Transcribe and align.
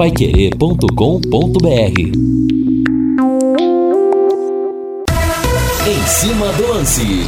paiquerê.com.br 0.00 2.00
Em 5.86 6.06
cima 6.06 6.50
do 6.54 6.68
lance. 6.68 7.26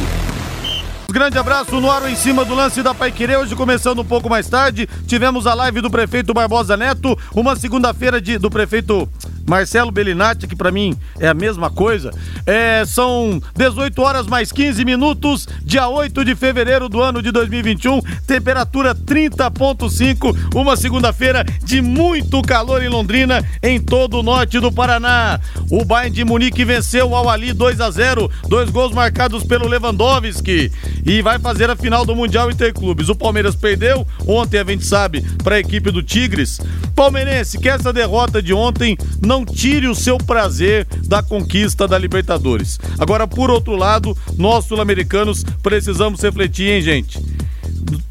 Grande 1.11 1.37
abraço 1.37 1.79
no 1.79 1.91
ar 1.91 2.09
em 2.09 2.15
cima 2.15 2.43
do 2.43 2.55
lance 2.55 2.81
da 2.81 2.95
Paiquerê. 2.95 3.37
Hoje 3.37 3.55
começando 3.55 3.99
um 3.99 4.03
pouco 4.03 4.27
mais 4.27 4.49
tarde, 4.49 4.89
tivemos 5.05 5.45
a 5.45 5.53
live 5.53 5.81
do 5.81 5.91
prefeito 5.91 6.33
Barbosa 6.33 6.75
Neto, 6.75 7.15
uma 7.35 7.55
segunda-feira 7.55 8.19
do 8.19 8.49
prefeito 8.49 9.07
Marcelo 9.47 9.91
Bellinati, 9.91 10.47
que 10.47 10.55
para 10.55 10.71
mim 10.71 10.95
é 11.19 11.27
a 11.27 11.33
mesma 11.33 11.69
coisa. 11.69 12.11
É, 12.45 12.83
são 12.85 13.41
18 13.55 14.01
horas 14.01 14.27
mais 14.27 14.51
15 14.51 14.83
minutos, 14.85 15.47
dia 15.63 15.87
8 15.87 16.25
de 16.25 16.35
fevereiro 16.35 16.87
do 16.87 17.01
ano 17.01 17.21
de 17.21 17.31
2021, 17.31 18.01
temperatura 18.25 18.95
30.5, 18.95 20.55
uma 20.55 20.75
segunda-feira 20.75 21.45
de 21.63 21.81
muito 21.81 22.41
calor 22.41 22.83
em 22.83 22.89
Londrina, 22.89 23.43
em 23.61 23.79
todo 23.79 24.19
o 24.19 24.23
norte 24.23 24.59
do 24.59 24.71
Paraná. 24.71 25.39
O 25.69 25.83
Bayern 25.83 26.15
de 26.15 26.23
Munique 26.23 26.63
venceu 26.65 27.09
o 27.09 27.15
Al-Ali 27.15 27.53
2 27.53 27.81
a 27.81 27.89
0, 27.89 28.29
dois 28.47 28.69
gols 28.69 28.93
marcados 28.93 29.43
pelo 29.43 29.67
Lewandowski 29.67 30.71
e 31.05 31.21
vai 31.21 31.39
fazer 31.39 31.69
a 31.69 31.75
final 31.75 32.05
do 32.05 32.15
Mundial 32.15 32.49
Interclubes. 32.49 33.09
O 33.09 33.15
Palmeiras 33.15 33.55
perdeu 33.55 34.05
ontem, 34.27 34.59
a 34.59 34.63
gente 34.63 34.85
sabe, 34.85 35.21
para 35.43 35.55
a 35.55 35.59
equipe 35.59 35.91
do 35.91 36.03
Tigres. 36.03 36.59
Palmeirense, 36.95 37.57
que 37.57 37.67
essa 37.67 37.91
derrota 37.91 38.41
de 38.41 38.53
ontem 38.53 38.97
não 39.21 39.32
tire 39.45 39.87
o 39.87 39.95
seu 39.95 40.17
prazer 40.17 40.85
da 41.05 41.23
conquista 41.23 41.87
da 41.87 41.97
Libertadores. 41.97 42.77
Agora, 42.99 43.25
por 43.25 43.49
outro 43.49 43.77
lado, 43.77 44.17
nós 44.37 44.65
sul-americanos 44.65 45.45
precisamos 45.63 46.21
refletir, 46.21 46.69
hein, 46.69 46.81
gente? 46.81 47.19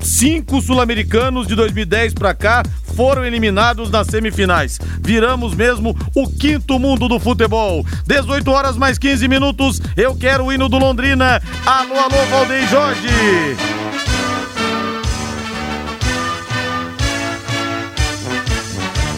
Cinco 0.00 0.62
sul-americanos 0.62 1.46
de 1.46 1.54
2010 1.54 2.14
para 2.14 2.34
cá 2.34 2.62
foram 2.94 3.24
eliminados 3.24 3.90
nas 3.90 4.06
semifinais. 4.06 4.78
Viramos 5.00 5.54
mesmo 5.54 5.96
o 6.14 6.28
quinto 6.28 6.78
mundo 6.78 7.08
do 7.08 7.18
futebol. 7.18 7.84
18 8.06 8.50
horas 8.50 8.76
mais 8.76 8.98
15 8.98 9.28
minutos. 9.28 9.80
Eu 9.96 10.16
quero 10.16 10.44
o 10.44 10.52
hino 10.52 10.68
do 10.68 10.78
Londrina. 10.78 11.40
Alô, 11.66 11.94
alô, 11.94 12.26
Valdeir 12.30 12.68
Jorge. 12.68 13.91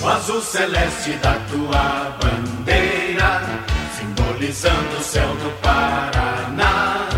O 0.05 0.07
azul 0.07 0.43
celeste 0.43 1.13
da 1.23 1.33
tua 1.51 2.15
bandeira, 2.21 3.41
simbolizando 3.97 4.99
o 4.99 5.03
céu 5.03 5.29
do 5.37 5.51
Paraná. 5.63 7.09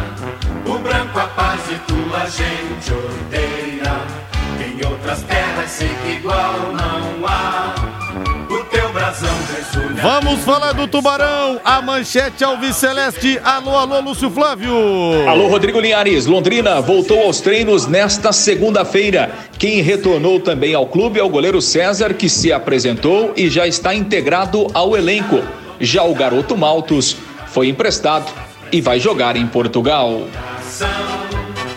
O 0.65 0.79
branco 0.79 1.19
a 1.19 1.27
paz 1.27 1.61
e 1.69 1.79
tua 1.81 2.31
gente 2.31 2.93
odeia 2.93 3.93
em 4.65 4.87
outras 4.87 5.21
terras 5.23 5.69
sei 5.69 5.89
que 5.89 6.11
igual 6.13 6.73
não 6.75 7.16
Vamos 10.03 10.41
falar 10.41 10.73
do 10.73 10.87
Tubarão, 10.87 11.59
a 11.65 11.81
manchete 11.81 12.45
Alves 12.45 12.77
Celeste. 12.77 13.41
Alô, 13.43 13.77
alô, 13.77 14.01
Lúcio 14.01 14.31
Flávio. 14.31 14.75
Alô, 15.27 15.49
Rodrigo 15.49 15.81
Linhares. 15.81 16.27
Londrina 16.27 16.81
voltou 16.83 17.23
aos 17.23 17.41
treinos 17.41 17.87
nesta 17.87 18.31
segunda-feira. 18.31 19.31
Quem 19.59 19.81
retornou 19.81 20.39
também 20.39 20.75
ao 20.75 20.87
clube 20.87 21.19
é 21.19 21.23
o 21.23 21.29
goleiro 21.31 21.63
César, 21.63 22.13
que 22.13 22.29
se 22.29 22.53
apresentou 22.53 23.33
e 23.37 23.49
já 23.49 23.67
está 23.67 23.95
integrado 23.95 24.67
ao 24.75 24.95
elenco. 24.97 25.43
Já 25.81 26.03
o 26.05 26.15
garoto 26.15 26.57
Maltos 26.57 27.17
foi 27.47 27.69
emprestado 27.69 28.31
e 28.71 28.83
vai 28.83 29.01
jogar 29.01 29.35
em 29.35 29.47
Portugal. 29.47 30.23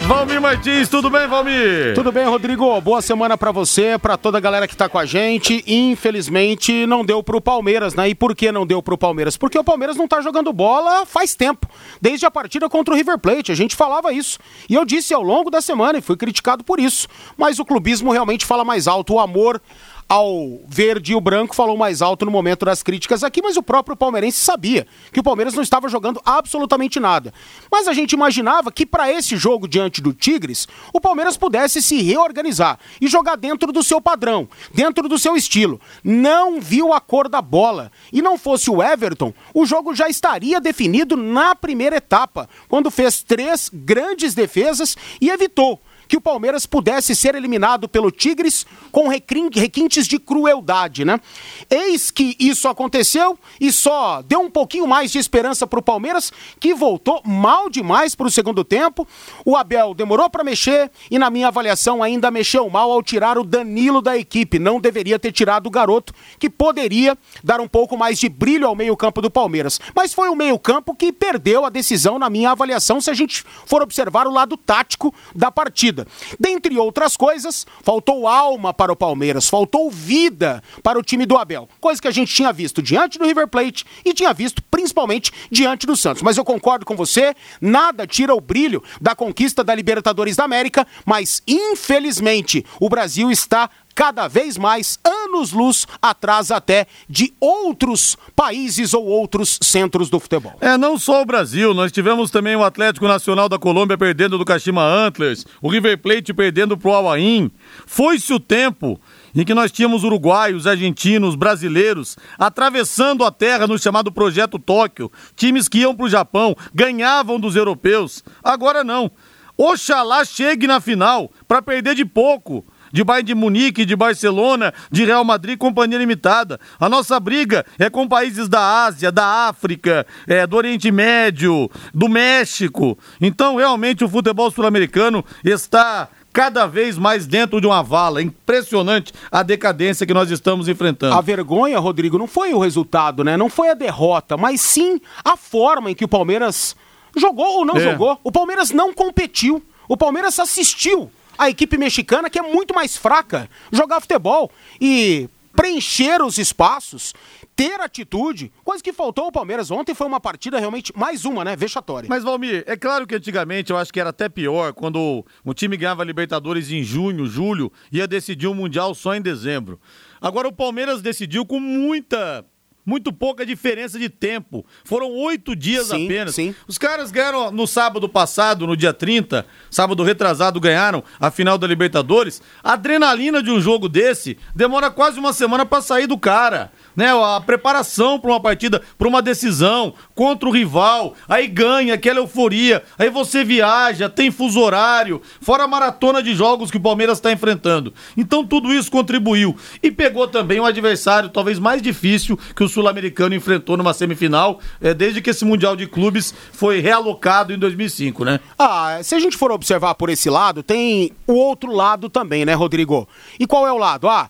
Valmir 0.10 0.42
Martins, 0.42 0.90
tudo 0.90 1.08
bem, 1.08 1.28
Valmir? 1.28 1.94
Tudo 1.94 2.12
bem, 2.12 2.26
Rodrigo. 2.26 2.82
Boa 2.82 3.00
semana 3.00 3.38
para 3.38 3.52
você, 3.52 3.96
para 3.96 4.18
toda 4.18 4.40
a 4.40 4.42
galera 4.42 4.68
que 4.68 4.76
tá 4.76 4.90
com 4.90 4.98
a 4.98 5.06
gente. 5.06 5.64
Infelizmente, 5.68 6.88
não 6.88 7.06
deu 7.06 7.22
pro 7.22 7.40
Palmeiras, 7.40 7.94
né? 7.94 8.10
E 8.10 8.16
por 8.16 8.36
que 8.36 8.52
não 8.52 8.66
deu 8.66 8.82
pro 8.82 8.98
Palmeiras? 8.98 9.38
Porque 9.38 9.60
o 9.60 9.64
Palmeiras 9.64 9.96
não 9.96 10.08
tá 10.08 10.20
jogando 10.20 10.52
bola 10.52 11.06
faz 11.06 11.36
tempo. 11.36 11.70
Desde 12.02 12.26
a 12.26 12.32
partida 12.32 12.68
contra 12.68 12.92
o 12.92 12.98
River 12.98 13.19
Plate, 13.19 13.52
a 13.52 13.56
gente 13.56 13.75
falava 13.75 14.12
isso. 14.12 14.40
E 14.68 14.74
eu 14.74 14.84
disse 14.84 15.14
ao 15.14 15.22
longo 15.22 15.52
da 15.52 15.62
semana 15.62 16.00
e 16.00 16.02
fui 16.02 16.18
criticado 16.18 16.64
por 16.64 16.80
isso. 16.80 17.08
Mas 17.38 17.59
o 17.59 17.66
clubismo 17.66 18.12
realmente 18.12 18.48
fala 18.48 18.66
mais 18.66 18.88
alto. 18.88 19.14
O 19.14 19.19
amor 19.19 19.62
ao 20.09 20.59
verde 20.68 21.12
e 21.12 21.16
o 21.16 21.22
branco 21.22 21.56
falou 21.56 21.78
mais 21.78 22.02
alto 22.02 22.25
no 22.25 22.31
momento 22.31 22.66
das 22.66 22.81
críticas 22.81 23.24
aqui, 23.24 23.44
mas 23.44 23.56
o 23.58 23.62
próprio 23.62 23.96
palmeirense 23.96 24.40
sabia 24.40 24.88
que 25.14 25.20
o 25.20 25.24
Palmeiras 25.24 25.53
não 25.53 25.62
estava 25.62 25.88
jogando 25.88 26.20
absolutamente 26.25 27.00
nada. 27.00 27.31
Mas 27.72 27.88
a 27.88 27.94
gente 27.94 28.14
imaginava 28.14 28.72
que 28.72 28.88
para 28.88 29.12
esse 29.12 29.38
jogo 29.38 29.68
diante 29.68 30.02
do 30.02 30.12
Tigres, 30.12 30.68
o 30.92 31.00
Palmeiras 31.00 31.38
pudesse 31.38 31.80
se 31.80 32.02
reorganizar 32.02 32.80
e 33.00 33.08
jogar 33.08 33.36
dentro 33.36 33.72
do 33.72 33.84
seu 33.84 34.02
padrão, 34.02 34.50
dentro 34.74 35.08
do 35.08 35.19
seu 35.19 35.36
estilo. 35.36 35.80
Não 36.03 36.59
viu 36.59 36.92
a 36.92 37.00
cor 37.00 37.30
da 37.30 37.42
bola. 37.42 37.92
E 38.12 38.19
não 38.19 38.36
fosse 38.36 38.72
o 38.72 38.81
Everton, 38.81 39.31
o 39.53 39.64
jogo 39.64 39.94
já 39.94 40.09
estaria 40.09 40.59
definido 40.59 41.16
na 41.16 41.53
primeira 41.53 41.98
etapa, 41.98 42.50
quando 42.68 42.90
fez 42.90 43.22
três 43.22 43.69
grandes 43.72 44.34
defesas 44.34 44.98
e 45.22 45.30
evitou 45.30 45.80
que 46.09 46.18
o 46.18 46.22
Palmeiras 46.22 46.66
pudesse 46.66 47.16
ser 47.16 47.36
eliminado 47.36 47.88
pelo 47.88 48.09
Tigres 48.09 48.66
com 48.92 49.08
requintes 49.08 50.08
de 50.08 50.18
crueldade, 50.18 51.06
né? 51.06 51.22
Eis 51.70 52.09
que 52.09 52.36
isso 52.40 52.68
aconteceu 52.68 53.38
e 53.62 53.72
só 53.72 54.24
deu 54.24 54.40
um 54.40 54.50
pouquinho 54.50 54.88
mais 54.88 55.12
de 55.12 55.19
esperança 55.19 55.68
para 55.68 55.80
o 55.80 55.84
Palmeiras, 55.84 56.34
que 56.59 56.74
voltou 56.74 57.22
mal 57.24 57.69
demais 57.69 58.16
para 58.16 58.25
o 58.25 58.31
segundo 58.31 58.64
tempo. 58.64 59.08
O 59.46 59.56
Abel 59.56 59.94
demorou 59.94 60.28
para 60.31 60.44
mexer 60.44 60.90
e, 61.12 61.19
na 61.19 61.30
minha 61.30 61.50
avaliação, 61.50 62.02
ainda 62.02 62.31
mexeu 62.31 62.68
mal 62.72 62.92
ao 62.92 63.03
tirar 63.03 63.38
o 63.38 63.44
Danilo 63.44 64.02
da 64.02 64.18
equipe. 64.18 64.58
Não 64.58 64.81
deveria 64.81 65.19
ter 65.19 65.31
tirado 65.31 65.68
o 65.68 65.72
garoto, 65.72 66.12
que 66.40 66.50
poderia 66.50 67.16
dar 67.44 67.62
um 67.62 67.68
pouco 67.68 67.96
mais 67.96 68.18
de 68.18 68.28
brilho 68.28 68.66
ao 68.66 68.75
meio-campo 68.75 69.22
do 69.22 69.30
Palmeiras. 69.30 69.80
Mas 69.96 70.12
foi 70.12 70.28
o 70.30 70.36
meio-campo 70.36 70.96
que 70.96 71.14
perdeu 71.14 71.66
a 71.66 71.69
decisão, 71.69 72.18
na 72.18 72.31
minha 72.31 72.50
avaliação, 72.50 73.00
se 73.00 73.12
a 73.12 73.14
gente 73.14 73.46
for 73.68 73.84
observar 73.84 74.25
o 74.25 74.34
lado 74.34 74.58
tático 74.58 75.14
da 75.36 75.52
partida 75.52 75.99
Dentre 76.40 76.78
outras 76.78 77.16
coisas, 77.16 77.66
faltou 77.82 78.28
alma 78.28 78.74
para 78.74 78.92
o 78.92 78.96
Palmeiras, 78.96 79.48
faltou 79.48 79.90
vida 79.90 80.64
para 80.84 81.00
o 81.00 81.04
time 81.04 81.26
do 81.26 81.38
Abel. 81.38 81.68
Coisa 81.80 82.02
que 82.02 82.08
a 82.08 82.12
gente 82.12 82.34
tinha 82.34 82.52
visto 82.52 82.82
diante 82.82 83.18
do 83.18 83.26
River 83.26 83.48
Plate 83.48 83.86
e 84.04 84.14
tinha 84.14 84.34
visto 84.34 84.62
principalmente 84.70 85.32
diante 85.52 85.86
do 85.86 85.96
Santos. 85.96 86.22
Mas 86.22 86.38
eu 86.38 86.46
concordo 86.46 86.86
com 86.86 86.96
você, 86.96 87.36
nada 87.62 88.06
tira 88.08 88.34
o 88.34 88.42
brilho 88.42 88.84
da 89.00 89.16
conquista 89.16 89.64
da 89.64 89.76
Libertadores 89.76 90.36
da 90.36 90.44
América, 90.44 90.86
mas 91.06 91.42
infelizmente 91.48 92.66
o 92.80 92.90
Brasil 92.90 93.31
está 93.31 93.70
cada 93.95 94.27
vez 94.27 94.57
mais 94.57 95.00
anos-luz 95.03 95.85
atrás 96.01 96.51
até 96.51 96.88
de 97.07 97.33
outros 97.39 98.17
países 98.35 98.94
ou 98.94 99.05
outros 99.05 99.59
centros 99.61 100.09
do 100.09 100.19
futebol. 100.19 100.57
É, 100.61 100.77
não 100.77 100.97
só 100.97 101.22
o 101.22 101.25
Brasil, 101.25 101.73
nós 101.73 101.91
tivemos 101.91 102.31
também 102.31 102.55
o 102.55 102.63
Atlético 102.63 103.07
Nacional 103.07 103.50
da 103.50 103.59
Colômbia 103.59 103.97
perdendo 103.97 104.38
do 104.38 104.45
Kashima 104.45 104.83
Antlers, 104.83 105.45
o 105.61 105.69
River 105.69 105.97
Plate 105.97 106.33
perdendo 106.33 106.77
pro 106.77 106.94
Alain. 106.94 107.51
Foi-se 107.85 108.33
o 108.33 108.39
tempo 108.39 109.00
em 109.35 109.44
que 109.44 109.53
nós 109.53 109.72
tínhamos 109.72 110.03
uruguaios, 110.03 110.66
argentinos, 110.66 111.35
brasileiros 111.35 112.17
atravessando 112.38 113.23
a 113.23 113.31
terra 113.31 113.67
no 113.67 113.77
chamado 113.77 114.11
Projeto 114.11 114.57
Tóquio, 114.57 115.11
times 115.35 115.67
que 115.67 115.79
iam 115.79 115.95
para 115.95 116.06
o 116.06 116.09
Japão, 116.09 116.56
ganhavam 116.73 117.39
dos 117.39 117.56
europeus. 117.56 118.23
Agora 118.44 118.83
não. 118.83 119.11
Oxalá 119.57 120.23
chegue 120.23 120.67
na 120.67 120.79
final 120.79 121.29
para 121.45 121.61
perder 121.61 121.94
de 121.94 122.06
pouco 122.06 122.66
de 122.91 123.03
Bayern 123.03 123.27
de 123.27 123.35
Munique, 123.35 123.85
de 123.85 123.95
Barcelona, 123.95 124.73
de 124.91 125.05
Real 125.05 125.23
Madrid, 125.23 125.57
companhia 125.57 125.97
limitada. 125.97 126.59
A 126.79 126.89
nossa 126.89 127.19
briga 127.19 127.66
é 127.77 127.89
com 127.89 128.07
países 128.07 128.47
da 128.47 128.85
Ásia, 128.85 129.11
da 129.11 129.47
África, 129.47 130.05
é, 130.27 130.45
do 130.45 130.55
Oriente 130.57 130.91
Médio, 130.91 131.69
do 131.94 132.07
México. 132.07 132.97
Então, 133.19 133.57
realmente, 133.57 134.03
o 134.03 134.09
futebol 134.09 134.50
sul-americano 134.51 135.23
está 135.44 136.09
cada 136.31 136.67
vez 136.67 136.97
mais 136.97 137.25
dentro 137.25 137.59
de 137.59 137.67
uma 137.67 137.81
vala. 137.81 138.22
Impressionante 138.22 139.13
a 139.31 139.44
decadência 139.44 140.06
que 140.06 140.13
nós 140.13 140.29
estamos 140.31 140.67
enfrentando. 140.67 141.15
A 141.15 141.21
vergonha, 141.21 141.80
Rodrigo, 141.80 142.18
não 142.18 142.27
foi 142.27 142.53
o 142.53 142.59
resultado, 142.59 143.24
né? 143.24 143.35
Não 143.35 143.50
foi 143.50 143.69
a 143.69 143.74
derrota, 143.74 144.38
mas 144.38 144.62
sim 144.62 145.00
a 145.24 145.35
forma 145.35 145.92
em 145.92 145.95
que 145.95 146.06
o 146.06 146.07
Palmeiras 146.07 146.75
jogou 147.18 147.59
ou 147.59 147.65
não 147.65 147.77
é. 147.77 147.80
jogou. 147.80 148.19
O 148.24 148.31
Palmeiras 148.31 148.71
não 148.71 148.94
competiu. 148.94 149.63
O 149.88 149.97
Palmeiras 149.97 150.39
assistiu 150.39 151.12
a 151.39 151.50
equipe 151.50 151.77
mexicana, 151.77 152.30
que 152.30 152.38
é 152.38 152.41
muito 152.41 152.75
mais 152.75 152.97
fraca, 152.97 153.50
jogar 153.71 154.01
futebol 154.01 154.51
e 154.80 155.30
preencher 155.56 156.21
os 156.21 156.38
espaços, 156.38 157.13
ter 157.56 157.80
atitude, 157.80 158.51
coisa 158.63 158.83
que 158.83 158.94
faltou 158.94 159.25
ao 159.25 159.31
Palmeiras. 159.31 159.71
Ontem 159.71 159.95
foi 159.95 160.06
uma 160.06 160.19
partida 160.19 160.59
realmente, 160.59 160.91
mais 160.95 161.24
uma, 161.24 161.44
né? 161.44 161.56
Vexatória. 161.56 162.07
Mas, 162.09 162.24
Valmir, 162.24 162.63
é 162.68 162.75
claro 162.75 163.07
que 163.07 163.15
antigamente 163.15 163.71
eu 163.71 163.77
acho 163.77 163.91
que 163.91 164.00
era 164.00 164.09
até 164.09 164.27
pior 164.27 164.74
quando 164.74 165.25
o 165.44 165.53
time 165.53 165.77
ganhava 165.77 166.03
Libertadores 166.03 166.71
em 166.71 166.83
junho, 166.83 167.25
julho, 167.25 167.71
ia 167.92 168.07
decidir 168.07 168.47
o 168.47 168.51
um 168.51 168.56
Mundial 168.56 168.94
só 168.94 169.15
em 169.15 169.21
dezembro. 169.21 169.80
Agora 170.21 170.47
o 170.47 170.53
Palmeiras 170.53 171.01
decidiu 171.01 171.45
com 171.45 171.59
muita 171.59 172.45
muito 172.89 173.13
pouca 173.13 173.45
diferença 173.45 174.00
de 174.00 174.09
tempo. 174.09 174.65
Foram 174.83 175.12
oito 175.12 175.56
dias 175.56 175.88
Sim, 175.88 176.06
apenas. 176.06 176.33
sim. 176.33 176.56
Os 176.68 176.80
caras 176.80 177.12
ganharam 177.12 177.51
no 177.51 177.68
sábado 177.68 178.09
passado, 178.09 178.65
no 178.65 178.75
dia 178.75 178.91
30, 178.91 179.45
sábado 179.69 180.03
retrasado, 180.03 180.59
ganharam 180.59 181.03
a 181.19 181.30
final 181.30 181.56
da 181.57 181.68
Libertadores. 181.68 182.41
A 182.63 182.74
adrenalina 182.74 183.44
de 183.44 183.51
um 183.51 183.62
jogo 183.62 183.88
desse 183.88 184.38
demora 184.56 184.89
quase 184.89 185.19
uma 185.19 185.31
semana 185.31 185.68
pra 185.68 185.81
sair 185.81 186.07
do 186.07 186.18
cara. 186.18 186.71
Né, 186.95 187.07
a 187.12 187.39
preparação 187.39 188.19
para 188.19 188.31
uma 188.31 188.41
partida, 188.41 188.81
para 188.97 189.07
uma 189.07 189.21
decisão 189.21 189.94
contra 190.13 190.50
o 190.50 190.51
rival, 190.51 191.13
aí 191.30 191.47
ganha 191.47 191.94
aquela 191.94 192.19
euforia, 192.19 192.83
aí 192.97 193.09
você 193.09 193.42
viaja, 193.45 194.09
tem 194.09 194.30
fuso 194.31 194.59
horário, 194.59 195.21
fora 195.39 195.63
a 195.63 195.68
maratona 195.68 196.21
de 196.21 196.33
jogos 196.35 196.69
que 196.69 196.75
o 196.75 196.81
Palmeiras 196.81 197.18
está 197.19 197.31
enfrentando. 197.31 197.94
Então 198.18 198.45
tudo 198.45 198.74
isso 198.74 198.92
contribuiu 198.92 199.56
e 199.81 199.89
pegou 199.89 200.27
também 200.27 200.59
um 200.59 200.65
adversário 200.65 201.30
talvez 201.30 201.57
mais 201.57 201.81
difícil 201.81 202.38
que 202.53 202.63
o 202.63 202.68
sul-americano 202.80 203.36
enfrentou 203.36 203.76
numa 203.76 203.94
semifinal, 203.94 204.60
é, 204.80 204.94
desde 204.94 205.22
que 205.22 205.30
esse 205.30 205.44
mundial 205.44 205.76
de 205.76 205.86
clubes 205.86 206.34
foi 206.54 206.80
realocado 206.80 207.54
em 207.54 207.60
2005, 207.60 208.24
né? 208.24 208.40
Ah, 208.58 209.00
se 209.04 209.16
a 209.16 209.20
gente 209.20 209.36
for 209.36 209.52
observar 209.52 209.96
por 209.96 210.10
esse 210.10 210.30
lado, 210.30 210.64
tem 210.64 211.12
o 211.28 211.34
outro 211.34 211.74
lado 211.74 212.10
também, 212.10 212.46
né, 212.46 212.54
Rodrigo? 212.54 213.08
E 213.38 213.46
qual 213.46 213.68
é 213.68 213.72
o 213.72 213.78
lado? 213.78 214.08
Ah, 214.08 214.30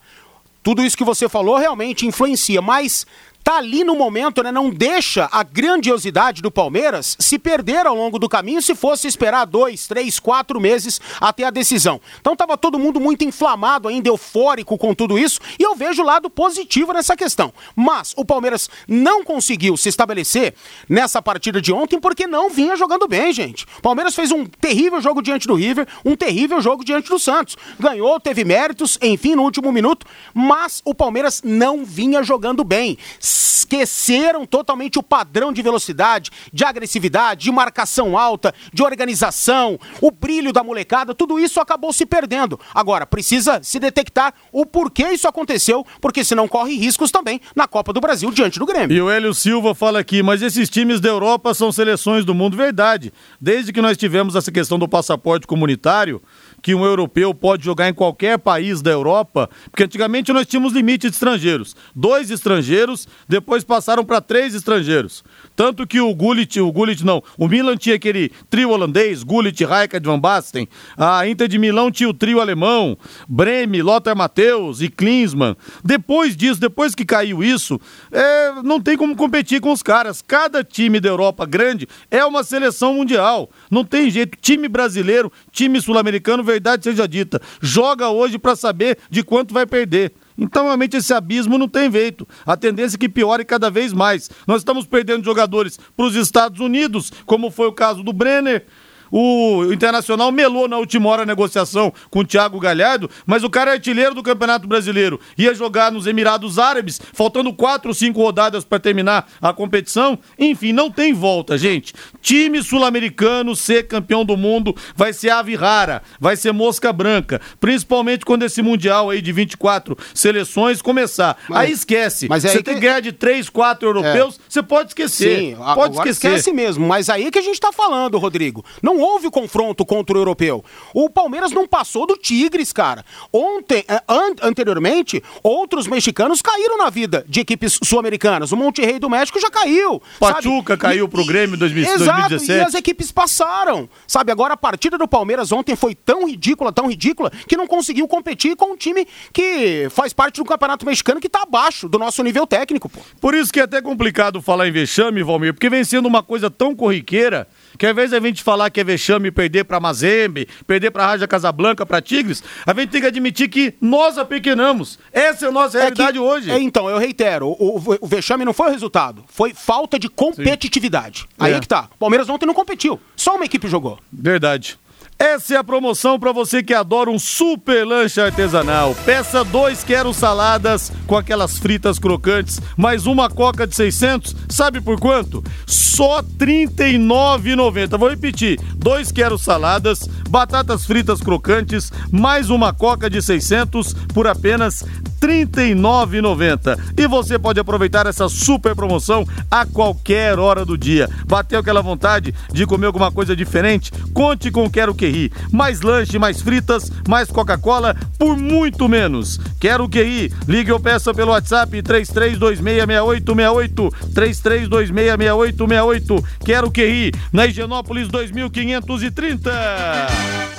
tudo 0.63 0.83
isso 0.83 0.97
que 0.97 1.03
você 1.03 1.29
falou 1.29 1.57
realmente 1.57 2.07
influencia, 2.07 2.61
mas 2.61 3.05
tá 3.49 3.57
ali 3.57 3.83
no 3.83 3.95
momento, 3.95 4.43
né? 4.43 4.51
Não 4.51 4.69
deixa 4.69 5.27
a 5.31 5.41
grandiosidade 5.41 6.39
do 6.39 6.51
Palmeiras 6.51 7.17
se 7.19 7.39
perder 7.39 7.87
ao 7.87 7.95
longo 7.95 8.19
do 8.19 8.29
caminho 8.29 8.61
se 8.61 8.75
fosse 8.75 9.07
esperar 9.07 9.45
dois, 9.45 9.87
três, 9.87 10.19
quatro 10.19 10.61
meses 10.61 11.01
até 11.19 11.45
a 11.45 11.49
decisão. 11.49 11.99
Então 12.21 12.35
tava 12.35 12.55
todo 12.55 12.77
mundo 12.77 12.99
muito 12.99 13.25
inflamado 13.25 13.87
ainda, 13.87 14.07
eufórico 14.07 14.77
com 14.77 14.93
tudo 14.93 15.17
isso, 15.17 15.39
e 15.57 15.63
eu 15.63 15.75
vejo 15.75 16.03
o 16.03 16.05
lado 16.05 16.29
positivo 16.29 16.93
nessa 16.93 17.17
questão. 17.17 17.51
Mas 17.75 18.13
o 18.15 18.23
Palmeiras 18.23 18.69
não 18.87 19.23
conseguiu 19.23 19.75
se 19.75 19.89
estabelecer 19.89 20.53
nessa 20.87 21.19
partida 21.19 21.59
de 21.59 21.73
ontem 21.73 21.99
porque 21.99 22.27
não 22.27 22.51
vinha 22.51 22.75
jogando 22.75 23.07
bem, 23.07 23.33
gente. 23.33 23.65
O 23.79 23.81
Palmeiras 23.81 24.13
fez 24.13 24.31
um 24.31 24.45
terrível 24.45 25.01
jogo 25.01 25.23
diante 25.23 25.47
do 25.47 25.55
River, 25.55 25.87
um 26.05 26.15
terrível 26.15 26.61
jogo 26.61 26.85
diante 26.85 27.09
do 27.09 27.17
Santos. 27.17 27.57
Ganhou, 27.79 28.19
teve 28.19 28.45
méritos, 28.45 28.99
enfim, 29.01 29.33
no 29.33 29.41
último 29.41 29.71
minuto, 29.71 30.05
mas 30.35 30.83
o 30.85 30.93
Palmeiras 30.93 31.41
não 31.43 31.83
vinha 31.83 32.21
jogando 32.21 32.63
bem 32.63 32.95
esqueceram 33.39 34.45
totalmente 34.45 34.99
o 34.99 35.03
padrão 35.03 35.53
de 35.53 35.61
velocidade, 35.61 36.31
de 36.51 36.63
agressividade, 36.63 37.45
de 37.45 37.51
marcação 37.51 38.17
alta, 38.17 38.53
de 38.73 38.83
organização, 38.83 39.79
o 40.01 40.11
brilho 40.11 40.51
da 40.51 40.63
molecada, 40.63 41.13
tudo 41.13 41.39
isso 41.39 41.59
acabou 41.59 41.93
se 41.93 42.05
perdendo. 42.05 42.59
Agora, 42.73 43.05
precisa 43.05 43.61
se 43.63 43.79
detectar 43.79 44.33
o 44.51 44.65
porquê 44.65 45.09
isso 45.11 45.27
aconteceu, 45.27 45.85
porque 46.01 46.23
senão 46.23 46.47
corre 46.47 46.75
riscos 46.75 47.11
também 47.11 47.39
na 47.55 47.67
Copa 47.67 47.93
do 47.93 48.01
Brasil 48.01 48.31
diante 48.31 48.59
do 48.59 48.65
Grêmio. 48.65 48.95
E 48.95 49.01
o 49.01 49.09
Hélio 49.09 49.33
Silva 49.33 49.73
fala 49.73 49.99
aqui, 49.99 50.21
mas 50.21 50.41
esses 50.41 50.69
times 50.69 50.99
da 50.99 51.09
Europa 51.09 51.53
são 51.53 51.71
seleções 51.71 52.25
do 52.25 52.33
mundo, 52.33 52.57
verdade. 52.57 53.13
Desde 53.39 53.71
que 53.71 53.81
nós 53.81 53.97
tivemos 53.97 54.35
essa 54.35 54.51
questão 54.51 54.77
do 54.77 54.87
passaporte 54.87 55.47
comunitário, 55.47 56.21
que 56.61 56.75
um 56.75 56.85
europeu 56.85 57.33
pode 57.33 57.63
jogar 57.65 57.89
em 57.89 57.93
qualquer 57.93 58.37
país 58.37 58.81
da 58.81 58.91
Europa, 58.91 59.49
porque 59.71 59.83
antigamente 59.83 60.31
nós 60.33 60.45
tínhamos 60.45 60.73
limite 60.73 61.09
de 61.09 61.13
estrangeiros. 61.13 61.75
Dois 61.95 62.31
estrangeiros, 62.31 63.07
depois 63.27 63.63
passaram 63.63 64.03
para 64.03 64.21
três 64.21 64.53
estrangeiros. 64.53 65.23
Tanto 65.55 65.85
que 65.85 65.99
o 65.99 66.13
Gullit, 66.13 66.59
o 66.59 66.71
Gullit 66.71 67.05
não, 67.05 67.21
o 67.37 67.47
Milan 67.47 67.77
tinha 67.77 67.95
aquele 67.95 68.31
trio 68.49 68.69
holandês, 68.69 69.23
Gullit, 69.23 69.63
Rijkaard, 69.63 70.05
Van 70.05 70.19
Basten. 70.19 70.67
A 70.97 71.27
Inter 71.27 71.47
de 71.47 71.59
Milão 71.59 71.91
tinha 71.91 72.09
o 72.09 72.13
trio 72.13 72.39
alemão, 72.39 72.97
Breme, 73.27 73.81
Lothar 73.81 74.15
Matheus 74.15 74.81
e 74.81 74.89
Klinsmann. 74.89 75.55
Depois 75.83 76.35
disso, 76.35 76.59
depois 76.59 76.95
que 76.95 77.05
caiu 77.05 77.43
isso, 77.43 77.79
é, 78.11 78.61
não 78.63 78.79
tem 78.79 78.97
como 78.97 79.15
competir 79.15 79.61
com 79.61 79.71
os 79.71 79.83
caras. 79.83 80.21
Cada 80.21 80.63
time 80.63 80.99
da 80.99 81.09
Europa 81.09 81.45
grande 81.45 81.87
é 82.09 82.23
uma 82.23 82.43
seleção 82.43 82.93
mundial. 82.93 83.49
Não 83.69 83.83
tem 83.83 84.09
jeito. 84.09 84.37
Time 84.41 84.67
brasileiro, 84.67 85.31
time 85.51 85.81
sul-americano, 85.81 86.43
verdade 86.51 86.83
seja 86.83 87.07
dita, 87.07 87.41
joga 87.61 88.09
hoje 88.09 88.37
para 88.37 88.55
saber 88.55 88.97
de 89.09 89.23
quanto 89.23 89.53
vai 89.53 89.65
perder. 89.65 90.13
Então, 90.37 90.63
realmente, 90.63 90.95
esse 90.95 91.13
abismo 91.13 91.57
não 91.57 91.67
tem 91.67 91.91
jeito. 91.91 92.25
A 92.45 92.55
tendência 92.55 92.95
é 92.95 92.99
que 92.99 93.09
piore 93.09 93.43
cada 93.43 93.69
vez 93.69 93.91
mais. 93.91 94.29
Nós 94.47 94.61
estamos 94.61 94.87
perdendo 94.87 95.25
jogadores 95.25 95.77
para 95.97 96.05
os 96.05 96.15
Estados 96.15 96.61
Unidos, 96.61 97.11
como 97.25 97.51
foi 97.51 97.67
o 97.67 97.73
caso 97.73 98.01
do 98.03 98.13
Brenner. 98.13 98.65
O 99.11 99.71
Internacional 99.73 100.31
melou 100.31 100.67
na 100.67 100.77
última 100.77 101.09
hora 101.09 101.23
a 101.23 101.25
negociação 101.25 101.91
com 102.09 102.19
o 102.19 102.25
Thiago 102.25 102.59
Galhardo, 102.59 103.09
mas 103.25 103.43
o 103.43 103.49
cara 103.49 103.71
é 103.71 103.73
artilheiro 103.73 104.13
do 104.15 104.23
Campeonato 104.23 104.67
Brasileiro. 104.67 105.19
Ia 105.37 105.53
jogar 105.53 105.91
nos 105.91 106.05
Emirados 106.07 106.59
Árabes, 106.59 106.99
faltando 107.13 107.53
quatro 107.53 107.89
ou 107.89 107.93
cinco 107.93 108.21
rodadas 108.21 108.63
para 108.63 108.79
terminar 108.79 109.29
a 109.41 109.51
competição. 109.53 110.17
Enfim, 110.37 110.71
não 110.73 110.91
tem 110.91 111.13
volta, 111.13 111.57
gente. 111.57 111.93
Time 112.21 112.61
sul-americano 112.63 113.55
ser 113.55 113.87
campeão 113.87 114.23
do 114.25 114.35
mundo 114.37 114.75
vai 114.95 115.13
ser 115.13 115.29
ave 115.29 115.55
rara, 115.55 116.01
vai 116.19 116.35
ser 116.35 116.51
mosca 116.51 116.91
branca. 116.93 117.41
Principalmente 117.59 118.25
quando 118.25 118.43
esse 118.43 118.61
Mundial 118.61 119.09
aí 119.09 119.21
de 119.21 119.31
24 119.31 119.97
seleções 120.13 120.81
começar. 120.81 121.37
Mas- 121.47 121.59
aí 121.59 121.71
esquece. 121.71 122.27
mas 122.27 122.45
é 122.45 122.49
Você 122.49 122.61
tem 122.63 122.75
que- 122.75 122.81
ganhar 122.81 122.99
de 122.99 123.11
três, 123.11 123.49
quatro 123.49 123.87
europeus, 123.87 124.39
você 124.47 124.61
pode 124.61 124.89
esquecer. 124.89 125.39
Sim, 125.39 125.55
pode 125.75 125.95
esquecer. 125.95 126.27
esquece 126.29 126.51
mesmo. 126.51 126.87
Mas 126.87 127.09
aí 127.09 127.31
que 127.31 127.39
a 127.39 127.41
gente 127.41 127.59
tá 127.59 127.71
falando, 127.71 128.17
Rodrigo. 128.17 128.63
Não 128.81 128.98
houve 128.99 129.29
confronto 129.29 129.85
contra 129.85 130.15
o 130.17 130.19
europeu. 130.19 130.63
O 130.93 131.09
Palmeiras 131.09 131.51
não 131.51 131.67
passou 131.67 132.05
do 132.05 132.15
Tigres, 132.17 132.71
cara. 132.73 133.03
Ontem, 133.31 133.83
eh, 133.87 134.01
an- 134.07 134.35
anteriormente, 134.41 135.23
outros 135.43 135.87
mexicanos 135.87 136.41
caíram 136.41 136.77
na 136.77 136.89
vida 136.89 137.25
de 137.27 137.39
equipes 137.39 137.79
sul-americanas. 137.83 138.51
O 138.51 138.57
Monterrey 138.57 138.99
do 138.99 139.09
México 139.09 139.39
já 139.39 139.49
caiu. 139.49 140.01
Pachuca 140.19 140.73
sabe? 140.73 140.81
caiu 140.81 141.07
pro 141.09 141.25
Grêmio 141.25 141.55
em 141.55 141.59
2000 141.59 141.83
Exato, 141.83 142.29
2017. 142.29 142.51
e 142.51 142.61
as 142.61 142.73
equipes 142.73 143.11
passaram. 143.11 143.89
Sabe, 144.07 144.31
agora 144.31 144.53
a 144.53 144.57
partida 144.57 144.97
do 144.97 145.07
Palmeiras 145.07 145.51
ontem 145.51 145.75
foi 145.75 145.95
tão 145.95 146.27
ridícula, 146.27 146.71
tão 146.71 146.87
ridícula, 146.89 147.31
que 147.47 147.57
não 147.57 147.67
conseguiu 147.67 148.07
competir 148.07 148.55
com 148.55 148.73
um 148.73 148.77
time 148.77 149.07
que 149.33 149.87
faz 149.89 150.13
parte 150.13 150.37
do 150.37 150.45
Campeonato 150.45 150.85
Mexicano 150.85 151.19
que 151.19 151.29
tá 151.29 151.43
abaixo 151.43 151.87
do 151.87 151.97
nosso 151.97 152.21
nível 152.23 152.45
técnico, 152.47 152.89
pô. 152.89 152.99
Por 153.21 153.33
isso 153.33 153.51
que 153.51 153.59
é 153.59 153.63
até 153.63 153.81
complicado 153.81 154.41
falar 154.41 154.67
em 154.67 154.71
vexame, 154.71 155.23
Valmir, 155.23 155.53
porque 155.53 155.69
vem 155.69 155.83
sendo 155.83 156.07
uma 156.07 156.21
coisa 156.23 156.49
tão 156.49 156.75
corriqueira 156.75 157.47
que 157.79 157.85
ao 157.87 157.91
invés 157.93 158.11
da 158.11 158.19
gente 158.19 158.43
falar 158.43 158.69
que 158.69 158.79
é 158.79 158.83
vexame 158.83 159.31
perder 159.31 159.63
pra 159.63 159.79
Mazembe, 159.79 160.47
perder 160.67 160.91
pra 160.91 161.07
Raja 161.07 161.27
Casablanca, 161.27 161.85
pra 161.85 162.01
Tigres, 162.01 162.43
a 162.67 162.73
gente 162.73 162.89
tem 162.89 163.01
que 163.01 163.07
admitir 163.07 163.47
que 163.49 163.73
nós 163.81 164.17
apequenamos. 164.19 164.99
Essa 165.11 165.45
é 165.45 165.49
a 165.49 165.51
nossa 165.51 165.79
realidade 165.79 166.13
que- 166.13 166.19
hoje. 166.19 166.51
é, 166.51 166.59
então, 166.59 166.89
eu 166.89 166.97
reitero, 166.97 167.47
o, 167.47 167.77
o- 167.79 167.97
o 168.01 168.07
vexame 168.07 168.43
não 168.45 168.53
foi 168.53 168.67
o 168.67 168.71
resultado, 168.71 169.23
foi 169.29 169.53
falta 169.53 169.97
de 169.97 170.09
competitividade. 170.09 171.25
Aí 171.39 171.53
É. 171.53 171.59
que 171.59 171.67
tá. 171.67 171.87
O 171.95 171.97
Palmeiras 171.97 172.27
ontem 172.29 172.45
não 172.45 172.53
competiu, 172.53 172.99
só 173.15 173.35
uma 173.35 173.45
equipe 173.45 173.67
jogou. 173.67 173.97
Verdade. 174.11 174.77
Essa 175.21 175.55
é 175.55 175.57
a 175.57 175.63
promoção 175.65 176.17
para 176.17 176.31
você 176.31 176.63
que 176.63 176.73
adora 176.73 177.09
um 177.09 177.19
super 177.19 177.85
lanche 177.85 178.21
artesanal. 178.21 178.95
Peça 179.05 179.43
dois 179.43 179.83
quero 179.83 180.13
saladas 180.13 180.93
com 181.05 181.17
aquelas 181.17 181.57
fritas 181.57 181.99
crocantes, 181.99 182.61
mais 182.77 183.05
uma 183.05 183.29
coca 183.29 183.67
de 183.67 183.75
600. 183.75 184.33
Sabe 184.47 184.79
por 184.79 184.97
quanto? 184.97 185.43
Só 185.67 186.19
R$ 186.21 186.25
39,90. 186.39 187.97
Vou 187.97 188.09
repetir: 188.09 188.57
dois 188.77 189.11
quero 189.11 189.37
saladas, 189.37 190.07
batatas 190.29 190.85
fritas 190.85 191.19
crocantes, 191.19 191.91
mais 192.09 192.49
uma 192.49 192.71
coca 192.71 193.09
de 193.09 193.21
600 193.21 193.93
por 194.13 194.25
apenas 194.25 194.85
R$ 195.21 195.45
39,90. 195.45 196.79
E 196.97 197.07
você 197.07 197.37
pode 197.37 197.59
aproveitar 197.59 198.05
essa 198.05 198.29
super 198.29 198.73
promoção 198.75 199.27
a 199.49 199.65
qualquer 199.65 200.37
hora 200.39 200.65
do 200.65 200.77
dia. 200.77 201.09
Bateu 201.25 201.59
aquela 201.59 201.81
vontade 201.81 202.33
de 202.51 202.65
comer 202.65 202.87
alguma 202.87 203.11
coisa 203.11 203.35
diferente? 203.35 203.91
Conte 204.13 204.49
com 204.51 204.69
Quero 204.69 204.95
Que 204.95 205.07
Ri. 205.07 205.31
Mais 205.51 205.81
lanche, 205.81 206.19
mais 206.19 206.41
fritas, 206.41 206.89
mais 207.07 207.29
Coca-Cola 207.29 207.95
por 208.17 208.37
muito 208.37 208.87
menos. 208.87 209.39
Quero 209.59 209.89
Que 209.89 210.03
Ri. 210.03 210.33
Ligue 210.47 210.71
ou 210.71 210.79
peça 210.79 211.13
pelo 211.13 211.31
WhatsApp 211.31 211.81
33266868 211.81 213.93
33266868. 214.13 216.23
Quero 216.43 216.71
Que 216.71 216.85
Ri. 216.85 217.11
Na 217.31 217.45
Higienópolis 217.45 218.07
2530. 218.07 220.58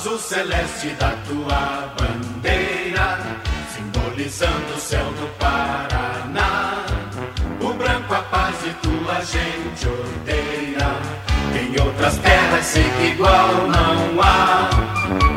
Azul 0.00 0.18
celeste 0.18 0.88
da 0.98 1.10
tua 1.28 1.92
bandeira, 1.98 3.18
simbolizando 3.74 4.74
o 4.74 4.80
céu 4.80 5.04
do 5.04 5.28
Paraná. 5.38 6.86
O 7.60 7.74
branco 7.74 8.14
a 8.14 8.22
paz 8.22 8.56
e 8.64 8.70
tua 8.80 9.20
gente 9.20 9.86
odeia. 9.86 10.88
Em 11.54 11.78
outras 11.82 12.16
terras 12.16 12.64
sei 12.64 12.82
que 12.82 13.06
igual 13.08 13.68
não 13.68 14.22
há. 14.22 14.70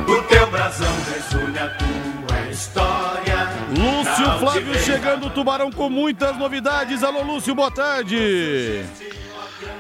O 0.08 0.24
teu 0.30 0.50
brasão 0.50 0.96
resulha 1.14 1.66
a 1.66 1.70
tua 1.70 2.50
história. 2.50 3.50
Lúcio 3.70 4.40
Flávio 4.40 4.76
chegando, 4.80 5.30
Tubarão 5.30 5.72
com 5.74 5.90
muitas 5.90 6.38
novidades. 6.38 7.04
Alô, 7.04 7.22
Lúcio, 7.22 7.54
boa 7.54 7.72
tarde. 7.72 8.86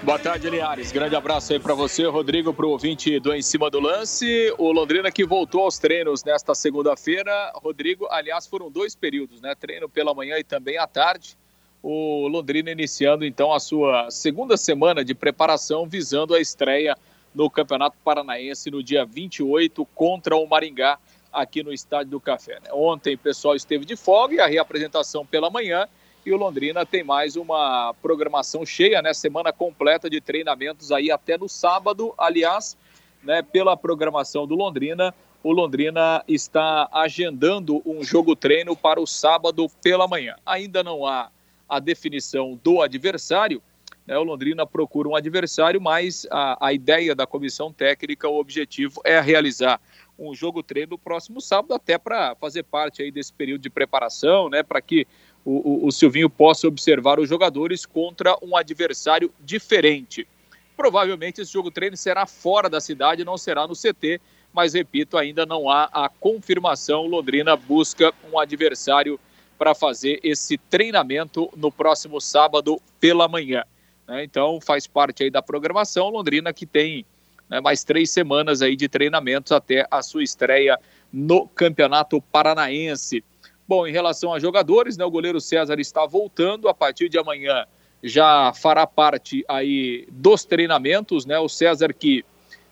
Boa 0.04 0.20
tarde, 0.20 0.50
Linhares. 0.50 0.92
Grande 0.92 1.16
abraço 1.16 1.54
aí 1.54 1.60
para 1.60 1.74
você, 1.74 2.06
Rodrigo, 2.06 2.54
para 2.54 2.66
o 2.66 2.70
ouvinte 2.70 3.20
do 3.20 3.34
Em 3.34 3.42
Cima 3.42 3.70
do 3.70 3.80
Lance. 3.80 4.54
O 4.58 4.72
Londrina 4.72 5.12
que 5.12 5.25
voltou 5.25 5.62
aos 5.63 5.78
treinos 5.78 6.24
nesta 6.24 6.54
segunda-feira. 6.54 7.52
Rodrigo, 7.56 8.08
aliás, 8.12 8.46
foram 8.46 8.70
dois 8.70 8.96
períodos, 8.96 9.42
né? 9.42 9.56
Treino 9.56 9.88
pela 9.88 10.13
manhã 10.13 10.38
e 10.38 10.44
também 10.44 10.78
à 10.78 10.86
tarde. 10.86 11.38
O 11.82 12.28
Londrina 12.28 12.72
iniciando 12.72 13.25
então 13.25 13.54
a 13.54 13.60
sua 13.60 14.10
segunda 14.10 14.58
semana 14.58 15.04
de 15.04 15.13
preparação 15.13 15.88
visando 15.88 16.34
a 16.34 16.40
estreia 16.40 16.98
no 17.34 17.50
Campeonato 17.50 17.98
Paranaense 18.04 18.70
no 18.70 18.84
dia 18.84 19.06
28 19.06 19.86
contra 19.94 20.36
o 20.36 20.46
Maringá 20.48 20.98
aqui 21.32 21.63
no 21.63 21.74
Estádio 21.74 22.12
do 22.12 22.22
Café. 22.22 22.60
Né? 22.63 22.70
Ontem 22.72 23.16
o 23.16 23.18
pessoal 23.18 23.56
esteve 23.56 23.86
de 23.86 23.96
folga 23.96 24.36
e 24.36 24.40
a 24.40 24.48
reapresentação 24.48 25.25
pela 25.25 25.50
manhã 25.50 25.88
e 26.25 26.32
o 26.32 26.38
Londrina 26.38 26.86
tem 26.86 27.03
mais 27.03 27.36
uma 27.36 27.94
programação 28.01 28.65
cheia, 28.65 29.01
né? 29.01 29.13
Semana 29.13 29.51
completa 29.51 30.10
de 30.10 30.22
treinamentos 30.22 30.92
aí 30.92 31.12
até 31.12 31.38
no 31.38 31.50
sábado. 31.50 32.13
Aliás, 32.18 32.77
né, 33.22 33.42
pela 33.42 33.75
programação 33.75 34.48
do 34.48 34.56
Londrina, 34.56 35.13
o 35.44 35.51
Londrina 35.51 36.24
está 36.27 36.88
agendando 36.92 37.82
um 37.86 38.03
jogo 38.03 38.36
treino 38.36 38.75
para 38.75 39.01
o 39.01 39.08
sábado 39.08 39.68
pela 39.82 40.08
manhã. 40.08 40.36
Ainda 40.46 40.82
não 40.82 41.06
há 41.06 41.30
a 41.68 41.80
definição 41.80 42.60
do 42.63 42.82
adversário. 42.82 43.62
Né, 44.08 44.18
o 44.18 44.24
Londrina 44.24 44.65
procura 44.65 45.10
um 45.10 45.15
adversário, 45.15 45.82
mas 45.82 46.25
a, 46.32 46.68
a 46.68 46.74
ideia 46.74 47.13
da 47.13 47.27
comissão 47.27 47.72
técnica, 47.72 48.30
o 48.30 48.39
objetivo 48.39 49.01
é 49.03 49.20
realizar 49.20 49.82
um 50.18 50.34
jogo 50.34 50.62
treino 50.62 50.92
no 50.92 50.98
próximo 50.98 51.42
sábado, 51.42 51.74
até 51.74 51.98
para 51.98 52.36
fazer 52.36 52.63
parte 52.63 53.01
aí 53.01 53.12
desse 53.12 53.34
período 53.34 53.62
de 53.62 53.70
preparação, 53.70 54.50
né, 54.50 54.62
para 54.63 54.82
que 54.82 55.08
o, 55.46 55.88
o, 55.88 55.92
Silvinho 55.92 56.30
possa 56.30 56.68
observar 56.68 57.20
os 57.20 57.28
jogadores 57.28 57.86
contra 57.86 58.38
um 58.42 58.56
adversário 58.56 59.32
diferente. 59.40 60.28
Provavelmente 60.76 61.42
esse 61.42 61.52
jogo 61.52 61.70
treino 61.70 61.98
será 61.98 62.26
fora 62.26 62.70
da 62.70 62.80
cidade, 62.80 63.26
não 63.26 63.38
será 63.38 63.68
no 63.68 63.74
CT, 63.74 64.22
mas 64.54 64.74
repito, 64.74 65.18
ainda 65.18 65.46
não 65.46 65.70
há 65.70 65.90
a 65.92 66.08
confirmação. 66.08 67.06
Londrina 67.08 67.56
busca 67.56 68.14
um 68.32 68.40
adversário 68.40 69.20
para 69.58 69.76
fazer 69.76 70.20
esse 70.24 70.58
treinamento 70.58 71.50
no 71.56 71.72
próximo 71.72 72.22
sábado 72.22 72.82
pela 73.00 73.28
manhã. 73.28 73.64
Né? 74.08 74.24
Então 74.24 74.60
faz 74.62 74.88
parte 74.88 75.24
aí 75.24 75.30
da 75.30 75.42
programação. 75.42 76.10
Londrina 76.10 76.54
que 76.54 76.66
tem 76.66 77.06
né, 77.50 77.60
mais 77.60 77.84
três 77.84 78.10
semanas 78.10 78.62
aí 78.62 78.76
de 78.76 78.88
treinamentos 78.88 79.52
até 79.52 79.86
a 79.92 80.02
sua 80.02 80.24
estreia 80.24 80.80
no 81.12 81.48
Campeonato 81.48 82.22
Paranaense. 82.22 83.24
Bom, 83.67 83.88
em 83.88 83.91
relação 83.91 84.34
a 84.34 84.39
jogadores, 84.39 84.98
né, 84.98 85.05
o 85.05 85.12
goleiro 85.12 85.39
César 85.39 85.79
está 85.79 86.05
voltando 86.05 86.67
a 86.67 86.74
partir 86.74 87.10
de 87.10 87.17
amanhã 87.17 87.65
já 88.03 88.51
fará 88.53 88.86
parte 88.86 89.46
aí 89.48 90.05
dos 90.12 90.43
treinamentos, 90.43 91.25
né? 91.25 91.39
O 91.39 91.48
César 91.48 91.93
que 91.93 92.25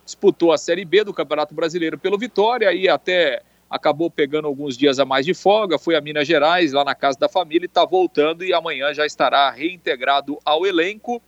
disputou 0.04 0.52
a 0.52 0.58
Série 0.58 0.84
B 0.84 1.06
do 1.06 1.14
Campeonato 1.14 1.56
Brasileiro 1.56 1.98
pelo 1.98 2.18
Vitória 2.18 2.74
e 2.74 2.90
até 2.90 3.42
acabou 3.70 4.12
pegando 4.12 4.48
alguns 4.50 4.78
dias 4.78 5.00
a 5.00 5.06
mais 5.06 5.26
de 5.26 5.34
folga, 5.34 5.80
foi 5.80 5.96
a 5.96 6.02
Minas 6.02 6.28
Gerais, 6.28 6.74
lá 6.74 6.84
na 6.84 6.94
casa 6.94 7.18
da 7.18 7.30
família, 7.30 7.66
está 7.66 7.86
voltando 7.86 8.44
e 8.44 8.54
amanhã 8.54 8.94
já 8.94 9.06
estará 9.06 9.50
reintegrado 9.50 10.38
ao 10.44 10.66
elenco. 10.66 11.22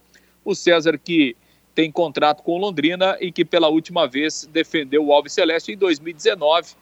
O 0.44 0.54
César 0.54 0.98
que 0.98 1.38
tem 1.74 1.90
contrato 1.90 2.44
com 2.44 2.58
Londrina 2.58 3.18
e 3.22 3.32
que 3.32 3.46
pela 3.46 3.70
última 3.70 4.06
vez 4.06 4.46
defendeu 4.52 5.06
o 5.06 5.14
Alves 5.14 5.32
Celeste 5.32 5.72
em 5.72 5.78
2019 5.78 6.76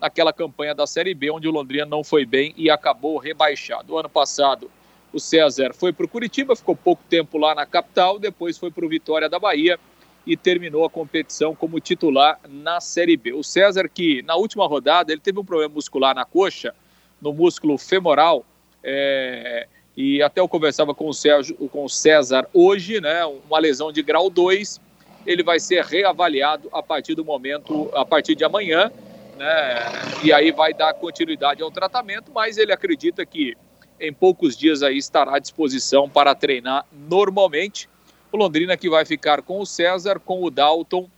naquela 0.00 0.32
campanha 0.32 0.74
da 0.74 0.86
Série 0.86 1.14
B, 1.14 1.30
onde 1.30 1.48
o 1.48 1.50
Londrina 1.50 1.86
não 1.86 2.04
foi 2.04 2.24
bem 2.26 2.54
e 2.56 2.70
acabou 2.70 3.18
rebaixado. 3.18 3.94
O 3.94 3.98
ano 3.98 4.08
passado, 4.08 4.70
o 5.12 5.18
César 5.18 5.72
foi 5.72 5.92
para 5.92 6.04
o 6.04 6.08
Curitiba, 6.08 6.54
ficou 6.54 6.76
pouco 6.76 7.02
tempo 7.08 7.38
lá 7.38 7.54
na 7.54 7.64
capital, 7.64 8.18
depois 8.18 8.58
foi 8.58 8.70
para 8.70 8.84
o 8.84 8.88
Vitória 8.88 9.28
da 9.28 9.38
Bahia 9.38 9.78
e 10.26 10.36
terminou 10.36 10.84
a 10.84 10.90
competição 10.90 11.54
como 11.54 11.80
titular 11.80 12.38
na 12.48 12.80
Série 12.80 13.16
B. 13.16 13.32
O 13.32 13.44
César, 13.44 13.88
que 13.88 14.22
na 14.22 14.34
última 14.34 14.66
rodada 14.66 15.12
ele 15.12 15.20
teve 15.20 15.38
um 15.38 15.44
problema 15.44 15.72
muscular 15.72 16.14
na 16.14 16.24
coxa, 16.24 16.74
no 17.22 17.32
músculo 17.32 17.78
femoral, 17.78 18.44
é, 18.82 19.66
e 19.96 20.20
até 20.22 20.40
eu 20.40 20.48
conversava 20.48 20.94
com 20.94 21.08
o, 21.08 21.14
Sérgio, 21.14 21.56
com 21.70 21.84
o 21.84 21.88
César 21.88 22.46
hoje, 22.52 23.00
né, 23.00 23.24
uma 23.24 23.58
lesão 23.58 23.90
de 23.90 24.02
grau 24.02 24.28
2, 24.28 24.80
ele 25.24 25.42
vai 25.42 25.58
ser 25.58 25.82
reavaliado 25.84 26.68
a 26.72 26.82
partir 26.82 27.14
do 27.14 27.24
momento, 27.24 27.90
a 27.94 28.04
partir 28.04 28.34
de 28.34 28.44
amanhã, 28.44 28.92
né? 29.36 29.76
E 30.24 30.32
aí 30.32 30.50
vai 30.50 30.72
dar 30.72 30.94
continuidade 30.94 31.62
ao 31.62 31.70
tratamento, 31.70 32.32
mas 32.34 32.58
ele 32.58 32.72
acredita 32.72 33.24
que 33.24 33.56
em 34.00 34.12
poucos 34.12 34.56
dias 34.56 34.82
aí 34.82 34.98
estará 34.98 35.36
à 35.36 35.38
disposição 35.38 36.08
para 36.08 36.34
treinar 36.34 36.84
normalmente. 36.92 37.88
O 38.32 38.36
Londrina 38.36 38.76
que 38.76 38.90
vai 38.90 39.04
ficar 39.04 39.42
com 39.42 39.60
o 39.60 39.66
César, 39.66 40.18
com 40.18 40.42
o 40.42 40.50
Dalton 40.50 41.08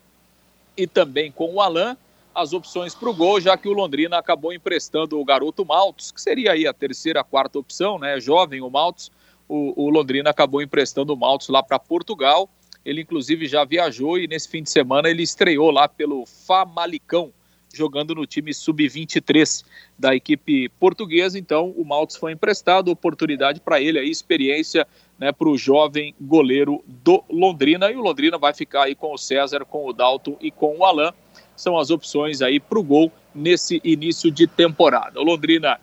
e 0.76 0.86
também 0.86 1.32
com 1.32 1.54
o 1.54 1.60
Alain. 1.60 1.96
As 2.34 2.52
opções 2.52 2.94
para 2.94 3.08
o 3.08 3.14
gol, 3.14 3.40
já 3.40 3.56
que 3.56 3.68
o 3.68 3.72
Londrina 3.72 4.18
acabou 4.18 4.52
emprestando 4.52 5.18
o 5.18 5.24
garoto 5.24 5.64
Maltos, 5.64 6.12
que 6.12 6.20
seria 6.20 6.52
aí 6.52 6.68
a 6.68 6.72
terceira, 6.72 7.24
quarta 7.24 7.58
opção, 7.58 7.98
né? 7.98 8.20
Jovem 8.20 8.60
o 8.60 8.70
Maltos. 8.70 9.10
O, 9.48 9.86
o 9.86 9.90
Londrina 9.90 10.30
acabou 10.30 10.62
emprestando 10.62 11.12
o 11.12 11.16
Maltos 11.16 11.48
lá 11.48 11.62
para 11.62 11.78
Portugal. 11.78 12.48
Ele 12.84 13.00
inclusive 13.00 13.48
já 13.48 13.64
viajou 13.64 14.18
e 14.18 14.28
nesse 14.28 14.48
fim 14.48 14.62
de 14.62 14.70
semana 14.70 15.08
ele 15.10 15.22
estreou 15.22 15.70
lá 15.70 15.88
pelo 15.88 16.24
Famalicão 16.26 17.32
jogando 17.78 18.14
no 18.14 18.26
time 18.26 18.52
sub-23 18.52 19.64
da 19.98 20.14
equipe 20.14 20.68
portuguesa. 20.80 21.38
Então, 21.38 21.70
o 21.70 21.84
Maltes 21.84 22.16
foi 22.16 22.32
emprestado, 22.32 22.88
oportunidade 22.90 23.60
para 23.60 23.80
ele, 23.80 23.98
aí, 23.98 24.10
experiência 24.10 24.86
né, 25.18 25.32
para 25.32 25.48
o 25.48 25.56
jovem 25.56 26.14
goleiro 26.20 26.84
do 26.86 27.24
Londrina. 27.30 27.90
E 27.90 27.96
o 27.96 28.02
Londrina 28.02 28.36
vai 28.36 28.52
ficar 28.52 28.84
aí 28.84 28.94
com 28.94 29.14
o 29.14 29.18
César, 29.18 29.64
com 29.64 29.86
o 29.86 29.92
Dalton 29.92 30.36
e 30.40 30.50
com 30.50 30.76
o 30.76 30.84
Alain. 30.84 31.12
São 31.56 31.78
as 31.78 31.90
opções 31.90 32.42
aí 32.42 32.60
para 32.60 32.78
o 32.78 32.82
gol 32.82 33.10
nesse 33.34 33.80
início 33.84 34.30
de 34.30 34.46
temporada. 34.46 35.20
O 35.20 35.24
Londrina 35.24 35.80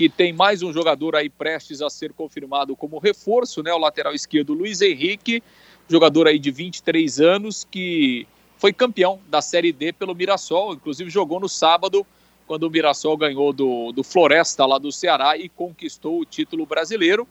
que 0.00 0.08
tem 0.08 0.32
mais 0.32 0.62
um 0.62 0.72
jogador 0.72 1.14
aí 1.14 1.28
prestes 1.28 1.82
a 1.82 1.90
ser 1.90 2.14
confirmado 2.14 2.74
como 2.74 2.98
reforço, 2.98 3.62
né? 3.62 3.70
O 3.70 3.76
lateral 3.76 4.14
esquerdo 4.14 4.54
Luiz 4.54 4.80
Henrique, 4.80 5.42
jogador 5.86 6.26
aí 6.26 6.38
de 6.38 6.50
23 6.50 7.20
anos 7.20 7.66
que 7.70 8.26
foi 8.60 8.74
campeão 8.74 9.18
da 9.26 9.40
Série 9.40 9.72
D 9.72 9.90
pelo 9.90 10.14
Mirassol, 10.14 10.74
inclusive 10.74 11.08
jogou 11.08 11.40
no 11.40 11.48
sábado, 11.48 12.06
quando 12.46 12.64
o 12.64 12.70
Mirassol 12.70 13.16
ganhou 13.16 13.54
do, 13.54 13.90
do 13.90 14.04
Floresta 14.04 14.66
lá 14.66 14.76
do 14.76 14.92
Ceará 14.92 15.34
e 15.38 15.48
conquistou 15.48 16.20
o 16.20 16.26
título 16.26 16.66
brasileiro. 16.66 17.26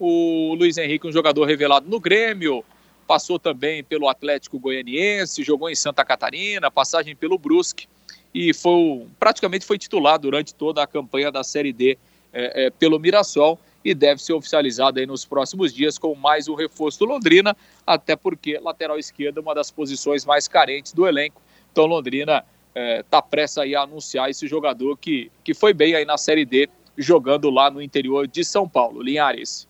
O 0.00 0.52
Luiz 0.58 0.76
Henrique, 0.76 1.06
um 1.06 1.12
jogador 1.12 1.44
revelado 1.44 1.88
no 1.88 2.00
Grêmio, 2.00 2.64
passou 3.06 3.38
também 3.38 3.84
pelo 3.84 4.08
Atlético 4.08 4.58
Goianiense, 4.58 5.44
jogou 5.44 5.70
em 5.70 5.76
Santa 5.76 6.04
Catarina, 6.04 6.68
passagem 6.72 7.14
pelo 7.14 7.38
Brusque 7.38 7.86
e 8.34 8.52
foi 8.52 9.06
praticamente 9.20 9.64
foi 9.64 9.78
titular 9.78 10.18
durante 10.18 10.52
toda 10.52 10.82
a 10.82 10.88
campanha 10.88 11.30
da 11.30 11.44
Série 11.44 11.72
D 11.72 11.96
é, 12.32 12.66
é, 12.66 12.70
pelo 12.70 12.98
Mirassol 12.98 13.60
e 13.84 13.94
deve 13.94 14.22
ser 14.22 14.32
oficializado 14.32 14.98
aí 14.98 15.06
nos 15.06 15.24
próximos 15.24 15.72
dias 15.72 15.98
com 15.98 16.14
mais 16.14 16.48
um 16.48 16.54
reforço 16.54 17.00
do 17.00 17.04
Londrina, 17.04 17.54
até 17.86 18.16
porque 18.16 18.58
lateral 18.58 18.98
esquerda 18.98 19.40
é 19.40 19.42
uma 19.42 19.54
das 19.54 19.70
posições 19.70 20.24
mais 20.24 20.48
carentes 20.48 20.92
do 20.92 21.06
elenco. 21.06 21.42
Então 21.70 21.84
Londrina 21.84 22.44
está 22.74 23.18
é, 23.18 23.22
prestes 23.22 23.58
aí 23.58 23.74
a 23.76 23.82
anunciar 23.82 24.30
esse 24.30 24.48
jogador 24.48 24.96
que, 24.96 25.30
que 25.44 25.52
foi 25.52 25.74
bem 25.74 25.94
aí 25.94 26.04
na 26.04 26.16
Série 26.16 26.44
D, 26.44 26.68
jogando 26.96 27.50
lá 27.50 27.70
no 27.70 27.82
interior 27.82 28.26
de 28.26 28.44
São 28.44 28.68
Paulo. 28.68 29.02
Linhares. 29.02 29.68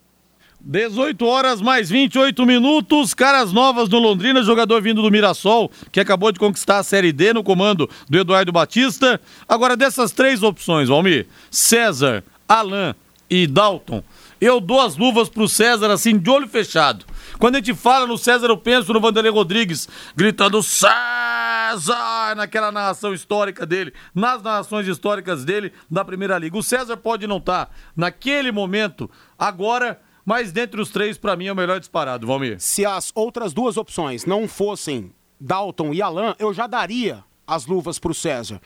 18 0.60 1.26
horas 1.26 1.60
mais 1.60 1.90
28 1.90 2.46
minutos, 2.46 3.12
caras 3.12 3.52
novas 3.52 3.86
no 3.90 3.98
Londrina, 3.98 4.42
jogador 4.42 4.80
vindo 4.80 5.02
do 5.02 5.10
Mirassol, 5.10 5.70
que 5.92 6.00
acabou 6.00 6.32
de 6.32 6.38
conquistar 6.38 6.78
a 6.78 6.82
Série 6.82 7.12
D 7.12 7.34
no 7.34 7.44
comando 7.44 7.90
do 8.08 8.18
Eduardo 8.18 8.50
Batista. 8.50 9.20
Agora, 9.46 9.76
dessas 9.76 10.10
três 10.10 10.42
opções, 10.42 10.88
Valmir, 10.88 11.26
César, 11.50 12.24
Alain 12.48 12.94
e 13.28 13.46
Dalton, 13.46 14.02
eu 14.40 14.60
dou 14.60 14.80
as 14.80 14.96
luvas 14.96 15.28
pro 15.28 15.48
César 15.48 15.90
assim, 15.90 16.18
de 16.18 16.28
olho 16.28 16.48
fechado. 16.48 17.04
Quando 17.38 17.56
a 17.56 17.58
gente 17.58 17.74
fala 17.74 18.06
no 18.06 18.18
César, 18.18 18.46
eu 18.48 18.56
penso 18.56 18.92
no 18.92 19.00
Vanderlei 19.00 19.32
Rodrigues 19.32 19.88
gritando 20.14 20.62
César 20.62 22.34
naquela 22.36 22.70
narração 22.70 23.14
histórica 23.14 23.64
dele, 23.64 23.92
nas 24.14 24.42
narrações 24.42 24.86
históricas 24.86 25.44
dele 25.44 25.72
da 25.90 26.04
Primeira 26.04 26.38
Liga. 26.38 26.56
O 26.56 26.62
César 26.62 26.96
pode 26.96 27.26
não 27.26 27.38
estar 27.38 27.66
tá 27.66 27.72
naquele 27.96 28.52
momento, 28.52 29.10
agora, 29.38 30.00
mas 30.24 30.52
dentre 30.52 30.80
os 30.80 30.90
três, 30.90 31.18
para 31.18 31.36
mim, 31.36 31.46
é 31.46 31.52
o 31.52 31.56
melhor 31.56 31.80
disparado, 31.80 32.26
Valmir. 32.26 32.56
Se 32.60 32.84
as 32.84 33.10
outras 33.14 33.52
duas 33.52 33.76
opções 33.76 34.24
não 34.24 34.46
fossem 34.46 35.12
Dalton 35.40 35.92
e 35.92 36.00
Alain, 36.00 36.34
eu 36.38 36.52
já 36.52 36.66
daria 36.66 37.24
as 37.46 37.66
luvas 37.66 37.98
pro 37.98 38.14
César. 38.14 38.60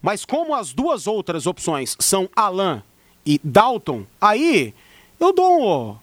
Mas 0.00 0.24
como 0.24 0.54
as 0.54 0.72
duas 0.72 1.06
outras 1.06 1.46
opções 1.46 1.96
são 1.98 2.28
Alain 2.34 2.82
e 3.26 3.40
Dalton, 3.42 4.04
aí 4.20 4.72
eu 5.18 5.32
dou 5.32 5.98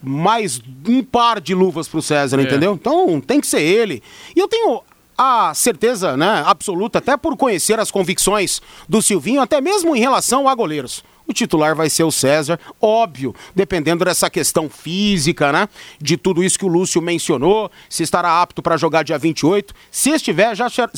mais 0.00 0.60
um 0.86 1.02
par 1.02 1.40
de 1.40 1.54
luvas 1.54 1.88
pro 1.88 2.02
César, 2.02 2.38
é. 2.38 2.42
entendeu? 2.42 2.74
Então 2.74 3.20
tem 3.20 3.40
que 3.40 3.46
ser 3.46 3.62
ele. 3.62 4.02
E 4.36 4.38
eu 4.38 4.46
tenho 4.46 4.82
a 5.16 5.52
certeza, 5.52 6.16
né, 6.16 6.44
absoluta, 6.46 6.98
até 6.98 7.16
por 7.16 7.36
conhecer 7.36 7.80
as 7.80 7.90
convicções 7.90 8.62
do 8.88 9.02
Silvinho, 9.02 9.40
até 9.40 9.60
mesmo 9.60 9.96
em 9.96 9.98
relação 9.98 10.48
a 10.48 10.54
goleiros. 10.54 11.02
o 11.26 11.32
titular 11.32 11.74
vai 11.74 11.90
ser 11.90 12.04
o 12.04 12.12
César. 12.12 12.58
Óbvio, 12.80 13.34
dependendo 13.54 14.04
dessa 14.04 14.30
questão 14.30 14.70
física, 14.70 15.52
né? 15.52 15.68
De 16.00 16.16
tudo 16.16 16.42
isso 16.42 16.58
que 16.58 16.64
o 16.64 16.68
Lúcio 16.68 17.02
mencionou, 17.02 17.70
se 17.88 18.02
estará 18.02 18.40
apto 18.40 18.62
para 18.62 18.76
jogar 18.76 19.02
dia 19.02 19.18
28. 19.18 19.74
Se 19.90 20.10
estiver, 20.10 20.56
já, 20.56 20.68
já, 20.68 20.88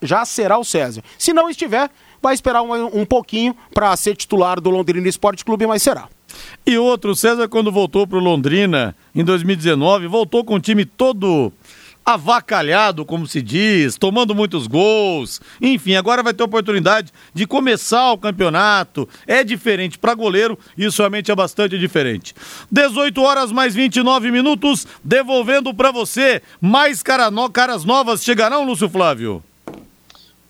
já 0.00 0.24
será 0.24 0.56
o 0.56 0.64
César. 0.64 1.02
Se 1.18 1.34
não 1.34 1.50
estiver, 1.50 1.90
vai 2.24 2.34
esperar 2.34 2.62
um, 2.62 3.00
um 3.00 3.04
pouquinho 3.04 3.54
para 3.72 3.94
ser 3.96 4.16
titular 4.16 4.60
do 4.60 4.70
Londrina 4.70 5.06
Esporte 5.06 5.44
Clube, 5.44 5.66
mas 5.66 5.82
será. 5.82 6.08
E 6.66 6.78
outro, 6.78 7.14
César, 7.14 7.48
quando 7.48 7.70
voltou 7.70 8.06
para 8.06 8.18
o 8.18 8.22
Londrina 8.22 8.96
em 9.14 9.22
2019, 9.22 10.06
voltou 10.08 10.42
com 10.42 10.54
o 10.54 10.60
time 10.60 10.84
todo 10.84 11.52
avacalhado, 12.04 13.04
como 13.04 13.26
se 13.26 13.40
diz, 13.40 13.96
tomando 13.96 14.34
muitos 14.34 14.66
gols. 14.66 15.40
Enfim, 15.60 15.94
agora 15.94 16.22
vai 16.22 16.34
ter 16.34 16.42
oportunidade 16.42 17.12
de 17.32 17.46
começar 17.46 18.12
o 18.12 18.18
campeonato. 18.18 19.08
É 19.26 19.44
diferente 19.44 19.98
para 19.98 20.14
goleiro, 20.14 20.58
isso 20.76 21.02
realmente 21.02 21.30
é 21.30 21.34
bastante 21.34 21.78
diferente. 21.78 22.34
18 22.70 23.20
horas 23.22 23.52
mais 23.52 23.74
29 23.74 24.30
minutos, 24.30 24.86
devolvendo 25.02 25.72
para 25.72 25.90
você. 25.90 26.42
Mais 26.60 27.02
cara 27.02 27.30
no... 27.30 27.48
caras 27.50 27.84
novas 27.84 28.24
chegarão, 28.24 28.64
Lúcio 28.64 28.88
Flávio? 28.88 29.42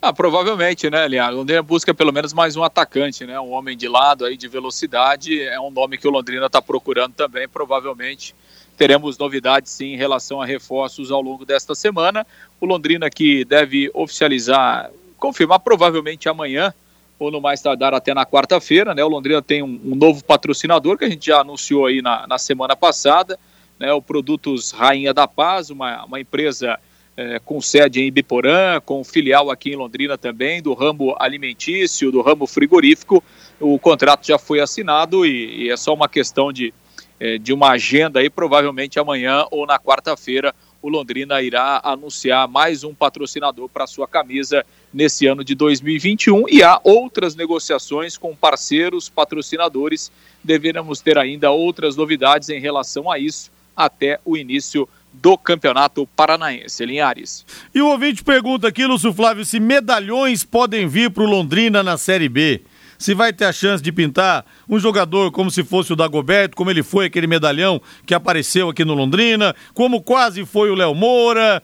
Ah, 0.07 0.13
provavelmente, 0.13 0.91
né, 0.91 1.09
Leandro? 1.09 1.37
Londrina 1.37 1.63
busca 1.63 1.95
pelo 1.95 2.13
menos 2.13 2.35
mais 2.35 2.57
um 2.57 2.63
atacante, 2.63 3.25
né? 3.25 3.41
Um 3.41 3.53
homem 3.53 3.75
de 3.75 3.89
lado 3.89 4.27
aí 4.27 4.37
de 4.37 4.47
velocidade. 4.47 5.41
É 5.41 5.59
um 5.59 5.71
nome 5.71 5.97
que 5.97 6.07
o 6.07 6.11
Londrina 6.11 6.45
está 6.45 6.61
procurando 6.61 7.15
também, 7.15 7.49
provavelmente 7.49 8.35
teremos 8.77 9.17
novidades 9.17 9.73
sim 9.73 9.95
em 9.95 9.97
relação 9.97 10.43
a 10.43 10.45
reforços 10.45 11.11
ao 11.11 11.23
longo 11.23 11.47
desta 11.47 11.75
semana. 11.75 12.27
O 12.61 12.67
Londrina 12.67 13.09
que 13.09 13.47
deve 13.47 13.91
oficializar, 13.95 14.91
confirmar 15.17 15.61
provavelmente 15.61 16.29
amanhã 16.29 16.75
ou 17.19 17.31
no 17.31 17.41
mais 17.41 17.63
tardar 17.63 17.95
até 17.95 18.13
na 18.13 18.27
quarta-feira, 18.27 18.95
né? 18.95 19.03
O 19.03 19.09
Londrina 19.09 19.41
tem 19.41 19.63
um, 19.63 19.81
um, 19.87 19.95
novo 19.95 20.23
patrocinador 20.23 20.99
que 20.99 21.07
a 21.07 21.09
gente 21.09 21.29
já 21.29 21.41
anunciou 21.41 21.87
aí 21.87 22.03
na, 22.03 22.27
na 22.27 22.37
semana 22.37 22.77
passada, 22.77 23.39
né? 23.81 23.91
O 23.95 24.03
Produtos 24.03 24.71
Rainha 24.71 25.15
da 25.15 25.27
Paz, 25.27 25.71
uma, 25.71 26.05
uma 26.05 26.21
empresa 26.21 26.79
é, 27.17 27.39
com 27.39 27.61
sede 27.61 28.01
em 28.01 28.07
Ibiporã, 28.07 28.81
com 28.81 29.05
filial 29.05 29.51
aqui 29.51 29.71
em 29.71 29.77
Londrina 29.77 30.19
também, 30.19 30.61
do 30.61 30.75
ramo 30.75 31.15
alimentício, 31.19 32.11
do 32.11 32.21
ramo 32.21 32.47
frigorífico. 32.47 33.23
O 33.61 33.79
contrato 33.79 34.27
já 34.27 34.39
foi 34.39 34.61
assinado 34.61 35.25
e, 35.25 35.65
e 35.65 35.71
é 35.71 35.77
só 35.77 35.95
uma 35.95 36.09
questão 36.09 36.53
de 36.53 36.73
é, 37.21 37.39
de 37.39 37.53
uma 37.53 37.71
agenda 37.71 38.21
aí, 38.21 38.29
provavelmente 38.29 38.99
amanhã 38.99 39.47
ou 39.51 39.67
na 39.67 39.79
quarta-feira, 39.79 40.55
o 40.83 40.89
Londrina 40.89 41.41
irá 41.41 41.81
anunciar 41.83 42.47
mais 42.47 42.85
um 42.85 42.95
patrocinador 42.95 43.69
para 43.69 43.87
sua 43.87 44.07
camisa 44.07 44.67
nesse 44.93 45.27
ano 45.27 45.43
de 45.43 45.55
2021 45.55 46.47
e 46.51 46.63
há 46.63 46.79
outras 46.85 47.35
negociações 47.35 48.19
com 48.19 48.37
parceiros, 48.37 49.09
patrocinadores. 49.09 50.13
Deveremos 50.43 51.01
ter 51.01 51.17
ainda 51.17 51.51
outras 51.51 51.97
novidades 51.97 52.51
em 52.51 52.61
relação 52.61 53.11
a 53.11 53.19
isso 53.19 53.51
até 53.75 54.21
o 54.25 54.37
início 54.37 54.87
do 55.15 55.39
Campeonato 55.39 56.07
Paranaense. 56.17 56.85
Linhares. 56.85 57.47
E 57.75 57.81
o 57.81 57.89
ouvinte 57.89 58.23
pergunta 58.23 58.69
aqui, 58.69 58.85
Lúcio 58.87 59.13
Flávio, 59.13 59.45
se 59.45 59.59
medalhões 59.61 60.45
podem 60.45 60.87
vir 60.87 61.11
para 61.11 61.23
o 61.23 61.27
Londrina 61.27 61.83
na 61.83 61.97
Série 61.97 62.29
B 62.29 62.63
se 62.99 63.13
vai 63.13 63.33
ter 63.33 63.45
a 63.45 63.53
chance 63.53 63.83
de 63.83 63.93
pintar 63.93 64.47
um 64.69 64.79
jogador 64.79 65.31
como 65.31 65.51
se 65.51 65.63
fosse 65.63 65.93
o 65.93 65.97
Dagoberto, 65.97 66.57
como 66.57 66.71
ele 66.71 66.83
foi 66.83 67.07
aquele 67.07 67.27
medalhão 67.27 67.83
que 68.07 68.15
apareceu 68.15 68.71
aqui 68.71 68.85
no 68.85 68.95
Londrina, 68.95 69.55
como 69.75 70.01
quase 70.01 70.47
foi 70.47 70.71
o 70.71 70.75
Léo 70.75 70.95
Moura. 70.95 71.63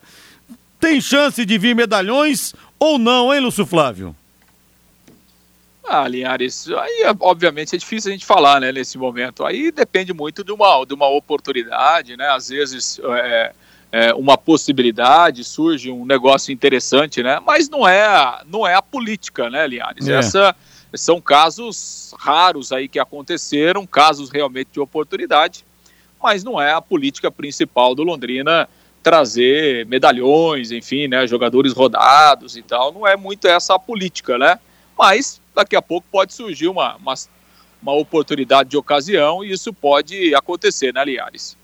Tem 0.78 1.00
chance 1.00 1.44
de 1.44 1.58
vir 1.58 1.74
medalhões 1.74 2.54
ou 2.78 2.98
não, 2.98 3.32
hein, 3.32 3.40
Lúcio 3.40 3.64
Flávio? 3.64 4.14
Ah, 5.92 6.06
Linhares, 6.06 6.68
aí 6.70 7.02
obviamente 7.18 7.74
é 7.74 7.78
difícil 7.78 8.10
a 8.10 8.12
gente 8.12 8.24
falar, 8.24 8.60
né, 8.60 8.70
nesse 8.70 8.96
momento. 8.96 9.44
Aí 9.44 9.72
depende 9.72 10.12
muito 10.12 10.44
de 10.44 10.52
uma, 10.52 10.84
de 10.84 10.94
uma 10.94 11.08
oportunidade, 11.08 12.16
né? 12.16 12.28
Às 12.28 12.48
vezes 12.48 13.00
é, 13.02 13.52
é 13.90 14.14
uma 14.14 14.38
possibilidade, 14.38 15.42
surge 15.42 15.90
um 15.90 16.06
negócio 16.06 16.52
interessante, 16.52 17.24
né? 17.24 17.40
Mas 17.44 17.68
não 17.68 17.88
é, 17.88 18.40
não 18.46 18.64
é 18.64 18.76
a 18.76 18.80
política, 18.80 19.50
né, 19.50 19.66
Linhares? 19.66 20.06
É. 20.06 20.12
Essa 20.12 20.54
são 20.94 21.20
casos 21.20 22.14
raros 22.16 22.70
aí 22.70 22.86
que 22.86 23.00
aconteceram, 23.00 23.84
casos 23.84 24.30
realmente 24.30 24.68
de 24.72 24.78
oportunidade, 24.78 25.64
mas 26.22 26.44
não 26.44 26.62
é 26.62 26.72
a 26.72 26.80
política 26.80 27.32
principal 27.32 27.96
do 27.96 28.04
Londrina 28.04 28.68
trazer 29.02 29.84
medalhões, 29.86 30.70
enfim, 30.70 31.08
né, 31.08 31.26
jogadores 31.26 31.72
rodados 31.72 32.56
e 32.56 32.62
tal, 32.62 32.92
não 32.92 33.04
é 33.04 33.16
muito 33.16 33.48
essa 33.48 33.74
a 33.74 33.78
política, 33.78 34.38
né? 34.38 34.56
Mas 35.00 35.40
daqui 35.54 35.74
a 35.74 35.80
pouco 35.80 36.06
pode 36.12 36.34
surgir 36.34 36.68
uma, 36.68 36.94
uma, 36.96 37.14
uma 37.82 37.94
oportunidade 37.94 38.68
de 38.68 38.76
ocasião 38.76 39.42
e 39.42 39.50
isso 39.50 39.72
pode 39.72 40.34
acontecer, 40.34 40.92
né, 40.92 41.02
Liares? 41.02 41.56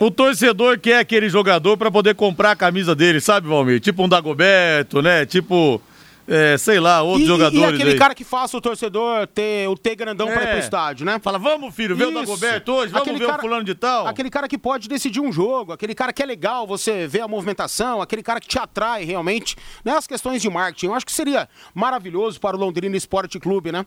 O 0.00 0.10
torcedor 0.10 0.80
quer 0.80 0.98
aquele 0.98 1.28
jogador 1.28 1.76
para 1.76 1.92
poder 1.92 2.16
comprar 2.16 2.50
a 2.50 2.56
camisa 2.56 2.92
dele, 2.92 3.20
sabe, 3.20 3.46
Valmir? 3.46 3.78
Tipo 3.78 4.02
um 4.02 4.08
Dagoberto, 4.08 5.00
né? 5.00 5.24
Tipo 5.26 5.80
é, 6.28 6.58
sei 6.58 6.78
lá, 6.78 7.00
outros 7.00 7.24
e, 7.24 7.26
jogadores. 7.26 7.70
E 7.70 7.74
aquele 7.74 7.92
aí. 7.92 7.98
cara 7.98 8.14
que 8.14 8.22
faça 8.22 8.56
o 8.56 8.60
torcedor 8.60 9.26
ter 9.28 9.66
o 9.66 9.74
T 9.74 9.94
grandão 9.96 10.28
é. 10.28 10.32
pra 10.32 10.42
ir 10.42 10.46
pro 10.48 10.56
é. 10.56 10.60
estádio, 10.60 11.06
né? 11.06 11.18
Fala, 11.18 11.38
vamos, 11.38 11.74
filho, 11.74 11.96
vê 11.96 12.04
Isso. 12.04 12.12
o 12.12 12.20
Dagoberto 12.20 12.72
hoje, 12.72 12.92
vamos 12.92 13.08
aquele 13.08 13.18
ver 13.18 13.26
cara, 13.26 13.38
o 13.38 13.40
fulano 13.40 13.64
de 13.64 13.74
tal. 13.74 14.06
Aquele 14.06 14.28
cara 14.28 14.46
que 14.46 14.58
pode 14.58 14.88
decidir 14.88 15.20
um 15.20 15.32
jogo, 15.32 15.72
aquele 15.72 15.94
cara 15.94 16.12
que 16.12 16.22
é 16.22 16.26
legal, 16.26 16.66
você 16.66 17.06
vê 17.06 17.20
a 17.20 17.26
movimentação, 17.28 18.02
aquele 18.02 18.22
cara 18.22 18.40
que 18.40 18.46
te 18.46 18.58
atrai 18.58 19.04
realmente, 19.04 19.56
né? 19.82 19.96
As 19.96 20.06
questões 20.06 20.42
de 20.42 20.50
marketing. 20.50 20.86
Eu 20.86 20.94
acho 20.94 21.06
que 21.06 21.12
seria 21.12 21.48
maravilhoso 21.74 22.38
para 22.38 22.54
o 22.56 22.60
Londrina 22.60 22.96
Esporte 22.96 23.40
Clube, 23.40 23.72
né? 23.72 23.86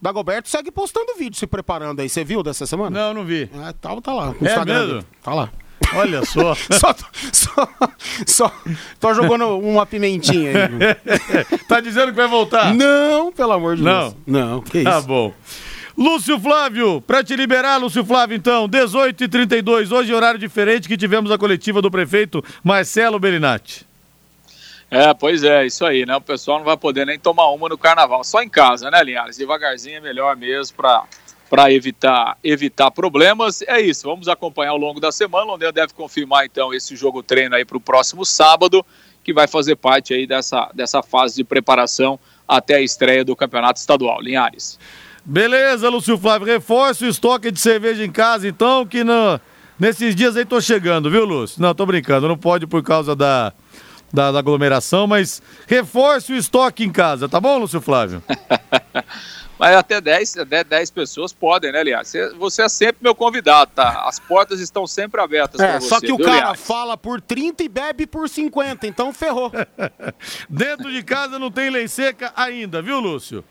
O 0.00 0.04
Dagoberto 0.04 0.48
segue 0.48 0.70
postando 0.70 1.16
vídeo 1.16 1.38
se 1.38 1.46
preparando 1.46 2.00
aí. 2.00 2.08
Você 2.08 2.22
viu 2.22 2.42
dessa 2.42 2.66
semana? 2.66 2.98
Não, 2.98 3.14
não 3.14 3.24
vi. 3.24 3.50
É, 3.66 3.72
tá, 3.72 3.98
tá 4.00 4.12
lá. 4.12 4.34
É 4.40 4.64
mesmo? 4.64 5.04
Tá 5.22 5.34
lá. 5.34 5.50
Olha 5.94 6.24
só. 6.24 6.54
só, 6.72 6.94
só, 7.32 7.68
só. 8.26 8.52
Tô 9.00 9.14
jogando 9.14 9.58
uma 9.58 9.86
pimentinha 9.86 10.50
aí. 10.50 11.58
tá 11.68 11.80
dizendo 11.80 12.08
que 12.08 12.16
vai 12.16 12.28
voltar? 12.28 12.74
Não, 12.74 13.32
pelo 13.32 13.52
amor 13.52 13.76
de 13.76 13.82
Deus. 13.82 14.14
Não. 14.26 14.50
Não, 14.50 14.60
que 14.60 14.82
tá 14.82 14.90
isso. 14.90 15.00
Tá 15.00 15.00
bom. 15.00 15.32
Lúcio 15.96 16.38
Flávio, 16.38 17.00
para 17.00 17.24
te 17.24 17.34
liberar, 17.34 17.76
Lúcio 17.78 18.04
Flávio, 18.04 18.36
então, 18.36 18.68
18h32, 18.68 19.90
hoje 19.90 20.14
horário 20.14 20.38
diferente 20.38 20.86
que 20.86 20.96
tivemos 20.96 21.28
a 21.32 21.36
coletiva 21.36 21.82
do 21.82 21.90
prefeito 21.90 22.40
Marcelo 22.62 23.18
Bellinati. 23.18 23.84
É, 24.88 25.12
pois 25.12 25.42
é, 25.42 25.66
isso 25.66 25.84
aí, 25.84 26.06
né? 26.06 26.16
O 26.16 26.20
pessoal 26.20 26.58
não 26.58 26.64
vai 26.64 26.76
poder 26.76 27.04
nem 27.04 27.18
tomar 27.18 27.50
uma 27.50 27.68
no 27.68 27.76
carnaval, 27.76 28.22
só 28.22 28.40
em 28.40 28.48
casa, 28.48 28.90
né, 28.90 29.02
Linhares? 29.02 29.36
Devagarzinho 29.36 29.96
é 29.96 30.00
melhor 30.00 30.36
mesmo 30.36 30.76
para 30.76 31.02
para 31.48 31.72
evitar, 31.72 32.36
evitar 32.42 32.90
problemas. 32.90 33.62
É 33.62 33.80
isso, 33.80 34.06
vamos 34.06 34.28
acompanhar 34.28 34.70
ao 34.70 34.76
longo 34.76 35.00
da 35.00 35.10
semana. 35.10 35.44
O 35.44 35.48
Londrina 35.48 35.72
deve 35.72 35.92
confirmar 35.94 36.46
então 36.46 36.72
esse 36.74 36.94
jogo 36.94 37.22
treino 37.22 37.54
aí 37.54 37.64
para 37.64 37.76
o 37.76 37.80
próximo 37.80 38.24
sábado, 38.24 38.84
que 39.24 39.32
vai 39.32 39.46
fazer 39.46 39.76
parte 39.76 40.14
aí 40.14 40.26
dessa, 40.26 40.70
dessa 40.74 41.02
fase 41.02 41.36
de 41.36 41.44
preparação 41.44 42.18
até 42.46 42.76
a 42.76 42.80
estreia 42.80 43.24
do 43.24 43.36
Campeonato 43.36 43.78
Estadual. 43.78 44.20
Linhares. 44.20 44.78
Beleza, 45.24 45.88
Lúcio 45.88 46.16
Flávio. 46.16 46.46
Reforça 46.46 47.04
o 47.04 47.08
estoque 47.08 47.50
de 47.50 47.60
cerveja 47.60 48.04
em 48.04 48.10
casa, 48.10 48.48
então, 48.48 48.86
que 48.86 49.04
no, 49.04 49.38
nesses 49.78 50.14
dias 50.14 50.36
aí 50.36 50.44
tô 50.44 50.60
chegando, 50.60 51.10
viu, 51.10 51.24
Lúcio? 51.24 51.60
Não, 51.60 51.74
tô 51.74 51.84
brincando, 51.84 52.28
não 52.28 52.36
pode 52.36 52.66
por 52.66 52.82
causa 52.82 53.14
da, 53.14 53.52
da, 54.12 54.32
da 54.32 54.38
aglomeração, 54.38 55.06
mas 55.06 55.42
reforce 55.66 56.32
o 56.32 56.36
estoque 56.36 56.82
em 56.82 56.90
casa, 56.90 57.28
tá 57.28 57.38
bom, 57.38 57.58
Lúcio 57.58 57.80
Flávio? 57.80 58.22
Mas 59.58 59.76
até 59.76 60.00
10, 60.00 60.38
até 60.38 60.62
10 60.62 60.90
pessoas 60.90 61.32
podem, 61.32 61.72
né, 61.72 61.80
aliás? 61.80 62.12
Você 62.38 62.62
é 62.62 62.68
sempre 62.68 63.02
meu 63.02 63.14
convidado, 63.14 63.70
tá? 63.74 64.04
As 64.06 64.18
portas 64.18 64.60
estão 64.60 64.86
sempre 64.86 65.20
abertas 65.20 65.60
é, 65.60 65.68
para 65.68 65.80
você. 65.80 65.88
Só 65.88 66.00
que 66.00 66.12
o 66.12 66.18
cara 66.18 66.36
Liares? 66.36 66.60
fala 66.60 66.96
por 66.96 67.20
30 67.20 67.64
e 67.64 67.68
bebe 67.68 68.06
por 68.06 68.28
50, 68.28 68.86
então 68.86 69.12
ferrou. 69.12 69.50
Dentro 70.48 70.92
de 70.92 71.02
casa 71.02 71.38
não 71.38 71.50
tem 71.50 71.70
lei 71.70 71.88
seca 71.88 72.32
ainda, 72.36 72.80
viu, 72.80 73.00
Lúcio? 73.00 73.44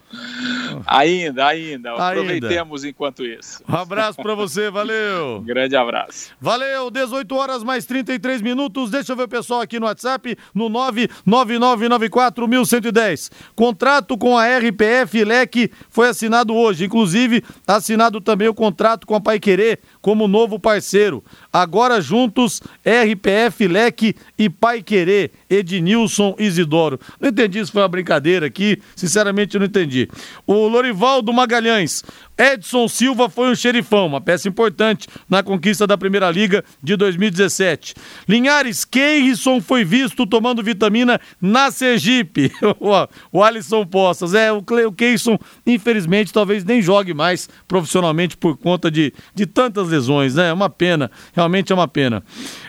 Ainda, 0.85 1.47
ainda. 1.47 1.93
Aproveitemos 1.93 2.83
ainda. 2.83 2.91
enquanto 2.91 3.25
isso. 3.25 3.61
Um 3.67 3.75
abraço 3.75 4.21
para 4.21 4.33
você, 4.33 4.69
valeu. 4.69 5.41
grande 5.45 5.75
abraço. 5.75 6.31
Valeu, 6.39 6.89
18 6.89 7.35
horas 7.35 7.61
mais 7.63 7.85
33 7.85 8.41
minutos. 8.41 8.89
Deixa 8.89 9.11
eu 9.11 9.17
ver 9.17 9.23
o 9.23 9.27
pessoal 9.27 9.59
aqui 9.61 9.79
no 9.79 9.85
WhatsApp, 9.85 10.37
no 10.53 10.69
999941110. 10.69 13.31
Contrato 13.55 14.17
com 14.17 14.37
a 14.37 14.45
RPF 14.57 15.25
Leque 15.25 15.69
foi 15.97 16.09
assinado 16.09 16.53
hoje. 16.53 16.85
Inclusive, 16.85 17.43
assinado 17.65 18.21
também 18.21 18.47
o 18.47 18.53
contrato 18.53 19.07
com 19.07 19.15
a 19.15 19.19
Pai 19.19 19.39
Querer 19.39 19.79
como 19.99 20.27
novo 20.27 20.59
parceiro. 20.59 21.23
Agora 21.51 22.01
juntos, 22.01 22.61
RPF, 22.85 23.67
Leque 23.67 24.15
e 24.37 24.49
Pai 24.49 24.81
Querer, 24.81 25.31
Ednilson 25.49 26.35
Isidoro. 26.37 26.99
Não 27.19 27.29
entendi 27.29 27.65
se 27.65 27.71
foi 27.71 27.81
uma 27.81 27.87
brincadeira 27.87 28.45
aqui, 28.45 28.81
sinceramente 28.95 29.57
não 29.57 29.65
entendi. 29.65 30.07
O 30.45 30.67
Lorivaldo 30.67 31.31
Magalhães, 31.33 32.03
Edson 32.37 32.87
Silva 32.87 33.29
foi 33.29 33.49
um 33.49 33.55
xerifão, 33.55 34.05
uma 34.05 34.21
peça 34.21 34.47
importante 34.47 35.07
na 35.27 35.41
conquista 35.41 35.87
da 35.87 35.97
Primeira 35.97 36.29
Liga 36.29 36.63
de 36.83 36.95
2017. 36.95 37.95
Linhares 38.29 38.85
Keirson 38.85 39.59
foi 39.59 39.83
visto 39.83 40.27
tomando 40.27 40.61
vitamina 40.61 41.19
na 41.41 41.71
Sergipe. 41.71 42.51
o 43.31 43.43
Alisson 43.43 43.85
Poças. 43.85 44.35
É, 44.35 44.51
o 44.51 44.61
Keirson, 44.91 45.39
infelizmente, 45.65 46.31
talvez 46.31 46.63
nem 46.63 46.79
jogue 46.79 47.13
mais 47.13 47.49
profissionalmente 47.67 48.37
por 48.37 48.55
conta 48.55 48.91
de, 48.91 49.11
de 49.33 49.47
tantas 49.47 49.89
lesões, 49.89 50.35
né? 50.35 50.49
É 50.49 50.53
uma 50.53 50.69
pena, 50.69 51.09
realmente 51.37 51.71
é 51.71 51.75
uma 51.75 51.87
pena. 51.87 52.23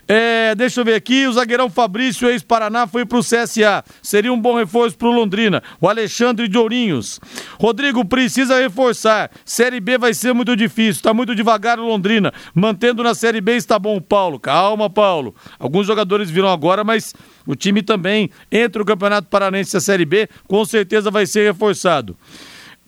É, 0.07 0.55
deixa 0.55 0.81
eu 0.81 0.85
ver 0.85 0.95
aqui, 0.95 1.27
o 1.27 1.33
zagueirão 1.33 1.71
Fabrício, 1.71 2.29
ex-Paraná, 2.29 2.87
foi 2.87 3.07
pro 3.07 3.21
CSA. 3.21 3.83
Seria 4.03 4.31
um 4.31 4.39
bom 4.39 4.57
reforço 4.57 4.97
pro 4.97 5.11
Londrina. 5.11 5.63
O 5.81 5.89
Alexandre 5.89 6.47
de 6.47 6.59
Ourinhos. 6.59 7.19
Rodrigo, 7.59 8.05
precisa 8.05 8.59
reforçar. 8.59 9.31
Série 9.43 9.81
B 9.81 9.97
vai 9.97 10.13
ser 10.13 10.35
muito 10.35 10.55
difícil, 10.55 11.03
tá 11.03 11.15
muito 11.15 11.35
devagar 11.35 11.81
o 11.81 11.87
Londrina. 11.87 12.31
Mantendo 12.55 13.03
na 13.03 13.15
Série 13.15 13.41
B 13.41 13.57
está 13.57 13.79
bom, 13.79 13.99
Paulo. 14.01 14.39
Calma, 14.39 14.91
Paulo. 14.91 15.35
Alguns 15.59 15.87
jogadores 15.87 16.29
viram 16.29 16.49
agora, 16.49 16.85
mas 16.85 17.15
o 17.47 17.57
time 17.57 17.81
também, 17.81 18.31
entre 18.53 18.83
o 18.83 18.85
Campeonato 18.85 19.29
Paranense 19.29 19.75
e 19.75 19.79
a 19.79 19.81
Série 19.81 20.05
B, 20.05 20.29
com 20.47 20.63
certeza 20.67 21.11
vai 21.11 21.25
ser 21.25 21.47
reforçado. 21.51 22.15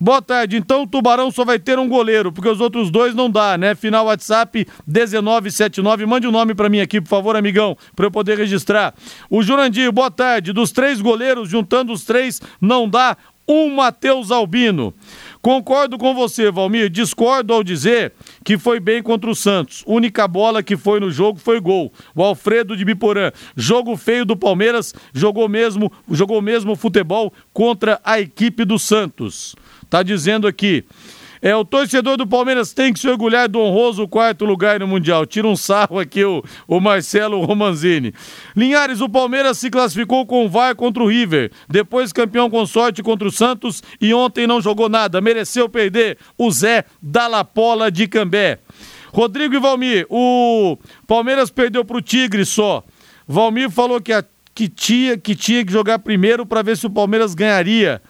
Boa 0.03 0.23
tarde. 0.23 0.57
Então 0.57 0.85
o 0.85 0.87
Tubarão 0.87 1.31
só 1.31 1.45
vai 1.45 1.59
ter 1.59 1.79
um 1.79 1.87
goleiro, 1.87 2.33
porque 2.33 2.49
os 2.49 2.59
outros 2.59 2.91
dois 2.91 3.15
não 3.15 3.29
dá, 3.29 3.59
né? 3.59 3.75
Final 3.75 4.07
WhatsApp 4.07 4.67
1979. 4.87 6.07
Mande 6.07 6.27
o 6.27 6.31
um 6.31 6.33
nome 6.33 6.55
para 6.55 6.71
mim 6.71 6.81
aqui, 6.81 7.03
por 7.03 7.09
favor, 7.09 7.37
amigão, 7.37 7.77
para 7.95 8.07
eu 8.07 8.11
poder 8.11 8.39
registrar. 8.39 8.95
O 9.29 9.43
Jurandir, 9.43 9.93
boa 9.93 10.11
tarde. 10.11 10.55
Dos 10.55 10.73
três 10.73 11.03
goleiros, 11.03 11.51
juntando 11.51 11.93
os 11.93 12.03
três, 12.03 12.41
não 12.59 12.89
dá 12.89 13.15
um 13.47 13.75
Matheus 13.75 14.31
Albino. 14.31 14.95
Concordo 15.43 15.99
com 15.99 16.15
você, 16.15 16.51
Valmir. 16.51 16.89
Discordo 16.89 17.53
ao 17.53 17.63
dizer 17.63 18.15
que 18.43 18.57
foi 18.57 18.81
bem 18.81 19.03
contra 19.03 19.29
o 19.29 19.35
Santos. 19.35 19.85
Única 19.87 20.27
bola 20.27 20.63
que 20.63 20.79
foi 20.79 20.99
no 20.99 21.11
jogo 21.11 21.39
foi 21.39 21.61
gol. 21.61 21.93
O 22.15 22.23
Alfredo 22.23 22.75
de 22.75 22.87
Biporã. 22.87 23.33
Jogo 23.55 23.99
feio 23.99 24.25
do 24.25 24.35
Palmeiras, 24.35 24.95
jogou 25.13 25.47
mesmo, 25.47 25.93
jogou 26.11 26.41
mesmo 26.41 26.75
futebol 26.75 27.31
contra 27.53 28.01
a 28.03 28.19
equipe 28.19 28.65
do 28.65 28.79
Santos. 28.79 29.55
Tá 29.90 30.03
dizendo 30.03 30.46
aqui. 30.46 30.85
É, 31.42 31.57
o 31.57 31.64
torcedor 31.64 32.18
do 32.18 32.26
Palmeiras 32.26 32.74
tem 32.74 32.92
que 32.92 33.00
se 33.00 33.09
orgulhar 33.09 33.48
do 33.48 33.59
honroso 33.59 34.07
quarto 34.07 34.44
lugar 34.44 34.79
no 34.79 34.87
Mundial. 34.87 35.24
Tira 35.24 35.48
um 35.48 35.57
sarro 35.57 35.98
aqui 35.98 36.22
o, 36.22 36.44
o 36.68 36.81
Marcelo 36.81 37.42
Romanzini. 37.44 38.12
Linhares, 38.55 39.00
o 39.00 39.09
Palmeiras 39.09 39.57
se 39.57 39.70
classificou 39.70 40.26
com 40.26 40.44
o 40.44 40.48
VAR 40.50 40.76
contra 40.76 41.03
o 41.03 41.09
River. 41.09 41.50
Depois 41.66 42.12
campeão 42.12 42.50
com 42.50 42.66
sorte 42.66 43.03
contra 43.03 43.26
o 43.26 43.33
Santos 43.33 43.83
e 44.00 44.12
ontem 44.12 44.46
não 44.46 44.61
jogou 44.61 44.88
nada. 44.88 45.20
Mereceu 45.20 45.66
perder 45.66 46.18
o 46.37 46.50
Zé 46.50 46.85
Dalapola 47.00 47.90
de 47.90 48.07
Cambé. 48.07 48.59
Rodrigo 49.12 49.55
e 49.55 49.59
Valmir, 49.59 50.07
o 50.09 50.79
Palmeiras 51.07 51.50
perdeu 51.50 51.85
pro 51.85 52.03
Tigre 52.03 52.44
só. 52.44 52.85
Valmir 53.26 53.70
falou 53.70 54.00
que, 54.00 54.12
a, 54.12 54.24
que, 54.55 54.68
tinha, 54.68 55.16
que 55.16 55.35
tinha 55.35 55.64
que 55.64 55.72
jogar 55.72 55.98
primeiro 56.00 56.46
para 56.46 56.62
ver 56.62 56.76
se 56.76 56.87
o 56.87 56.90
Palmeiras 56.90 57.35
ganharia. 57.35 58.00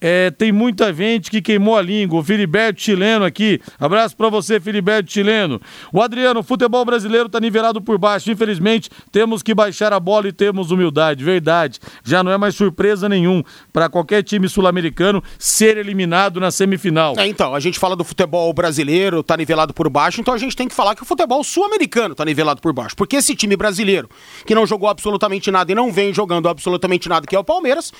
É, 0.00 0.30
tem 0.30 0.52
muita 0.52 0.92
gente 0.92 1.30
que 1.30 1.40
queimou 1.40 1.76
a 1.76 1.82
língua. 1.82 2.20
O 2.20 2.22
Filiberto 2.22 2.80
Chileno 2.80 3.24
aqui. 3.24 3.60
Abraço 3.78 4.16
para 4.16 4.28
você, 4.28 4.60
Filiberto 4.60 5.10
Chileno. 5.10 5.60
O 5.92 6.00
Adriano, 6.00 6.40
o 6.40 6.42
futebol 6.42 6.84
brasileiro 6.84 7.28
tá 7.28 7.40
nivelado 7.40 7.80
por 7.80 7.96
baixo. 7.98 8.30
Infelizmente, 8.30 8.90
temos 9.10 9.42
que 9.42 9.54
baixar 9.54 9.92
a 9.92 10.00
bola 10.00 10.28
e 10.28 10.32
temos 10.32 10.70
humildade. 10.70 11.24
Verdade. 11.24 11.80
Já 12.04 12.22
não 12.22 12.30
é 12.30 12.36
mais 12.36 12.54
surpresa 12.54 13.08
nenhum 13.08 13.42
para 13.72 13.88
qualquer 13.88 14.22
time 14.22 14.48
sul-americano 14.48 15.22
ser 15.38 15.76
eliminado 15.78 16.40
na 16.40 16.50
semifinal. 16.50 17.14
É, 17.16 17.26
então, 17.26 17.54
a 17.54 17.60
gente 17.60 17.78
fala 17.78 17.96
do 17.96 18.04
futebol 18.04 18.52
brasileiro, 18.52 19.22
tá 19.22 19.36
nivelado 19.36 19.72
por 19.72 19.88
baixo, 19.88 20.20
então 20.20 20.34
a 20.34 20.38
gente 20.38 20.54
tem 20.54 20.68
que 20.68 20.74
falar 20.74 20.94
que 20.94 21.02
o 21.02 21.06
futebol 21.06 21.42
sul-americano 21.42 22.14
tá 22.14 22.24
nivelado 22.24 22.60
por 22.60 22.72
baixo. 22.72 22.94
Porque 22.96 23.16
esse 23.16 23.34
time 23.34 23.56
brasileiro, 23.56 24.08
que 24.46 24.54
não 24.54 24.66
jogou 24.66 24.88
absolutamente 24.88 25.50
nada 25.50 25.72
e 25.72 25.74
não 25.74 25.90
vem 25.90 26.12
jogando 26.12 26.48
absolutamente 26.48 27.08
nada, 27.08 27.26
que 27.26 27.34
é 27.34 27.38
o 27.38 27.44
Palmeiras, 27.44 27.92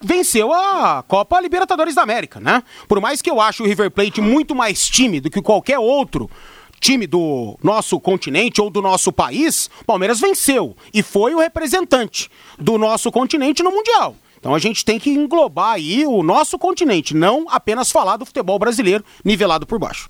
venceu 0.00 0.52
a 0.52 1.04
Copa 1.06 1.40
Libertadores 1.40 1.94
da 1.94 2.02
América, 2.02 2.40
né? 2.40 2.62
Por 2.88 3.00
mais 3.00 3.20
que 3.20 3.30
eu 3.30 3.40
ache 3.40 3.62
o 3.62 3.66
River 3.66 3.90
Plate 3.90 4.20
muito 4.20 4.54
mais 4.54 4.88
time 4.88 5.20
do 5.20 5.30
que 5.30 5.42
qualquer 5.42 5.78
outro 5.78 6.30
time 6.80 7.06
do 7.06 7.58
nosso 7.62 8.00
continente 8.00 8.60
ou 8.60 8.70
do 8.70 8.80
nosso 8.80 9.12
país, 9.12 9.68
Palmeiras 9.86 10.18
venceu 10.18 10.74
e 10.94 11.02
foi 11.02 11.34
o 11.34 11.38
representante 11.38 12.30
do 12.58 12.78
nosso 12.78 13.12
continente 13.12 13.62
no 13.62 13.70
Mundial. 13.70 14.16
Então 14.38 14.54
a 14.54 14.58
gente 14.58 14.82
tem 14.84 14.98
que 14.98 15.10
englobar 15.10 15.72
aí 15.72 16.06
o 16.06 16.22
nosso 16.22 16.58
continente, 16.58 17.14
não 17.14 17.44
apenas 17.50 17.92
falar 17.92 18.16
do 18.16 18.24
futebol 18.24 18.58
brasileiro 18.58 19.04
nivelado 19.22 19.66
por 19.66 19.78
baixo. 19.78 20.08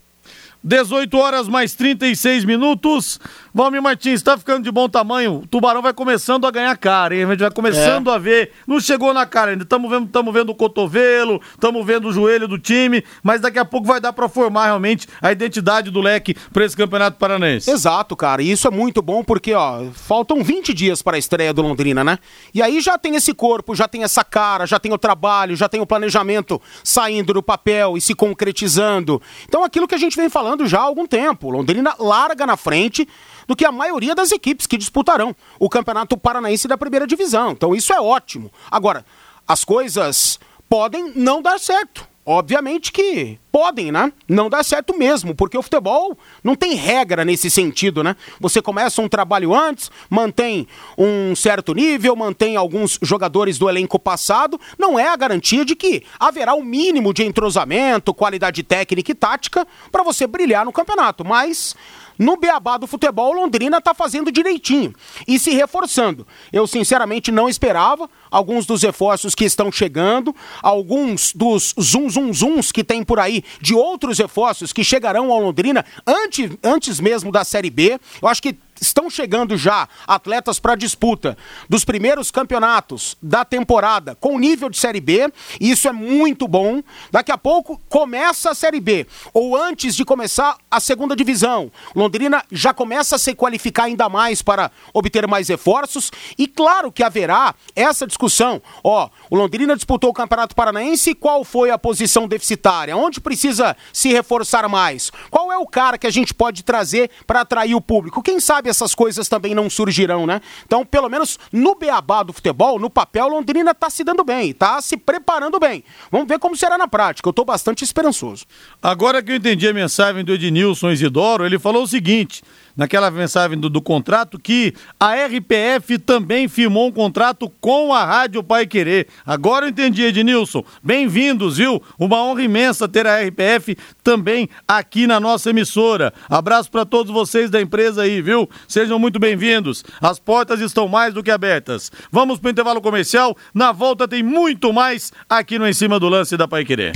18 0.62 1.16
horas 1.16 1.48
mais 1.48 1.74
36 1.74 2.44
minutos. 2.44 3.18
Valmir 3.52 3.82
Martins, 3.82 4.14
está 4.14 4.38
ficando 4.38 4.62
de 4.62 4.70
bom 4.70 4.88
tamanho. 4.88 5.40
O 5.42 5.46
Tubarão 5.46 5.82
vai 5.82 5.92
começando 5.92 6.46
a 6.46 6.50
ganhar 6.50 6.76
cara, 6.76 7.14
hein? 7.14 7.24
A 7.24 7.30
gente 7.30 7.40
vai 7.40 7.50
começando 7.50 8.10
é. 8.10 8.14
a 8.14 8.18
ver. 8.18 8.52
Não 8.66 8.78
chegou 8.78 9.12
na 9.12 9.26
cara 9.26 9.50
ainda. 9.50 9.64
Estamos 9.64 9.90
vendo, 9.90 10.06
tamo 10.06 10.30
vendo 10.30 10.50
o 10.50 10.54
cotovelo, 10.54 11.40
estamos 11.52 11.84
vendo 11.84 12.08
o 12.08 12.12
joelho 12.12 12.46
do 12.46 12.58
time, 12.58 13.02
mas 13.22 13.40
daqui 13.40 13.58
a 13.58 13.64
pouco 13.64 13.86
vai 13.86 14.00
dar 14.00 14.12
para 14.12 14.28
formar 14.28 14.66
realmente 14.66 15.08
a 15.20 15.32
identidade 15.32 15.90
do 15.90 16.00
leque 16.00 16.36
para 16.52 16.64
esse 16.64 16.76
Campeonato 16.76 17.18
Paranense. 17.18 17.70
Exato, 17.70 18.14
cara. 18.14 18.40
E 18.42 18.50
isso 18.52 18.68
é 18.68 18.70
muito 18.70 19.02
bom 19.02 19.24
porque, 19.24 19.52
ó, 19.52 19.84
faltam 19.92 20.44
20 20.44 20.72
dias 20.72 21.02
para 21.02 21.16
a 21.16 21.18
estreia 21.18 21.52
do 21.52 21.62
Londrina, 21.62 22.04
né? 22.04 22.18
E 22.54 22.62
aí 22.62 22.80
já 22.80 22.96
tem 22.96 23.16
esse 23.16 23.34
corpo, 23.34 23.74
já 23.74 23.88
tem 23.88 24.04
essa 24.04 24.22
cara, 24.22 24.66
já 24.66 24.78
tem 24.78 24.92
o 24.92 24.98
trabalho, 24.98 25.56
já 25.56 25.68
tem 25.68 25.80
o 25.80 25.86
planejamento 25.86 26.60
saindo 26.84 27.34
do 27.34 27.42
papel 27.42 27.96
e 27.96 28.00
se 28.00 28.14
concretizando. 28.14 29.20
Então 29.48 29.64
aquilo 29.64 29.88
que 29.88 29.94
a 29.94 29.98
gente 29.98 30.16
vem 30.16 30.28
falando 30.28 30.66
já 30.66 30.78
há 30.78 30.82
algum 30.82 31.06
tempo. 31.06 31.50
Londrina 31.50 31.94
larga 31.98 32.46
na 32.46 32.56
frente 32.56 33.08
do 33.50 33.56
que 33.56 33.64
a 33.64 33.72
maioria 33.72 34.14
das 34.14 34.30
equipes 34.30 34.64
que 34.64 34.76
disputarão 34.78 35.34
o 35.58 35.68
Campeonato 35.68 36.16
Paranaense 36.16 36.68
da 36.68 36.78
Primeira 36.78 37.04
Divisão. 37.04 37.50
Então 37.50 37.74
isso 37.74 37.92
é 37.92 38.00
ótimo. 38.00 38.48
Agora, 38.70 39.04
as 39.46 39.64
coisas 39.64 40.38
podem 40.68 41.10
não 41.16 41.42
dar 41.42 41.58
certo. 41.58 42.08
Obviamente 42.24 42.92
que 42.92 43.40
podem, 43.50 43.90
né? 43.90 44.12
Não 44.28 44.48
dá 44.48 44.62
certo 44.62 44.96
mesmo, 44.96 45.34
porque 45.34 45.58
o 45.58 45.62
futebol 45.62 46.16
não 46.44 46.54
tem 46.54 46.74
regra 46.74 47.24
nesse 47.24 47.50
sentido, 47.50 48.04
né? 48.04 48.14
Você 48.38 48.62
começa 48.62 49.02
um 49.02 49.08
trabalho 49.08 49.52
antes, 49.52 49.90
mantém 50.08 50.68
um 50.96 51.34
certo 51.34 51.74
nível, 51.74 52.14
mantém 52.14 52.54
alguns 52.54 53.00
jogadores 53.02 53.58
do 53.58 53.68
elenco 53.68 53.98
passado, 53.98 54.60
não 54.78 54.96
é 54.96 55.08
a 55.08 55.16
garantia 55.16 55.64
de 55.64 55.74
que 55.74 56.04
haverá 56.20 56.54
o 56.54 56.60
um 56.60 56.64
mínimo 56.64 57.12
de 57.12 57.24
entrosamento, 57.24 58.14
qualidade 58.14 58.62
técnica 58.62 59.10
e 59.10 59.14
tática 59.14 59.66
para 59.90 60.04
você 60.04 60.24
brilhar 60.24 60.64
no 60.64 60.70
campeonato, 60.70 61.24
mas 61.24 61.74
no 62.20 62.37
beabá 62.37 62.76
do 62.76 62.87
futebol, 62.87 63.33
Londrina 63.33 63.78
está 63.78 63.94
fazendo 63.94 64.30
direitinho 64.30 64.94
e 65.26 65.38
se 65.38 65.52
reforçando. 65.52 66.26
Eu, 66.52 66.66
sinceramente, 66.66 67.33
não 67.33 67.48
esperava 67.48 68.11
alguns 68.30 68.66
dos 68.66 68.83
reforços 68.83 69.35
que 69.35 69.46
estão 69.46 69.72
chegando, 69.72 70.37
alguns 70.62 71.33
dos 71.33 71.74
zum 71.80 72.11
zum 72.11 72.30
zums 72.35 72.70
que 72.70 72.85
tem 72.85 73.02
por 73.02 73.18
aí 73.18 73.42
de 73.59 73.72
outros 73.72 74.18
reforços 74.18 74.70
que 74.70 74.85
chegarão 74.85 75.33
ao 75.33 75.40
Londrina 75.40 75.83
antes, 76.06 76.50
antes 76.62 77.00
mesmo 77.00 77.33
da 77.33 77.42
Série 77.42 77.70
B. 77.70 77.98
Eu 78.20 78.28
acho 78.28 78.42
que 78.42 78.54
estão 78.80 79.10
chegando 79.10 79.56
já 79.56 79.88
atletas 80.06 80.58
para 80.58 80.74
disputa 80.74 81.36
dos 81.68 81.84
primeiros 81.84 82.30
campeonatos 82.30 83.16
da 83.20 83.44
temporada 83.44 84.14
com 84.14 84.38
nível 84.38 84.70
de 84.70 84.78
Série 84.78 85.00
B. 85.00 85.30
E 85.60 85.70
isso 85.70 85.88
é 85.88 85.92
muito 85.92 86.48
bom. 86.48 86.82
Daqui 87.10 87.30
a 87.30 87.38
pouco 87.38 87.80
começa 87.88 88.50
a 88.50 88.54
Série 88.54 88.80
B, 88.80 89.06
ou 89.34 89.56
antes 89.56 89.94
de 89.94 90.04
começar 90.04 90.56
a 90.70 90.80
segunda 90.80 91.14
divisão. 91.14 91.70
Londrina 91.94 92.44
já 92.50 92.72
começa 92.72 93.16
a 93.16 93.18
se 93.18 93.34
qualificar 93.34 93.84
ainda 93.84 94.08
mais 94.08 94.40
para 94.42 94.70
obter 94.94 95.26
mais 95.26 95.48
reforços. 95.48 96.10
E 96.38 96.46
claro 96.46 96.90
que 96.90 97.02
haverá 97.02 97.54
essa 97.76 98.06
discussão. 98.06 98.62
Ó, 98.82 99.08
o 99.28 99.36
Londrina 99.36 99.76
disputou 99.76 100.10
o 100.10 100.14
Campeonato 100.14 100.54
Paranaense. 100.54 101.14
Qual 101.14 101.44
foi 101.44 101.70
a 101.70 101.78
posição 101.78 102.26
deficitária? 102.26 102.96
Onde 102.96 103.20
precisa 103.20 103.76
se 103.92 104.08
reforçar 104.08 104.68
mais? 104.68 105.10
Qual 105.30 105.52
é 105.52 105.58
o 105.58 105.66
cara 105.66 105.98
que 105.98 106.06
a 106.06 106.10
gente 106.10 106.32
pode 106.32 106.62
trazer 106.62 107.10
para 107.26 107.42
atrair 107.42 107.74
o 107.74 107.80
público? 107.80 108.22
Quem 108.22 108.40
sabe 108.40 108.69
essas 108.70 108.94
coisas 108.94 109.28
também 109.28 109.54
não 109.54 109.68
surgirão, 109.68 110.26
né? 110.26 110.40
Então, 110.64 110.85
pelo 110.85 111.09
menos 111.09 111.38
no 111.52 111.74
beabá 111.74 112.22
do 112.22 112.33
futebol, 112.33 112.78
no 112.78 112.88
papel, 112.88 113.28
Londrina 113.28 113.72
está 113.72 113.90
se 113.90 114.02
dando 114.02 114.24
bem, 114.24 114.50
está 114.50 114.80
se 114.80 114.96
preparando 114.96 115.59
bem. 115.59 115.85
Vamos 116.11 116.28
ver 116.28 116.38
como 116.38 116.56
será 116.56 116.78
na 116.78 116.88
prática. 116.88 117.28
Eu 117.28 117.30
estou 117.30 117.44
bastante 117.44 117.85
esperançoso. 117.85 118.44
Agora 118.83 119.22
que 119.22 119.33
eu 119.33 119.37
entendi 119.37 119.68
a 119.68 119.74
mensagem 119.74 120.24
do 120.24 120.33
Ednilson 120.33 120.90
Isidoro, 120.90 121.44
ele 121.44 121.59
falou 121.59 121.83
o 121.83 121.88
seguinte: 121.88 122.42
naquela 122.76 123.11
mensagem 123.11 123.59
do, 123.59 123.68
do, 123.68 123.80
contrato 123.80 124.38
que 124.38 124.74
a 124.98 125.14
RPF 125.14 125.98
também 125.98 126.48
firmou 126.48 126.88
um 126.88 126.92
contrato 126.92 127.50
com 127.61 127.92
a 127.92 128.04
Rádio 128.04 128.42
Pai 128.42 128.66
Querer. 128.66 129.09
Agora 129.24 129.66
eu 129.66 129.70
entendi, 129.70 130.02
Ednilson. 130.02 130.64
Bem-vindos, 130.83 131.56
viu? 131.56 131.83
Uma 131.98 132.22
honra 132.22 132.42
imensa 132.42 132.88
ter 132.88 133.06
a 133.06 133.20
RPF 133.20 133.76
também 134.02 134.48
aqui 134.66 135.06
na 135.06 135.20
nossa 135.20 135.50
emissora. 135.50 136.12
Abraço 136.28 136.70
para 136.70 136.85
todos 136.85 137.12
vocês 137.12 137.50
da 137.50 137.61
empresa 137.61 138.02
aí, 138.02 138.20
viu? 138.22 138.48
Sejam 138.68 138.98
muito 138.98 139.18
bem-vindos. 139.18 139.85
As 140.00 140.18
portas 140.18 140.61
estão 140.61 140.88
mais 140.88 141.14
do 141.14 141.22
que 141.22 141.30
abertas. 141.30 141.90
Vamos 142.11 142.38
para 142.38 142.48
o 142.48 142.50
intervalo 142.52 142.80
comercial. 142.80 143.37
Na 143.54 143.72
volta 143.72 144.06
tem 144.06 144.22
muito 144.22 144.72
mais 144.72 145.12
aqui 145.28 145.59
no 145.59 145.66
Em 145.66 145.72
Cima 145.72 145.98
do 145.98 146.09
Lance 146.09 146.37
da 146.37 146.46
Pai 146.46 146.64
Querer. 146.64 146.92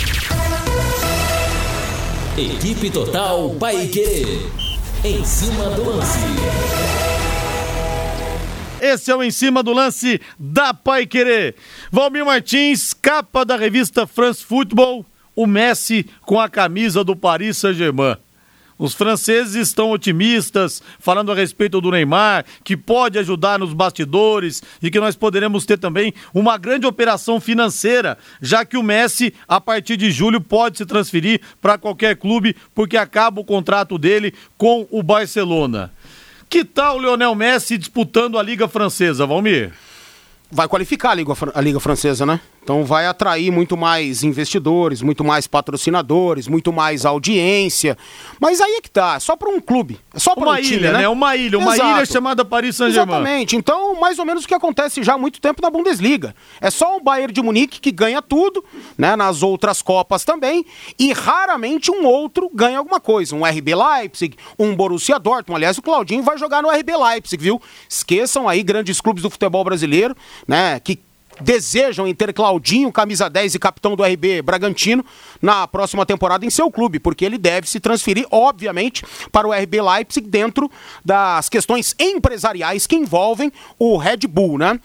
Equipe 2.36 2.90
Total 2.90 3.50
Paique. 3.60 4.63
Em 5.06 5.22
cima 5.22 5.68
do 5.68 5.84
lance. 5.84 6.18
Esse 8.80 9.10
é 9.10 9.14
o 9.14 9.22
Em 9.22 9.30
Cima 9.30 9.62
do 9.62 9.70
Lance 9.70 10.18
da 10.38 10.72
Pai 10.72 11.04
Querer. 11.04 11.56
Valmir 11.92 12.24
Martins, 12.24 12.94
capa 12.94 13.44
da 13.44 13.54
revista 13.54 14.06
France 14.06 14.42
Football, 14.42 15.04
o 15.36 15.46
Messi 15.46 16.08
com 16.22 16.40
a 16.40 16.48
camisa 16.48 17.04
do 17.04 17.14
Paris 17.14 17.58
Saint-Germain. 17.58 18.16
Os 18.78 18.92
franceses 18.92 19.54
estão 19.54 19.90
otimistas, 19.90 20.82
falando 20.98 21.30
a 21.30 21.34
respeito 21.34 21.80
do 21.80 21.90
Neymar, 21.90 22.44
que 22.64 22.76
pode 22.76 23.18
ajudar 23.18 23.58
nos 23.58 23.72
bastidores 23.72 24.62
e 24.82 24.90
que 24.90 24.98
nós 24.98 25.14
poderemos 25.14 25.64
ter 25.64 25.78
também 25.78 26.12
uma 26.32 26.58
grande 26.58 26.86
operação 26.86 27.40
financeira, 27.40 28.18
já 28.42 28.64
que 28.64 28.76
o 28.76 28.82
Messi, 28.82 29.32
a 29.46 29.60
partir 29.60 29.96
de 29.96 30.10
julho, 30.10 30.40
pode 30.40 30.78
se 30.78 30.86
transferir 30.86 31.40
para 31.60 31.78
qualquer 31.78 32.16
clube, 32.16 32.56
porque 32.74 32.96
acaba 32.96 33.40
o 33.40 33.44
contrato 33.44 33.96
dele 33.96 34.34
com 34.58 34.86
o 34.90 35.02
Barcelona. 35.02 35.92
Que 36.50 36.64
tal 36.64 36.96
o 36.96 37.00
Lionel 37.00 37.34
Messi 37.34 37.78
disputando 37.78 38.38
a 38.38 38.42
Liga 38.42 38.68
Francesa, 38.68 39.26
Valmir? 39.26 39.72
Vai 40.50 40.68
qualificar 40.68 41.10
a 41.10 41.14
Liga, 41.14 41.32
a 41.54 41.60
Liga 41.60 41.80
Francesa, 41.80 42.26
né? 42.26 42.40
Então 42.64 42.82
vai 42.82 43.06
atrair 43.06 43.50
muito 43.50 43.76
mais 43.76 44.24
investidores, 44.24 45.02
muito 45.02 45.22
mais 45.22 45.46
patrocinadores, 45.46 46.48
muito 46.48 46.72
mais 46.72 47.04
audiência. 47.04 47.96
Mas 48.40 48.58
aí 48.58 48.76
é 48.76 48.80
que 48.80 48.90
tá, 48.90 49.16
é 49.16 49.20
só 49.20 49.36
para 49.36 49.50
um 49.50 49.60
clube, 49.60 50.00
é 50.14 50.18
só 50.18 50.34
para 50.34 50.44
uma 50.44 50.58
um 50.58 50.62
time, 50.62 50.76
ilha, 50.76 50.92
né? 50.92 50.98
né? 51.00 51.08
Uma 51.08 51.36
ilha, 51.36 51.58
uma 51.58 51.74
Exato. 51.74 51.90
ilha 51.90 52.06
chamada 52.06 52.42
Paris 52.42 52.76
Saint-Germain. 52.76 53.16
Exatamente. 53.16 53.54
Então, 53.54 54.00
mais 54.00 54.18
ou 54.18 54.24
menos 54.24 54.44
o 54.44 54.48
que 54.48 54.54
acontece 54.54 55.02
já 55.02 55.12
há 55.12 55.18
muito 55.18 55.42
tempo 55.42 55.60
na 55.60 55.68
Bundesliga. 55.68 56.34
É 56.58 56.70
só 56.70 56.96
o 56.96 57.00
Bayern 57.00 57.34
de 57.34 57.42
Munique 57.42 57.78
que 57.80 57.92
ganha 57.92 58.22
tudo, 58.22 58.64
né? 58.96 59.14
Nas 59.14 59.42
outras 59.42 59.82
Copas 59.82 60.24
também. 60.24 60.64
E 60.98 61.12
raramente 61.12 61.90
um 61.90 62.06
outro 62.06 62.50
ganha 62.52 62.78
alguma 62.78 62.98
coisa. 62.98 63.36
Um 63.36 63.44
RB 63.44 63.74
Leipzig, 63.74 64.38
um 64.58 64.74
Borussia 64.74 65.18
Dortmund. 65.18 65.58
Aliás, 65.58 65.76
o 65.76 65.82
Claudinho 65.82 66.22
vai 66.22 66.38
jogar 66.38 66.62
no 66.62 66.70
RB 66.70 66.96
Leipzig, 66.96 67.42
viu? 67.42 67.60
Esqueçam 67.86 68.48
aí 68.48 68.62
grandes 68.62 69.02
clubes 69.02 69.22
do 69.22 69.28
futebol 69.28 69.62
brasileiro, 69.62 70.16
né? 70.48 70.80
Que 70.80 70.98
desejam 71.40 72.06
em 72.06 72.14
ter 72.14 72.32
Claudinho, 72.32 72.92
camisa 72.92 73.28
10 73.28 73.54
e 73.54 73.58
capitão 73.58 73.96
do 73.96 74.02
RB 74.02 74.42
Bragantino, 74.42 75.04
na 75.40 75.66
próxima 75.66 76.06
temporada 76.06 76.44
em 76.44 76.50
seu 76.50 76.70
clube, 76.70 76.98
porque 76.98 77.24
ele 77.24 77.38
deve 77.38 77.68
se 77.68 77.80
transferir, 77.80 78.26
obviamente, 78.30 79.04
para 79.30 79.46
o 79.46 79.52
RB 79.52 79.80
Leipzig 79.80 80.28
dentro 80.28 80.70
das 81.04 81.48
questões 81.48 81.94
empresariais 81.98 82.86
que 82.86 82.96
envolvem 82.96 83.52
o 83.78 83.96
Red 83.96 84.26
Bull, 84.28 84.58
né? 84.58 84.78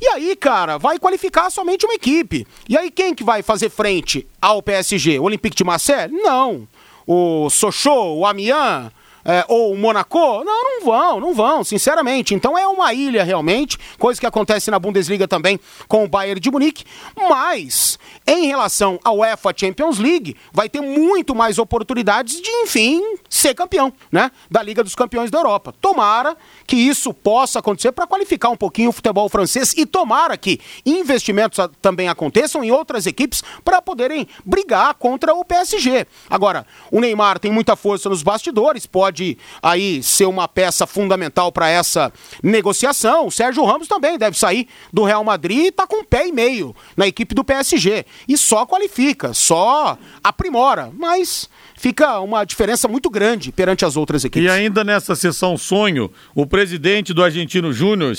E 0.00 0.06
aí, 0.08 0.36
cara, 0.36 0.78
vai 0.78 0.98
qualificar 0.98 1.50
somente 1.50 1.86
uma 1.86 1.94
equipe. 1.94 2.46
E 2.68 2.76
aí, 2.76 2.90
quem 2.90 3.14
que 3.14 3.24
vai 3.24 3.42
fazer 3.42 3.70
frente 3.70 4.26
ao 4.40 4.62
PSG? 4.62 5.18
O 5.18 5.24
Olympique 5.24 5.56
de 5.56 5.64
Marseille? 5.64 6.12
Não. 6.12 6.68
O 7.06 7.48
Sochaux, 7.48 8.18
o 8.18 8.26
Amiens, 8.26 8.90
é, 9.26 9.44
ou 9.48 9.76
Monaco? 9.76 10.44
Não, 10.44 10.44
não 10.44 10.84
vão, 10.84 11.20
não 11.20 11.34
vão, 11.34 11.64
sinceramente. 11.64 12.34
Então 12.34 12.56
é 12.56 12.66
uma 12.66 12.94
ilha 12.94 13.24
realmente, 13.24 13.76
coisa 13.98 14.20
que 14.20 14.26
acontece 14.26 14.70
na 14.70 14.78
Bundesliga 14.78 15.26
também 15.26 15.58
com 15.88 16.04
o 16.04 16.08
Bayern 16.08 16.40
de 16.40 16.50
Munique. 16.50 16.84
Mas, 17.28 17.98
em 18.26 18.46
relação 18.46 19.00
ao 19.02 19.18
UEFA 19.18 19.52
Champions 19.56 19.98
League, 19.98 20.36
vai 20.52 20.68
ter 20.68 20.80
muito 20.80 21.34
mais 21.34 21.58
oportunidades 21.58 22.40
de, 22.40 22.50
enfim, 22.50 23.02
ser 23.28 23.54
campeão, 23.54 23.92
né? 24.10 24.30
Da 24.50 24.62
Liga 24.62 24.82
dos 24.82 24.94
Campeões 24.94 25.30
da 25.30 25.38
Europa. 25.38 25.74
Tomara 25.80 26.36
que 26.66 26.76
isso 26.76 27.12
possa 27.12 27.58
acontecer 27.58 27.92
para 27.92 28.06
qualificar 28.06 28.50
um 28.50 28.56
pouquinho 28.56 28.90
o 28.90 28.92
futebol 28.92 29.28
francês 29.28 29.72
e 29.76 29.86
tomara 29.86 30.36
que 30.36 30.60
investimentos 30.84 31.58
também 31.80 32.08
aconteçam 32.08 32.62
em 32.62 32.70
outras 32.70 33.06
equipes 33.06 33.42
para 33.64 33.80
poderem 33.80 34.26
brigar 34.44 34.94
contra 34.94 35.34
o 35.34 35.44
PSG. 35.44 36.06
Agora, 36.28 36.66
o 36.90 37.00
Neymar 37.00 37.38
tem 37.38 37.52
muita 37.52 37.76
força 37.76 38.08
nos 38.08 38.22
bastidores, 38.22 38.86
pode 38.86 39.38
aí 39.62 40.02
ser 40.02 40.26
uma 40.26 40.48
peça 40.48 40.86
fundamental 40.86 41.50
para 41.52 41.68
essa 41.68 42.12
negociação. 42.42 43.26
O 43.26 43.30
Sérgio 43.30 43.64
Ramos 43.64 43.88
também 43.88 44.18
deve 44.18 44.38
sair 44.38 44.68
do 44.92 45.04
Real 45.04 45.24
Madrid 45.24 45.66
e 45.66 45.72
tá 45.72 45.86
com 45.86 46.00
um 46.00 46.04
pé 46.04 46.28
e 46.28 46.32
meio 46.32 46.74
na 46.96 47.06
equipe 47.06 47.34
do 47.34 47.44
PSG. 47.44 48.04
E 48.28 48.36
só 48.36 48.66
qualifica, 48.66 49.32
só 49.32 49.98
aprimora, 50.22 50.90
mas 50.96 51.48
fica 51.86 52.18
uma 52.20 52.44
diferença 52.44 52.88
muito 52.88 53.08
grande 53.08 53.52
perante 53.52 53.84
as 53.84 53.96
outras 53.96 54.24
equipes. 54.24 54.44
E 54.44 54.50
ainda 54.50 54.82
nessa 54.82 55.14
sessão 55.14 55.56
sonho, 55.56 56.10
o 56.34 56.44
presidente 56.44 57.14
do 57.14 57.22
Argentino 57.22 57.72
Júnior 57.72 58.12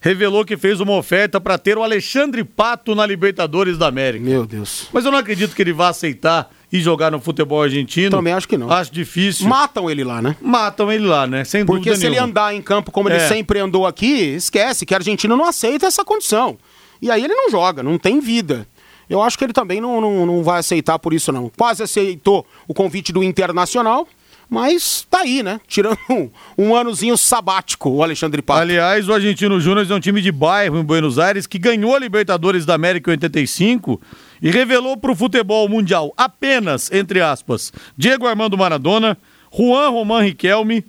revelou 0.00 0.44
que 0.44 0.56
fez 0.56 0.80
uma 0.80 0.94
oferta 0.96 1.40
para 1.40 1.56
ter 1.58 1.78
o 1.78 1.82
Alexandre 1.84 2.42
Pato 2.42 2.94
na 2.96 3.06
Libertadores 3.06 3.78
da 3.78 3.86
América. 3.86 4.24
Meu 4.24 4.44
Deus. 4.44 4.88
Mas 4.92 5.04
eu 5.04 5.12
não 5.12 5.18
acredito 5.18 5.54
que 5.54 5.62
ele 5.62 5.72
vá 5.72 5.88
aceitar 5.88 6.50
e 6.72 6.80
jogar 6.80 7.10
no 7.12 7.20
futebol 7.20 7.62
argentino. 7.62 8.10
Também 8.10 8.32
acho 8.32 8.48
que 8.48 8.58
não. 8.58 8.68
Acho 8.70 8.92
difícil. 8.92 9.46
Matam 9.48 9.88
ele 9.88 10.02
lá, 10.02 10.20
né? 10.20 10.34
Matam 10.40 10.90
ele 10.90 11.06
lá, 11.06 11.24
né? 11.26 11.44
Sem 11.44 11.64
Porque 11.64 11.90
dúvida 11.90 11.96
se 11.96 12.04
ele 12.06 12.16
nenhuma. 12.16 12.28
andar 12.30 12.52
em 12.54 12.60
campo 12.60 12.90
como 12.90 13.08
ele 13.08 13.16
É. 13.18 13.28
sempre 13.28 13.60
andou 13.60 13.86
aqui, 13.86 14.34
esquece 14.34 14.84
que 14.84 14.92
a 14.92 14.98
Argentina 14.98 15.36
não 15.36 15.44
aceita 15.44 15.86
essa 15.86 16.04
condição. 16.04 16.58
E 17.00 17.10
aí 17.12 17.22
ele 17.24 17.34
não 17.34 17.48
joga, 17.48 17.80
não 17.82 17.96
tem 17.96 18.18
vida. 18.20 18.66
Eu 19.08 19.22
acho 19.22 19.38
que 19.38 19.44
ele 19.44 19.52
também 19.52 19.80
não, 19.80 20.00
não, 20.00 20.26
não 20.26 20.42
vai 20.42 20.60
aceitar 20.60 20.98
por 20.98 21.14
isso, 21.14 21.32
não. 21.32 21.50
Quase 21.56 21.82
aceitou 21.82 22.46
o 22.66 22.74
convite 22.74 23.12
do 23.12 23.22
Internacional, 23.22 24.06
mas 24.48 25.06
tá 25.10 25.20
aí, 25.20 25.42
né? 25.42 25.60
Tirando 25.66 25.98
um, 26.10 26.30
um 26.58 26.76
anozinho 26.76 27.16
sabático, 27.16 27.90
o 27.90 28.02
Alexandre 28.02 28.40
Pato. 28.42 28.60
Aliás, 28.60 29.08
o 29.08 29.12
Argentino 29.12 29.60
Júnior 29.60 29.86
é 29.90 29.94
um 29.94 30.00
time 30.00 30.20
de 30.20 30.32
bairro 30.32 30.78
em 30.78 30.84
Buenos 30.84 31.18
Aires 31.18 31.46
que 31.46 31.58
ganhou 31.58 31.94
a 31.94 31.98
Libertadores 31.98 32.66
da 32.66 32.74
América 32.74 33.10
em 33.10 33.12
85 33.12 34.00
e 34.42 34.50
revelou 34.50 34.96
para 34.96 35.12
o 35.12 35.16
futebol 35.16 35.68
mundial 35.68 36.12
apenas, 36.16 36.90
entre 36.92 37.20
aspas, 37.20 37.72
Diego 37.96 38.26
Armando 38.26 38.56
Maradona, 38.56 39.18
Juan 39.52 39.90
Román 39.90 40.22
Riquelme, 40.22 40.84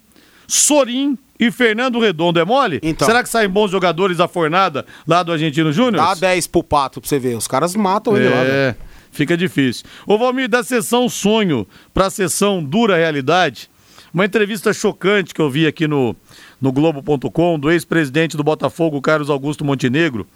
Sorin 0.47 1.17
e 1.39 1.49
Fernando 1.52 1.99
Redondo. 1.99 2.39
É 2.39 2.45
mole? 2.45 2.80
Então. 2.84 3.08
Será 3.08 3.23
que 3.23 3.30
saem 3.30 3.49
bons 3.49 3.71
jogadores 3.71 4.17
da 4.17 4.28
fornada 4.28 4.86
lá 5.08 5.23
do 5.23 5.32
Argentino 5.32 5.71
Júnior? 5.71 6.04
Dá 6.04 6.13
10 6.13 6.47
pro 6.47 6.63
Pato 6.63 6.99
pra 6.99 7.08
você 7.08 7.17
ver. 7.17 7.38
Os 7.38 7.47
caras 7.47 7.75
matam 7.75 8.17
ele 8.17 8.30
lá, 8.30 8.43
velho. 8.43 8.52
É, 8.52 8.75
fica 9.12 9.38
difícil. 9.38 9.86
Ô 10.06 10.17
Valmir, 10.17 10.49
da 10.49 10.63
sessão 10.63 11.08
sonho 11.08 11.65
para 11.93 12.08
a 12.08 12.10
sessão 12.10 12.63
dura 12.63 12.97
realidade, 12.97 13.69
uma 14.13 14.25
entrevista 14.25 14.73
chocante 14.73 15.34
que 15.34 15.41
eu 15.41 15.49
vi 15.49 15.65
aqui 15.67 15.88
no, 15.88 16.15
no 16.60 16.71
Globo.com 16.71 17.60
do 17.60 17.71
ex-presidente 17.71 18.36
do 18.36 18.43
Botafogo, 18.43 19.02
Carlos 19.02 19.30
Augusto 19.30 19.63
Montenegro, 19.63 20.28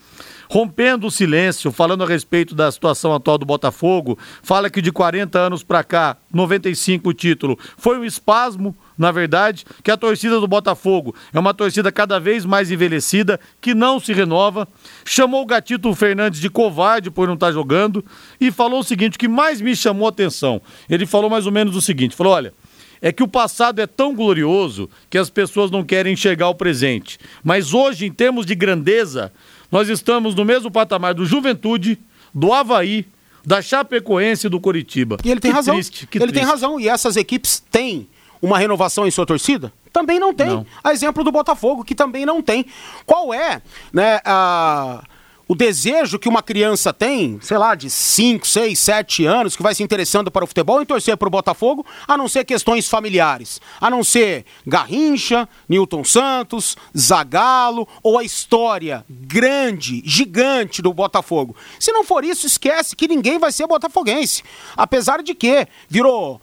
rompendo 0.53 1.07
o 1.07 1.11
silêncio, 1.11 1.71
falando 1.71 2.03
a 2.03 2.07
respeito 2.07 2.53
da 2.53 2.71
situação 2.71 3.11
atual 3.11 3.39
do 3.39 3.45
Botafogo, 3.45 4.19
fala 4.43 4.69
que 4.69 4.83
de 4.83 4.91
40 4.91 5.39
anos 5.39 5.63
para 5.63 5.83
cá, 5.83 6.15
95 6.31 7.09
o 7.09 7.11
título, 7.11 7.57
foi 7.75 7.97
um 7.97 8.05
espasmo, 8.05 8.77
na 8.95 9.11
verdade, 9.11 9.65
que 9.83 9.89
a 9.89 9.97
torcida 9.97 10.39
do 10.39 10.47
Botafogo 10.47 11.15
é 11.33 11.39
uma 11.39 11.55
torcida 11.55 11.91
cada 11.91 12.19
vez 12.19 12.45
mais 12.45 12.69
envelhecida, 12.69 13.39
que 13.59 13.73
não 13.73 13.99
se 13.99 14.13
renova, 14.13 14.67
chamou 15.03 15.41
o 15.41 15.45
Gatito 15.47 15.91
Fernandes 15.95 16.39
de 16.39 16.51
covarde 16.51 17.09
por 17.09 17.25
não 17.25 17.33
estar 17.33 17.51
jogando 17.51 18.05
e 18.39 18.51
falou 18.51 18.81
o 18.81 18.83
seguinte, 18.83 19.15
o 19.15 19.19
que 19.19 19.27
mais 19.27 19.59
me 19.59 19.75
chamou 19.75 20.05
a 20.05 20.09
atenção, 20.09 20.61
ele 20.87 21.07
falou 21.07 21.31
mais 21.31 21.47
ou 21.47 21.51
menos 21.51 21.75
o 21.75 21.81
seguinte, 21.81 22.15
falou, 22.15 22.31
olha, 22.33 22.53
é 23.01 23.11
que 23.11 23.21
o 23.21 23.27
passado 23.27 23.81
é 23.81 23.85
tão 23.85 24.15
glorioso 24.15 24.89
que 25.09 25.17
as 25.17 25.29
pessoas 25.29 25.69
não 25.69 25.83
querem 25.83 26.13
enxergar 26.13 26.47
o 26.47 26.55
presente. 26.55 27.19
Mas 27.43 27.73
hoje, 27.73 28.05
em 28.05 28.11
termos 28.13 28.45
de 28.45 28.55
grandeza, 28.55 29.29
nós 29.73 29.89
estamos 29.89 30.35
no 30.35 30.45
mesmo 30.45 30.69
patamar 30.71 31.13
do 31.15 31.25
Juventude, 31.25 31.97
do 32.33 32.53
Havaí, 32.53 33.05
da 33.45 33.61
Chapecoense 33.61 34.47
e 34.47 34.49
do 34.49 34.59
Coritiba. 34.59 35.17
E 35.25 35.31
ele 35.31 35.39
tem 35.39 35.51
Que 35.51 35.55
razão. 35.55 35.73
triste, 35.75 36.07
ele 36.13 36.19
tem 36.25 36.27
triste. 36.33 36.45
razão. 36.49 36.79
E 36.79 36.87
essas 36.87 37.15
equipes 37.17 37.59
têm 37.71 38.07
uma 38.41 38.57
renovação 38.59 39.05
em 39.07 39.11
sua 39.11 39.25
torcida? 39.25 39.73
Também 39.91 40.19
não 40.19 40.33
tem. 40.33 40.47
Não. 40.47 40.65
A 40.83 40.93
exemplo 40.93 41.23
do 41.23 41.31
Botafogo, 41.31 41.83
que 41.83 41.93
também 41.95 42.25
não 42.25 42.41
tem. 42.41 42.65
Qual 43.05 43.33
é 43.33 43.61
né, 43.91 44.19
a- 44.23 45.03
o 45.47 45.55
desejo 45.55 46.17
que 46.17 46.29
uma 46.29 46.41
criança 46.41 46.93
tem, 46.93 47.37
sei 47.41 47.57
lá, 47.57 47.75
de 47.75 47.89
5, 47.89 48.47
6, 48.47 48.79
7 48.79 49.25
anos, 49.25 49.55
que 49.55 49.63
vai 49.63 49.75
se 49.75 49.83
interessando 49.83 50.31
para 50.31 50.43
o 50.43 50.47
futebol 50.47 50.81
em 50.81 50.85
torcer 50.85 51.17
para 51.17 51.27
o 51.27 51.31
Botafogo, 51.31 51.85
a 52.07 52.17
não 52.17 52.27
ser 52.27 52.45
questões 52.45 52.87
familiares, 52.87 53.59
a 53.79 53.89
não 53.89 54.03
ser 54.03 54.45
Garrincha, 54.65 55.47
Newton 55.67 56.03
Santos, 56.03 56.77
Zagalo 56.97 57.87
ou 58.01 58.17
a 58.17 58.23
história 58.23 59.05
grande, 59.09 60.01
gigante 60.05 60.81
do 60.81 60.93
Botafogo. 60.93 61.55
Se 61.79 61.91
não 61.91 62.03
for 62.03 62.23
isso, 62.23 62.47
esquece 62.47 62.95
que 62.95 63.07
ninguém 63.07 63.37
vai 63.37 63.51
ser 63.51 63.67
botafoguense. 63.67 64.43
Apesar 64.77 65.21
de 65.21 65.35
que 65.35 65.67
virou 65.89 66.41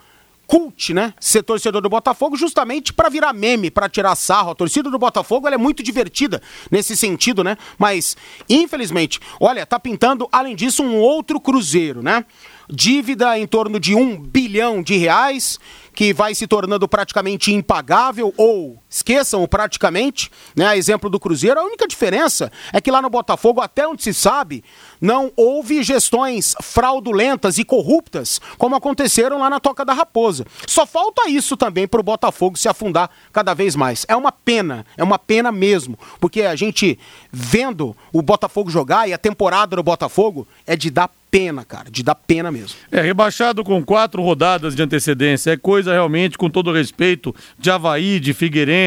cult, 0.50 0.92
né? 0.92 1.14
Ser 1.20 1.44
torcedor 1.44 1.80
do 1.80 1.88
Botafogo, 1.88 2.36
justamente 2.36 2.92
para 2.92 3.08
virar 3.08 3.32
meme, 3.32 3.70
para 3.70 3.88
tirar 3.88 4.16
sarro. 4.16 4.50
A 4.50 4.54
torcida 4.56 4.90
do 4.90 4.98
Botafogo 4.98 5.46
é 5.46 5.56
muito 5.56 5.80
divertida 5.80 6.42
nesse 6.68 6.96
sentido, 6.96 7.44
né? 7.44 7.56
Mas, 7.78 8.16
infelizmente, 8.48 9.20
olha, 9.38 9.64
tá 9.64 9.78
pintando, 9.78 10.28
além 10.32 10.56
disso, 10.56 10.82
um 10.82 10.96
outro 10.96 11.40
cruzeiro, 11.40 12.02
né? 12.02 12.24
Dívida 12.68 13.38
em 13.38 13.46
torno 13.46 13.78
de 13.78 13.94
um 13.94 14.20
bilhão 14.20 14.82
de 14.82 14.96
reais, 14.96 15.60
que 15.94 16.12
vai 16.12 16.34
se 16.34 16.48
tornando 16.48 16.88
praticamente 16.88 17.52
impagável 17.52 18.34
ou 18.36 18.79
esqueçam 18.90 19.46
praticamente, 19.46 20.30
né? 20.56 20.76
Exemplo 20.76 21.08
do 21.08 21.20
Cruzeiro, 21.20 21.60
a 21.60 21.64
única 21.64 21.86
diferença 21.86 22.50
é 22.72 22.80
que 22.80 22.90
lá 22.90 23.00
no 23.00 23.08
Botafogo, 23.08 23.60
até 23.60 23.86
onde 23.86 24.02
se 24.02 24.12
sabe, 24.12 24.64
não 25.00 25.32
houve 25.36 25.82
gestões 25.82 26.56
fraudulentas 26.60 27.56
e 27.58 27.64
corruptas 27.64 28.40
como 28.58 28.74
aconteceram 28.74 29.38
lá 29.38 29.48
na 29.48 29.60
Toca 29.60 29.84
da 29.84 29.92
Raposa. 29.92 30.44
Só 30.66 30.84
falta 30.84 31.28
isso 31.28 31.56
também 31.56 31.86
para 31.86 32.00
o 32.00 32.04
Botafogo 32.04 32.58
se 32.58 32.68
afundar 32.68 33.08
cada 33.32 33.54
vez 33.54 33.76
mais. 33.76 34.04
É 34.08 34.16
uma 34.16 34.32
pena, 34.32 34.84
é 34.96 35.04
uma 35.04 35.18
pena 35.18 35.52
mesmo, 35.52 35.96
porque 36.18 36.42
a 36.42 36.56
gente 36.56 36.98
vendo 37.30 37.96
o 38.12 38.20
Botafogo 38.20 38.70
jogar 38.70 39.08
e 39.08 39.12
a 39.12 39.18
temporada 39.18 39.76
do 39.76 39.82
Botafogo 39.82 40.48
é 40.66 40.76
de 40.76 40.90
dar 40.90 41.08
pena, 41.30 41.64
cara, 41.64 41.88
de 41.88 42.02
dar 42.02 42.16
pena 42.16 42.50
mesmo. 42.50 42.76
É, 42.90 43.00
rebaixado 43.00 43.62
com 43.62 43.84
quatro 43.84 44.20
rodadas 44.20 44.74
de 44.74 44.82
antecedência. 44.82 45.52
É 45.52 45.56
coisa 45.56 45.92
realmente, 45.92 46.36
com 46.36 46.50
todo 46.50 46.72
respeito, 46.72 47.32
de 47.56 47.70
Havaí, 47.70 48.18
de 48.18 48.34
Figueirense 48.34 48.79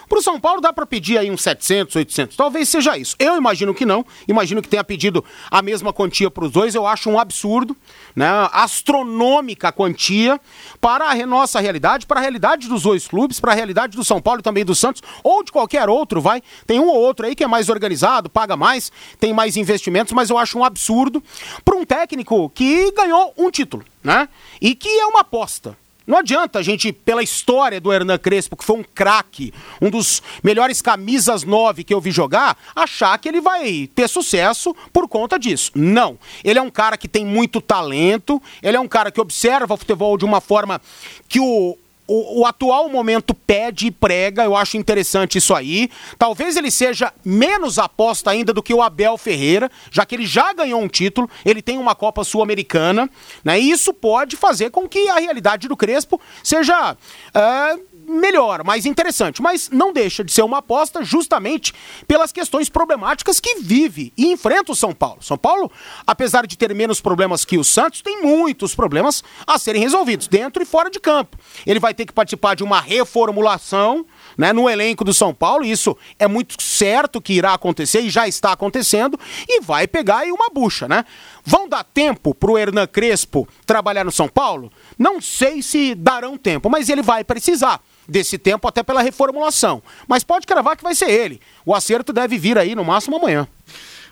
Pro 0.07 0.23
São 0.23 0.39
Paulo 0.39 0.59
dá 0.59 0.73
para 0.73 0.88
pedir 0.88 1.19
aí 1.19 1.29
uns 1.29 1.43
700, 1.43 1.95
800. 1.95 2.35
Talvez 2.35 2.67
seja 2.67 2.97
isso. 2.97 3.15
Eu 3.19 3.38
imagino 3.38 3.75
que 3.75 3.85
não. 3.85 4.03
Imagino 4.27 4.59
que 4.59 4.67
tenha 4.67 4.83
pedido 4.83 5.23
a 5.51 5.62
mesma 5.62 5.93
quantia 5.93 6.31
para 6.31 6.45
os 6.45 6.51
dois. 6.51 6.73
Eu 6.73 6.88
acho 6.88 7.12
um 7.12 7.19
absurdo, 7.19 7.77
né? 8.19 8.49
Astronômica 8.51 9.71
quantia 9.71 10.41
para 10.82 11.05
a 11.05 11.25
nossa 11.25 11.58
realidade, 11.62 12.05
para 12.05 12.19
a 12.19 12.21
realidade 12.21 12.67
dos 12.67 12.84
dois 12.84 13.08
clubes, 13.08 13.39
para 13.39 13.53
a 13.53 13.55
realidade 13.55 13.95
do 13.95 14.03
São 14.03 14.21
Paulo 14.21 14.41
e 14.41 14.43
também 14.43 14.65
do 14.65 14.75
Santos 14.75 15.01
ou 15.23 15.41
de 15.41 15.53
qualquer 15.53 15.88
outro, 15.88 16.19
vai. 16.19 16.43
Tem 16.67 16.82
um 16.82 16.88
ou 16.89 16.97
outro 16.97 17.25
aí 17.25 17.34
que 17.34 17.45
é 17.45 17.47
mais 17.47 17.69
organizado, 17.69 18.29
paga 18.29 18.58
mais, 18.58 18.91
tem 19.21 19.32
mais 19.32 19.55
investimentos, 19.55 20.12
mas 20.12 20.29
eu 20.29 20.38
acho 20.38 20.60
um 20.60 20.65
absurdo 20.65 21.23
para 21.63 21.77
um 21.77 21.86
técnico 21.86 22.49
que 22.49 22.91
ganhou 22.91 23.34
um 23.38 23.49
título, 23.49 23.86
né? 24.03 24.27
E 24.60 24.75
que 24.75 24.89
é 24.89 25.05
uma 25.05 25.21
aposta. 25.21 25.77
Não 26.10 26.17
adianta 26.17 26.58
a 26.58 26.63
gente, 26.63 26.91
pela 26.91 27.22
história 27.22 27.80
do 27.80 27.93
Hernan 27.93 28.17
Crespo, 28.17 28.58
que 28.58 28.65
foi 28.65 28.78
um 28.78 28.84
craque, 28.84 29.54
um 29.80 29.91
dos 29.91 30.24
melhores 30.43 30.82
camisas 30.82 31.43
9 31.43 31.84
que 31.84 31.93
eu 31.93 32.02
vi 32.02 32.10
jogar, 32.10 32.58
achar 32.76 33.15
que 33.19 33.30
ele 33.30 33.39
vai 33.39 33.88
ter 33.93 34.10
sucesso 34.10 34.76
por 34.91 35.08
conta 35.08 35.38
disso. 35.38 35.72
Não. 35.76 36.17
Ele 36.43 36.58
é 36.58 36.62
um 36.63 36.72
cara 36.72 36.98
que 36.98 37.08
tem 37.08 37.24
muito 37.24 37.62
talento, 37.62 38.41
ele 38.63 38.76
é 38.76 38.80
um 38.80 38.88
cara 38.88 39.12
que 39.12 39.22
observa 39.22 39.76
o 39.76 39.78
futebol 39.78 40.17
de 40.17 40.26
uma 40.26 40.41
forma 40.41 40.82
que 41.28 41.39
o, 41.39 41.78
o, 42.10 42.41
o 42.41 42.45
atual 42.45 42.89
momento 42.89 43.36
pede 43.36 43.88
e 43.88 43.91
prega, 43.91 44.43
eu 44.43 44.56
acho 44.56 44.78
interessante 44.78 45.38
isso 45.38 45.54
aí. 45.54 45.89
Talvez 46.17 46.58
ele 46.58 46.72
seja 46.72 47.13
menos 47.24 47.78
aposta 47.78 48.32
ainda 48.32 48.52
do 48.52 48.63
que 48.63 48.74
o 48.74 48.82
Abel 48.82 49.17
Ferreira, 49.17 49.69
já 49.91 50.06
que 50.06 50.15
ele 50.15 50.26
já 50.26 50.52
ganhou 50.52 50.82
um 50.82 50.88
título, 50.88 51.30
ele 51.45 51.62
tem 51.62 51.78
uma 51.78 51.93
Copa 51.93 52.24
Sul-Americana, 52.24 53.10
né? 53.43 53.60
E 53.60 53.69
isso 53.69 53.93
pode 53.93 54.36
fazer 54.36 54.72
com 54.72 54.89
que 54.89 55.08
a 55.08 55.19
realidade 55.19 55.67
do 55.67 55.78
Crespo 55.78 56.19
seja. 56.43 56.98
ah, 57.34 57.76
melhor, 58.10 58.63
mais 58.63 58.86
interessante, 58.86 59.41
mas 59.41 59.69
não 59.69 59.93
deixa 59.93 60.24
de 60.24 60.32
ser 60.32 60.41
uma 60.41 60.58
aposta 60.58 61.04
justamente 61.04 61.74
pelas 62.08 62.32
questões 62.32 62.67
problemáticas 62.67 63.39
que 63.39 63.56
vive 63.60 64.12
e 64.17 64.32
enfrenta 64.32 64.72
o 64.72 64.76
São 64.76 64.93
Paulo. 64.93 65.22
São 65.22 65.38
Paulo, 65.38 65.72
apesar 66.06 66.45
de 66.48 66.58
ter 66.58 66.74
menos 66.74 67.00
problemas 67.00 67.45
que 67.45 67.58
o 67.58 67.63
Santos, 67.63 68.02
tem 68.02 68.22
muitos 68.22 68.74
problemas 68.74 69.24
a 69.45 69.58
serem 69.60 69.82
resolvidos 69.82 70.28
dentro 70.28 70.62
e 70.62 70.65
fora 70.65 70.89
de 70.89 71.00
campo. 71.00 71.38
Ele 71.65 71.80
vai 71.80 71.93
ter 71.93 72.06
que 72.06 72.13
participar 72.13 72.56
de 72.56 72.63
uma 72.63 72.82
reformulação 72.82 74.06
né, 74.38 74.52
no 74.52 74.69
elenco 74.69 75.04
do 75.04 75.13
São 75.13 75.34
Paulo, 75.34 75.63
isso 75.63 75.95
é 76.17 76.28
muito 76.28 76.62
certo 76.62 77.22
que 77.22 77.34
irá 77.34 77.54
acontecer 77.54 78.02
e 78.02 78.10
já 78.10 78.28
está 78.28 78.52
acontecendo, 78.52 79.19
e 79.48 79.62
vai 79.62 79.88
pegar 79.88 80.19
aí 80.19 80.32
uma 80.32 80.50
bucha, 80.50 80.88
né? 80.88 81.06
Vão 81.43 81.67
dar 81.67 81.84
tempo 81.84 82.34
pro 82.34 82.58
Hernan 82.58 82.88
Crespo 82.88 83.48
trabalhar 83.65 84.04
no 84.04 84.12
São 84.12 84.28
Paulo? 84.28 84.72
Não 84.98 85.22
sei 85.22 85.62
se 85.62 85.95
darão 85.95 86.38
tempo, 86.38 86.69
mas 86.69 86.89
ele 86.89 87.02
vai 87.02 87.24
precisar 87.24 87.82
desse 88.10 88.38
tempo 88.38 88.67
até 88.67 88.82
pela 88.84 89.02
reformulação. 89.02 89.82
Mas 90.08 90.24
pode 90.24 90.45
cravar 90.48 90.76
que 90.76 90.84
vai 90.84 90.95
ser 90.95 91.10
ele. 91.10 91.39
O 91.65 91.74
acerto 91.76 92.12
deve 92.12 92.38
vir 92.38 92.58
aí 92.58 92.76
no 92.76 92.84
máximo 92.84 93.17
amanhã. 93.17 93.48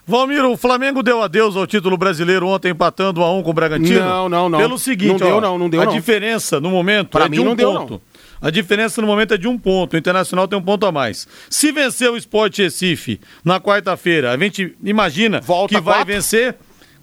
Valmir, 0.06 0.46
o 0.46 0.56
Flamengo 0.56 1.04
deu 1.04 1.22
adeus 1.22 1.58
ao 1.58 1.68
título 1.68 1.98
brasileiro 1.98 2.48
ontem 2.48 2.70
empatando 2.72 3.22
a 3.22 3.34
um 3.34 3.44
com 3.44 3.50
o 3.50 3.54
Bragantino? 3.54 4.00
Não, 4.00 4.30
não, 4.30 4.48
não. 4.48 4.58
Pelo 4.60 4.78
seguinte, 4.80 5.10
Não 5.10 5.18
deu, 5.18 5.36
ó, 5.38 5.42
não, 5.42 5.58
não 5.60 5.70
deu, 5.70 5.82
a 5.82 5.86
não. 5.86 5.92
diferença 5.92 6.62
no 6.62 6.70
momento 6.70 7.10
Pra 7.10 7.26
é 7.26 7.30
de 7.30 7.32
mim 7.32 7.40
um 7.42 7.46
não 7.50 7.56
deu, 7.58 7.74
ponto. 7.74 8.02
A 8.42 8.50
diferença 8.50 9.02
no 9.02 9.08
momento 9.08 9.34
é 9.34 9.38
de 9.38 9.50
um 9.50 9.58
ponto. 9.58 9.96
O 9.96 9.98
Internacional 9.98 10.48
tem 10.48 10.58
um 10.58 10.62
ponto 10.62 10.86
a 10.86 10.92
mais. 10.94 11.28
Se 11.50 11.74
vencer 11.74 12.10
o 12.10 12.16
Sport 12.16 12.58
Recife 12.60 13.20
na 13.44 13.60
quarta-feira, 13.60 14.32
a 14.32 14.38
gente 14.38 14.78
imagina 14.82 15.42
Volta 15.42 15.76
que 15.76 15.82
vai 15.82 15.96
quatro. 15.96 16.14
vencer 16.14 16.56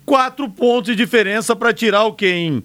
quatro 0.07 0.49
pontos 0.49 0.87
de 0.91 0.97
diferença 0.97 1.55
para 1.55 1.75
tirar 1.75 2.05
o 2.05 2.13
quê? 2.15 2.29
Em 2.31 2.65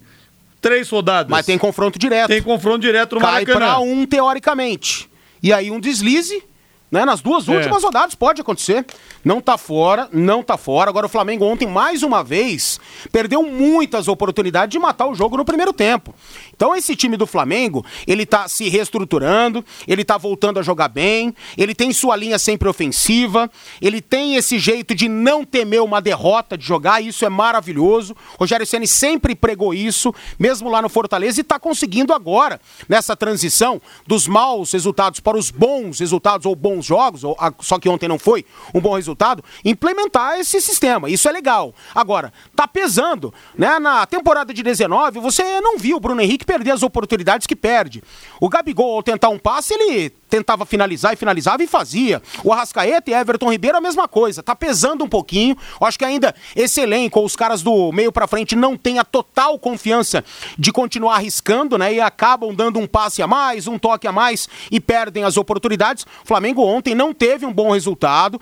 três 0.60 0.88
rodadas. 0.88 1.30
Mas 1.30 1.46
tem 1.46 1.58
confronto 1.58 1.98
direto. 1.98 2.28
Tem 2.28 2.42
confronto 2.42 2.80
direto 2.80 3.14
no 3.14 3.20
Cai 3.20 3.32
Maracanã. 3.44 3.58
pra 3.58 3.78
um, 3.80 4.06
teoricamente. 4.06 5.10
E 5.42 5.52
aí 5.52 5.70
um 5.70 5.80
deslize, 5.80 6.42
né? 6.90 7.04
Nas 7.04 7.20
duas 7.20 7.48
É. 7.48 7.56
últimas 7.56 7.82
rodadas 7.82 8.14
pode 8.14 8.40
acontecer. 8.40 8.84
Não 9.24 9.40
tá 9.40 9.56
fora, 9.58 10.08
não 10.12 10.42
tá 10.42 10.56
fora. 10.56 10.90
Agora 10.90 11.06
o 11.06 11.08
Flamengo 11.08 11.44
ontem, 11.44 11.66
mais 11.66 12.02
uma 12.02 12.24
vez, 12.24 12.80
perdeu 13.12 13.42
muitas 13.42 14.08
oportunidades 14.08 14.72
de 14.72 14.78
matar 14.78 15.06
o 15.06 15.14
jogo 15.14 15.36
no 15.36 15.44
primeiro 15.44 15.72
tempo. 15.72 16.14
Então 16.54 16.74
esse 16.74 16.96
time 16.96 17.16
do 17.16 17.26
Flamengo, 17.26 17.84
ele 18.06 18.24
tá 18.26 18.48
se 18.48 18.68
reestruturando, 18.68 19.64
ele 19.86 20.04
tá 20.04 20.16
voltando 20.18 20.58
a 20.58 20.62
jogar 20.62 20.88
bem, 20.88 21.34
ele 21.56 21.74
tem 21.74 21.92
sua 21.92 22.16
linha 22.16 22.38
sempre 22.38 22.68
ofensiva, 22.68 23.50
ele 23.80 24.00
tem 24.00 24.36
esse 24.36 24.58
jeito 24.58 24.94
de 24.94 25.08
não 25.08 25.44
temer 25.44 25.82
uma 25.82 26.00
derrota 26.00 26.56
de 26.56 26.64
jogar, 26.64 27.02
e 27.02 27.08
isso 27.08 27.24
é 27.24 27.28
maravilhoso. 27.28 28.16
Rogério 28.38 28.66
Ceni 28.66 28.86
sempre 28.86 29.34
pregou 29.34 29.72
isso, 29.74 30.14
mesmo 30.38 30.68
lá 30.70 30.82
no 30.82 30.88
Fortaleza, 30.88 31.40
e 31.40 31.44
tá 31.44 31.58
conseguindo 31.58 32.12
agora, 32.12 32.60
nessa 32.88 33.14
transição 33.16 33.80
dos 34.06 34.26
maus 34.26 34.72
resultados 34.72 35.20
para 35.20 35.36
os 35.36 35.50
bons 35.50 36.00
resultados 36.00 36.46
ou 36.46 36.54
bons 36.56 36.79
jogos, 36.86 37.24
ou, 37.24 37.36
só 37.60 37.78
que 37.78 37.88
ontem 37.88 38.08
não 38.08 38.18
foi 38.18 38.44
um 38.74 38.80
bom 38.80 38.94
resultado, 38.94 39.44
implementar 39.64 40.38
esse 40.38 40.60
sistema. 40.60 41.08
Isso 41.08 41.28
é 41.28 41.32
legal. 41.32 41.74
Agora, 41.94 42.32
tá 42.54 42.66
pesando, 42.66 43.32
né? 43.56 43.78
Na 43.78 44.06
temporada 44.06 44.52
de 44.52 44.62
19, 44.62 45.20
você 45.20 45.60
não 45.60 45.78
viu 45.78 45.96
o 45.96 46.00
Bruno 46.00 46.20
Henrique 46.20 46.44
perder 46.44 46.72
as 46.72 46.82
oportunidades 46.82 47.46
que 47.46 47.56
perde. 47.56 48.02
O 48.40 48.48
Gabigol, 48.48 48.96
ao 48.96 49.02
tentar 49.02 49.28
um 49.28 49.38
passe, 49.38 49.74
ele 49.74 50.12
tentava 50.30 50.64
finalizar 50.64 51.12
e 51.12 51.16
finalizava 51.16 51.62
e 51.62 51.66
fazia. 51.66 52.22
O 52.44 52.52
Arrascaeta 52.52 53.10
e 53.10 53.14
Everton 53.14 53.50
Ribeiro 53.50 53.76
a 53.76 53.80
mesma 53.80 54.08
coisa. 54.08 54.42
Tá 54.42 54.54
pesando 54.54 55.04
um 55.04 55.08
pouquinho. 55.08 55.56
Eu 55.80 55.86
acho 55.86 55.98
que 55.98 56.04
ainda 56.04 56.34
esse 56.54 56.80
elenco, 56.80 57.20
os 57.20 57.34
caras 57.36 57.62
do 57.62 57.90
meio 57.92 58.12
pra 58.12 58.28
frente, 58.28 58.54
não 58.54 58.76
têm 58.76 58.98
a 58.98 59.04
total 59.04 59.58
confiança 59.58 60.24
de 60.56 60.72
continuar 60.72 61.16
arriscando, 61.16 61.76
né? 61.76 61.92
E 61.92 62.00
acabam 62.00 62.54
dando 62.54 62.78
um 62.78 62.86
passe 62.86 63.20
a 63.20 63.26
mais, 63.26 63.66
um 63.66 63.78
toque 63.78 64.06
a 64.06 64.12
mais 64.12 64.48
e 64.70 64.80
perdem 64.80 65.24
as 65.24 65.36
oportunidades. 65.36 66.04
O 66.04 66.26
Flamengo 66.26 66.62
ontem 66.64 66.94
não 66.94 67.12
teve 67.12 67.44
um 67.44 67.52
bom 67.52 67.72
resultado 67.72 68.40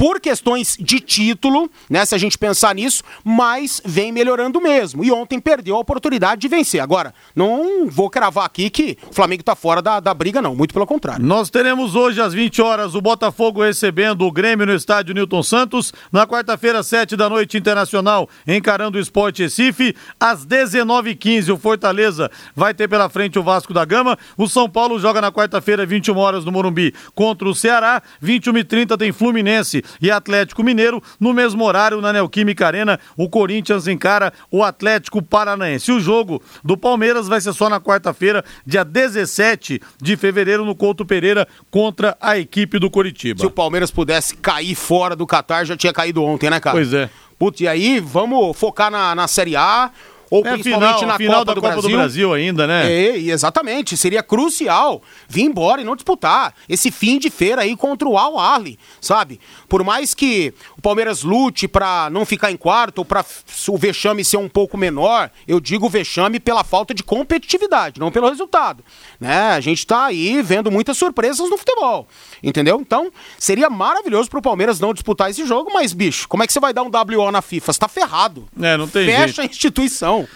por 0.00 0.18
questões 0.18 0.78
de 0.80 0.98
título, 0.98 1.70
né? 1.90 2.06
Se 2.06 2.14
a 2.14 2.18
gente 2.18 2.38
pensar 2.38 2.74
nisso, 2.74 3.02
mas 3.22 3.82
vem 3.84 4.10
melhorando 4.10 4.58
mesmo. 4.58 5.04
E 5.04 5.12
ontem 5.12 5.38
perdeu 5.38 5.76
a 5.76 5.78
oportunidade 5.78 6.40
de 6.40 6.48
vencer. 6.48 6.80
Agora, 6.80 7.12
não 7.36 7.86
vou 7.86 8.08
cravar 8.08 8.46
aqui 8.46 8.70
que 8.70 8.96
o 9.10 9.14
Flamengo 9.14 9.42
tá 9.42 9.54
fora 9.54 9.82
da, 9.82 10.00
da 10.00 10.14
briga, 10.14 10.40
não. 10.40 10.56
Muito 10.56 10.72
pelo 10.72 10.86
contrário. 10.86 11.22
Nós 11.22 11.50
teremos 11.50 11.94
hoje 11.94 12.18
às 12.18 12.32
20 12.32 12.62
horas 12.62 12.94
o 12.94 13.00
Botafogo 13.02 13.62
recebendo 13.62 14.22
o 14.22 14.32
Grêmio 14.32 14.64
no 14.64 14.72
estádio 14.72 15.14
Newton 15.14 15.42
Santos. 15.42 15.92
Na 16.10 16.26
quarta-feira, 16.26 16.82
7 16.82 17.14
da 17.14 17.28
noite, 17.28 17.58
Internacional 17.58 18.26
encarando 18.48 18.96
o 18.96 19.00
Esporte 19.02 19.42
Recife. 19.42 19.94
Às 20.18 20.46
19h15, 20.46 21.52
o 21.52 21.58
Fortaleza 21.58 22.30
vai 22.56 22.72
ter 22.72 22.88
pela 22.88 23.10
frente 23.10 23.38
o 23.38 23.42
Vasco 23.42 23.74
da 23.74 23.84
Gama. 23.84 24.18
O 24.38 24.48
São 24.48 24.66
Paulo 24.66 24.98
joga 24.98 25.20
na 25.20 25.30
quarta-feira, 25.30 25.84
21 25.84 26.16
horas 26.16 26.42
no 26.46 26.52
Morumbi, 26.52 26.94
contra 27.14 27.46
o 27.46 27.54
Ceará. 27.54 28.02
21h30 28.24 28.96
tem 28.96 29.12
Fluminense 29.12 29.84
e 30.00 30.10
Atlético 30.10 30.62
Mineiro. 30.62 31.02
No 31.18 31.32
mesmo 31.32 31.64
horário, 31.64 32.00
na 32.00 32.12
Neoquímica 32.12 32.66
Arena, 32.66 32.98
o 33.16 33.28
Corinthians 33.28 33.86
encara 33.86 34.32
o 34.50 34.62
Atlético 34.62 35.22
Paranaense. 35.22 35.92
O 35.92 36.00
jogo 36.00 36.42
do 36.64 36.76
Palmeiras 36.76 37.28
vai 37.28 37.40
ser 37.40 37.52
só 37.52 37.68
na 37.68 37.80
quarta-feira, 37.80 38.44
dia 38.66 38.84
17 38.84 39.80
de 40.00 40.16
fevereiro, 40.16 40.64
no 40.64 40.74
Couto 40.74 41.04
Pereira, 41.04 41.46
contra 41.70 42.16
a 42.20 42.38
equipe 42.38 42.78
do 42.78 42.90
Coritiba. 42.90 43.40
Se 43.40 43.46
o 43.46 43.50
Palmeiras 43.50 43.90
pudesse 43.90 44.36
cair 44.36 44.74
fora 44.74 45.14
do 45.16 45.26
Catar, 45.26 45.64
já 45.64 45.76
tinha 45.76 45.92
caído 45.92 46.22
ontem, 46.22 46.50
né, 46.50 46.60
cara? 46.60 46.76
Pois 46.76 46.92
é. 46.92 47.08
Putz, 47.40 47.58
e 47.62 47.66
aí 47.66 48.00
vamos 48.00 48.54
focar 48.54 48.90
na, 48.90 49.14
na 49.14 49.26
Série 49.26 49.56
A, 49.56 49.90
ou 50.30 50.46
É 50.46 50.52
principalmente 50.52 51.00
final, 51.00 51.08
na 51.08 51.16
final 51.16 51.38
Copa, 51.40 51.44
da 51.46 51.54
do, 51.54 51.60
Copa 51.60 51.72
Brasil. 51.74 51.90
do 51.90 51.96
Brasil 51.96 52.32
ainda, 52.34 52.66
né? 52.66 52.90
É, 52.92 53.16
exatamente. 53.18 53.96
Seria 53.96 54.22
crucial 54.22 55.02
vir 55.28 55.42
embora 55.42 55.80
e 55.80 55.84
não 55.84 55.96
disputar 55.96 56.54
esse 56.68 56.90
fim 56.92 57.18
de 57.18 57.28
feira 57.28 57.62
aí 57.62 57.76
contra 57.76 58.08
o 58.08 58.16
Al 58.16 58.38
Ahly, 58.38 58.78
sabe? 59.00 59.40
Por 59.68 59.82
mais 59.82 60.14
que 60.14 60.54
o 60.80 60.82
Palmeiras 60.82 61.22
lute 61.22 61.68
pra 61.68 62.08
não 62.10 62.24
ficar 62.24 62.50
em 62.50 62.56
quarto 62.56 63.00
ou 63.00 63.04
pra 63.04 63.20
f- 63.20 63.44
o 63.70 63.76
vexame 63.76 64.24
ser 64.24 64.38
um 64.38 64.48
pouco 64.48 64.78
menor, 64.78 65.30
eu 65.46 65.60
digo 65.60 65.90
vexame 65.90 66.40
pela 66.40 66.64
falta 66.64 66.94
de 66.94 67.02
competitividade, 67.02 68.00
não 68.00 68.10
pelo 68.10 68.30
resultado. 68.30 68.82
Né? 69.20 69.50
A 69.50 69.60
gente 69.60 69.86
tá 69.86 70.06
aí 70.06 70.40
vendo 70.40 70.70
muitas 70.70 70.96
surpresas 70.96 71.50
no 71.50 71.58
futebol, 71.58 72.08
entendeu? 72.42 72.80
Então, 72.80 73.12
seria 73.38 73.68
maravilhoso 73.68 74.30
pro 74.30 74.40
Palmeiras 74.40 74.80
não 74.80 74.94
disputar 74.94 75.28
esse 75.30 75.44
jogo, 75.46 75.70
mas, 75.72 75.92
bicho, 75.92 76.26
como 76.26 76.42
é 76.42 76.46
que 76.46 76.52
você 76.54 76.60
vai 76.60 76.72
dar 76.72 76.82
um 76.82 76.90
WO 76.90 77.30
na 77.30 77.42
FIFA? 77.42 77.72
Você 77.74 77.78
tá 77.78 77.88
ferrado. 77.88 78.48
É, 78.60 78.76
não 78.78 78.88
tem 78.88 79.04
Fecha 79.06 79.26
jeito. 79.26 79.40
a 79.42 79.44
instituição. 79.44 80.26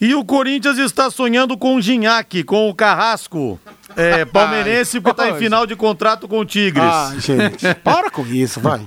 E 0.00 0.16
o 0.16 0.24
Corinthians 0.24 0.78
está 0.78 1.12
sonhando 1.12 1.56
com 1.56 1.76
o 1.76 1.80
Ginhaque, 1.80 2.42
com 2.42 2.68
o 2.68 2.74
Carrasco. 2.74 3.60
É, 3.96 4.24
palmeirense, 4.26 5.00
porque 5.00 5.20
está 5.22 5.30
em 5.32 5.38
final 5.38 5.64
de 5.64 5.76
contrato 5.76 6.26
com 6.26 6.40
o 6.40 6.44
Tigres. 6.44 6.82
Ah, 6.84 7.14
gente, 7.18 7.72
para 7.84 8.10
com 8.10 8.26
isso, 8.26 8.58
vai. 8.60 8.80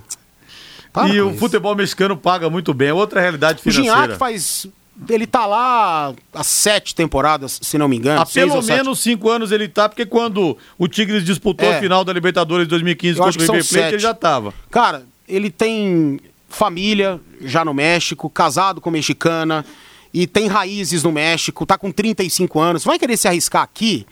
Para 0.95 1.13
e 1.13 1.21
o 1.21 1.29
isso. 1.29 1.39
futebol 1.39 1.75
mexicano 1.75 2.17
paga 2.17 2.49
muito 2.49 2.73
bem, 2.73 2.87
é 2.89 2.93
outra 2.93 3.21
realidade 3.21 3.59
O 3.59 3.61
financeira. 3.61 3.91
Gignac 4.01 4.17
faz. 4.17 4.65
Ele 5.09 5.27
tá 5.27 5.45
lá 5.45 6.13
há 6.33 6.43
sete 6.43 6.95
temporadas, 6.95 7.59
se 7.61 7.77
não 7.77 7.85
me 7.87 7.97
engano. 7.97 8.21
Há 8.21 8.25
pelo 8.25 8.61
menos 8.63 8.99
cinco 8.99 9.29
anos 9.29 9.51
ele 9.51 9.67
tá, 9.67 9.89
porque 9.89 10.05
quando 10.05 10.57
o 10.77 10.87
Tigres 10.87 11.25
disputou 11.25 11.67
É. 11.69 11.75
a 11.77 11.79
final 11.81 12.05
da 12.05 12.13
Libertadores 12.13 12.65
2015 12.65 13.19
Eu 13.19 13.25
contra 13.25 13.37
o 13.37 13.41
River 13.45 13.67
Plate, 13.67 13.87
ele 13.95 13.99
já 13.99 14.13
tava. 14.13 14.53
Cara, 14.71 15.03
ele 15.27 15.49
tem 15.51 16.17
família 16.47 17.19
já 17.41 17.65
no 17.65 17.73
México, 17.73 18.29
casado 18.29 18.79
com 18.79 18.89
mexicana 18.89 19.65
e 20.13 20.25
tem 20.25 20.47
raízes 20.47 21.03
no 21.03 21.11
México, 21.11 21.65
tá 21.65 21.77
com 21.77 21.91
35 21.91 22.57
anos. 22.57 22.85
Vai 22.85 22.97
querer 22.97 23.17
se 23.17 23.27
arriscar 23.27 23.63
aqui? 23.63 24.05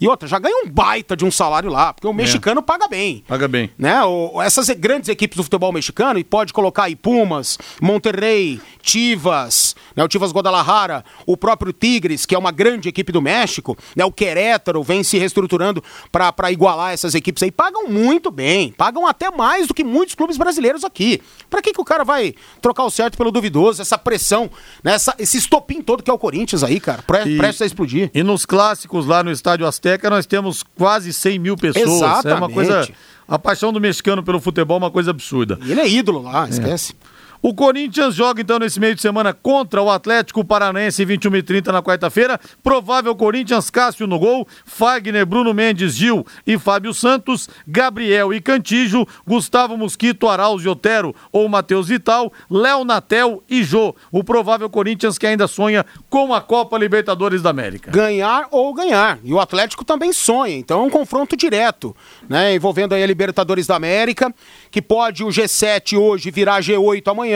E 0.00 0.06
outra, 0.08 0.28
já 0.28 0.38
ganha 0.38 0.64
um 0.64 0.68
baita 0.70 1.16
de 1.16 1.24
um 1.24 1.30
salário 1.30 1.70
lá, 1.70 1.92
porque 1.92 2.06
o 2.06 2.12
mexicano 2.12 2.62
paga 2.62 2.86
bem. 2.88 3.24
Paga 3.26 3.46
bem. 3.48 3.70
né? 3.78 4.02
O- 4.04 4.40
essas 4.42 4.68
grandes 4.70 5.08
equipes 5.08 5.36
do 5.36 5.42
futebol 5.42 5.72
mexicano, 5.72 6.18
e 6.18 6.24
pode 6.24 6.52
colocar 6.52 6.84
aí 6.84 6.94
Pumas, 6.96 7.58
Monterrey, 7.80 8.60
Chivas, 8.82 9.76
né? 9.94 10.04
o 10.04 10.08
Chivas 10.10 10.32
Guadalajara, 10.32 11.04
o 11.26 11.36
próprio 11.36 11.72
Tigres, 11.72 12.26
que 12.26 12.34
é 12.34 12.38
uma 12.38 12.50
grande 12.50 12.88
equipe 12.88 13.12
do 13.12 13.22
México, 13.22 13.76
né? 13.94 14.04
o 14.04 14.10
Querétaro 14.12 14.82
vem 14.82 15.02
se 15.04 15.16
reestruturando 15.18 15.82
para 16.10 16.50
igualar 16.50 16.92
essas 16.92 17.14
equipes 17.14 17.42
aí, 17.42 17.50
pagam 17.50 17.86
muito 17.88 18.30
bem, 18.30 18.72
pagam 18.72 19.06
até 19.06 19.30
mais 19.30 19.66
do 19.68 19.74
que 19.74 19.84
muitos 19.84 20.14
clubes 20.14 20.36
brasileiros 20.36 20.84
aqui. 20.84 21.20
Para 21.48 21.62
que, 21.62 21.72
que 21.72 21.80
o 21.80 21.84
cara 21.84 22.04
vai 22.04 22.34
trocar 22.60 22.84
o 22.84 22.90
certo 22.90 23.16
pelo 23.16 23.30
duvidoso, 23.30 23.80
essa 23.80 23.96
pressão, 23.98 24.50
né? 24.82 24.94
essa, 24.94 25.14
esse 25.18 25.36
estopim 25.38 25.80
todo 25.80 26.02
que 26.02 26.10
é 26.10 26.14
o 26.14 26.18
Corinthians 26.18 26.64
aí, 26.64 26.80
cara, 26.80 27.02
pre 27.02 27.24
E- 27.24 27.36
prestes 27.38 27.62
a 27.62 27.66
explodir. 27.66 28.10
E 28.14 28.22
nos 28.22 28.44
clássicos 28.44 29.06
lá 29.06 29.22
no 29.22 29.30
Estádio 29.30 29.66
Azteca 29.68 30.10
nós 30.10 30.26
temos 30.26 30.62
quase 30.76 31.12
100 31.12 31.38
mil 31.38 31.56
pessoas. 31.56 31.86
É 31.86 31.88
uma 32.04 32.18
Exatamente. 32.18 32.54
coisa. 32.54 32.88
A 33.26 33.38
paixão 33.38 33.72
do 33.72 33.80
mexicano 33.80 34.22
pelo 34.22 34.40
futebol 34.40 34.76
é 34.76 34.80
uma 34.80 34.90
coisa 34.90 35.10
absurda. 35.10 35.58
E 35.62 35.70
ele 35.72 35.80
é 35.80 35.88
ídolo 35.88 36.22
lá, 36.22 36.48
esquece. 36.48 36.94
O 37.40 37.54
Corinthians 37.54 38.16
joga 38.16 38.42
então 38.42 38.58
nesse 38.58 38.80
meio 38.80 38.94
de 38.94 39.00
semana 39.00 39.32
contra 39.32 39.80
o 39.80 39.90
Atlético 39.90 40.44
Paranaense 40.44 41.04
21 41.04 41.36
e 41.36 41.42
30 41.42 41.72
na 41.72 41.82
quarta-feira. 41.82 42.38
Provável 42.62 43.14
Corinthians, 43.14 43.70
Cássio 43.70 44.08
no 44.08 44.18
gol, 44.18 44.46
Fagner, 44.64 45.24
Bruno 45.24 45.54
Mendes, 45.54 45.94
Gil 45.94 46.26
e 46.44 46.58
Fábio 46.58 46.92
Santos, 46.92 47.48
Gabriel 47.66 48.34
e 48.34 48.40
Cantijo, 48.40 49.06
Gustavo 49.24 49.76
Mosquito, 49.76 50.28
Arauz 50.28 50.64
e 50.64 50.68
Otero 50.68 51.14
ou 51.30 51.48
Matheus 51.48 51.88
Vital, 51.88 52.32
Léo 52.50 52.84
Natel 52.84 53.42
e 53.48 53.62
Jô. 53.62 53.94
O 54.10 54.24
provável 54.24 54.68
Corinthians 54.68 55.16
que 55.16 55.26
ainda 55.26 55.46
sonha 55.46 55.86
com 56.10 56.34
a 56.34 56.40
Copa 56.40 56.76
Libertadores 56.76 57.40
da 57.40 57.50
América. 57.50 57.92
ganhar 57.92 58.48
ou 58.50 58.74
ganhar. 58.74 59.18
E 59.22 59.32
o 59.32 59.38
Atlético 59.38 59.84
também 59.84 60.12
sonha. 60.12 60.56
Então 60.56 60.80
é 60.80 60.82
um 60.82 60.90
confronto 60.90 61.36
direto, 61.36 61.94
né? 62.28 62.54
Envolvendo 62.54 62.94
aí 62.94 63.02
a 63.02 63.06
Libertadores 63.06 63.66
da 63.66 63.76
América, 63.76 64.34
que 64.70 64.82
pode 64.82 65.22
o 65.22 65.28
G7 65.28 65.96
hoje 65.96 66.32
virar 66.32 66.60
G8 66.60 67.06
amanhã. 67.08 67.27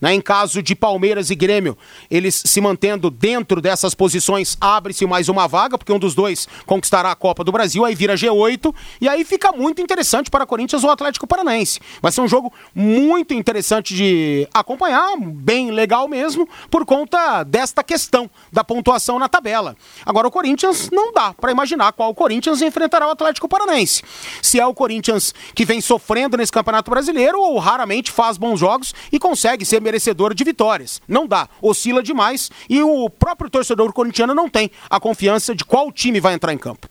Né? 0.00 0.14
Em 0.14 0.20
caso 0.20 0.62
de 0.62 0.74
Palmeiras 0.74 1.30
e 1.30 1.34
Grêmio, 1.34 1.76
eles 2.10 2.42
se 2.44 2.60
mantendo 2.60 3.10
dentro 3.10 3.60
dessas 3.60 3.94
posições, 3.94 4.56
abre-se 4.60 5.06
mais 5.06 5.28
uma 5.28 5.46
vaga, 5.46 5.76
porque 5.76 5.92
um 5.92 5.98
dos 5.98 6.14
dois 6.14 6.48
conquistará 6.66 7.10
a 7.10 7.14
Copa 7.14 7.44
do 7.44 7.52
Brasil, 7.52 7.84
aí 7.84 7.94
vira 7.94 8.14
G8, 8.14 8.74
e 9.00 9.08
aí 9.08 9.24
fica 9.24 9.52
muito 9.52 9.82
interessante 9.82 10.30
para 10.30 10.46
Corinthians 10.46 10.82
ou 10.82 10.90
Atlético 10.90 11.26
Paranaense. 11.26 11.80
Vai 12.00 12.10
ser 12.10 12.22
um 12.22 12.28
jogo 12.28 12.52
muito 12.74 13.34
interessante 13.34 13.94
de 13.94 14.48
acompanhar, 14.54 15.16
bem 15.18 15.70
legal 15.70 16.08
mesmo, 16.08 16.48
por 16.70 16.86
conta 16.86 17.42
desta 17.42 17.84
questão 17.84 18.30
da 18.50 18.64
pontuação 18.64 19.18
na 19.18 19.28
tabela. 19.28 19.76
Agora 20.04 20.26
o 20.26 20.30
Corinthians 20.30 20.88
não 20.90 21.12
dá 21.12 21.34
para 21.34 21.52
imaginar 21.52 21.92
qual 21.92 22.14
Corinthians 22.14 22.62
enfrentará 22.62 23.06
o 23.06 23.10
Atlético 23.10 23.48
Paranaense. 23.48 24.02
Se 24.40 24.58
é 24.58 24.66
o 24.66 24.74
Corinthians 24.74 25.34
que 25.54 25.64
vem 25.64 25.80
sofrendo 25.80 26.36
nesse 26.36 26.52
Campeonato 26.52 26.90
Brasileiro 26.90 27.38
ou 27.38 27.58
raramente 27.58 28.10
faz 28.10 28.38
bons 28.38 28.58
jogos 28.58 28.94
e 29.12 29.18
consegue 29.20 29.64
ser 29.64 29.80
merecedor 29.80 30.34
de 30.34 30.42
vitórias. 30.42 31.00
Não 31.06 31.28
dá, 31.28 31.48
oscila 31.62 32.02
demais 32.02 32.50
e 32.68 32.82
o 32.82 33.08
próprio 33.08 33.48
torcedor 33.48 33.92
corintiano 33.92 34.34
não 34.34 34.48
tem 34.48 34.70
a 34.88 34.98
confiança 34.98 35.54
de 35.54 35.64
qual 35.64 35.92
time 35.92 36.18
vai 36.18 36.34
entrar 36.34 36.52
em 36.52 36.58
campo. 36.58 36.88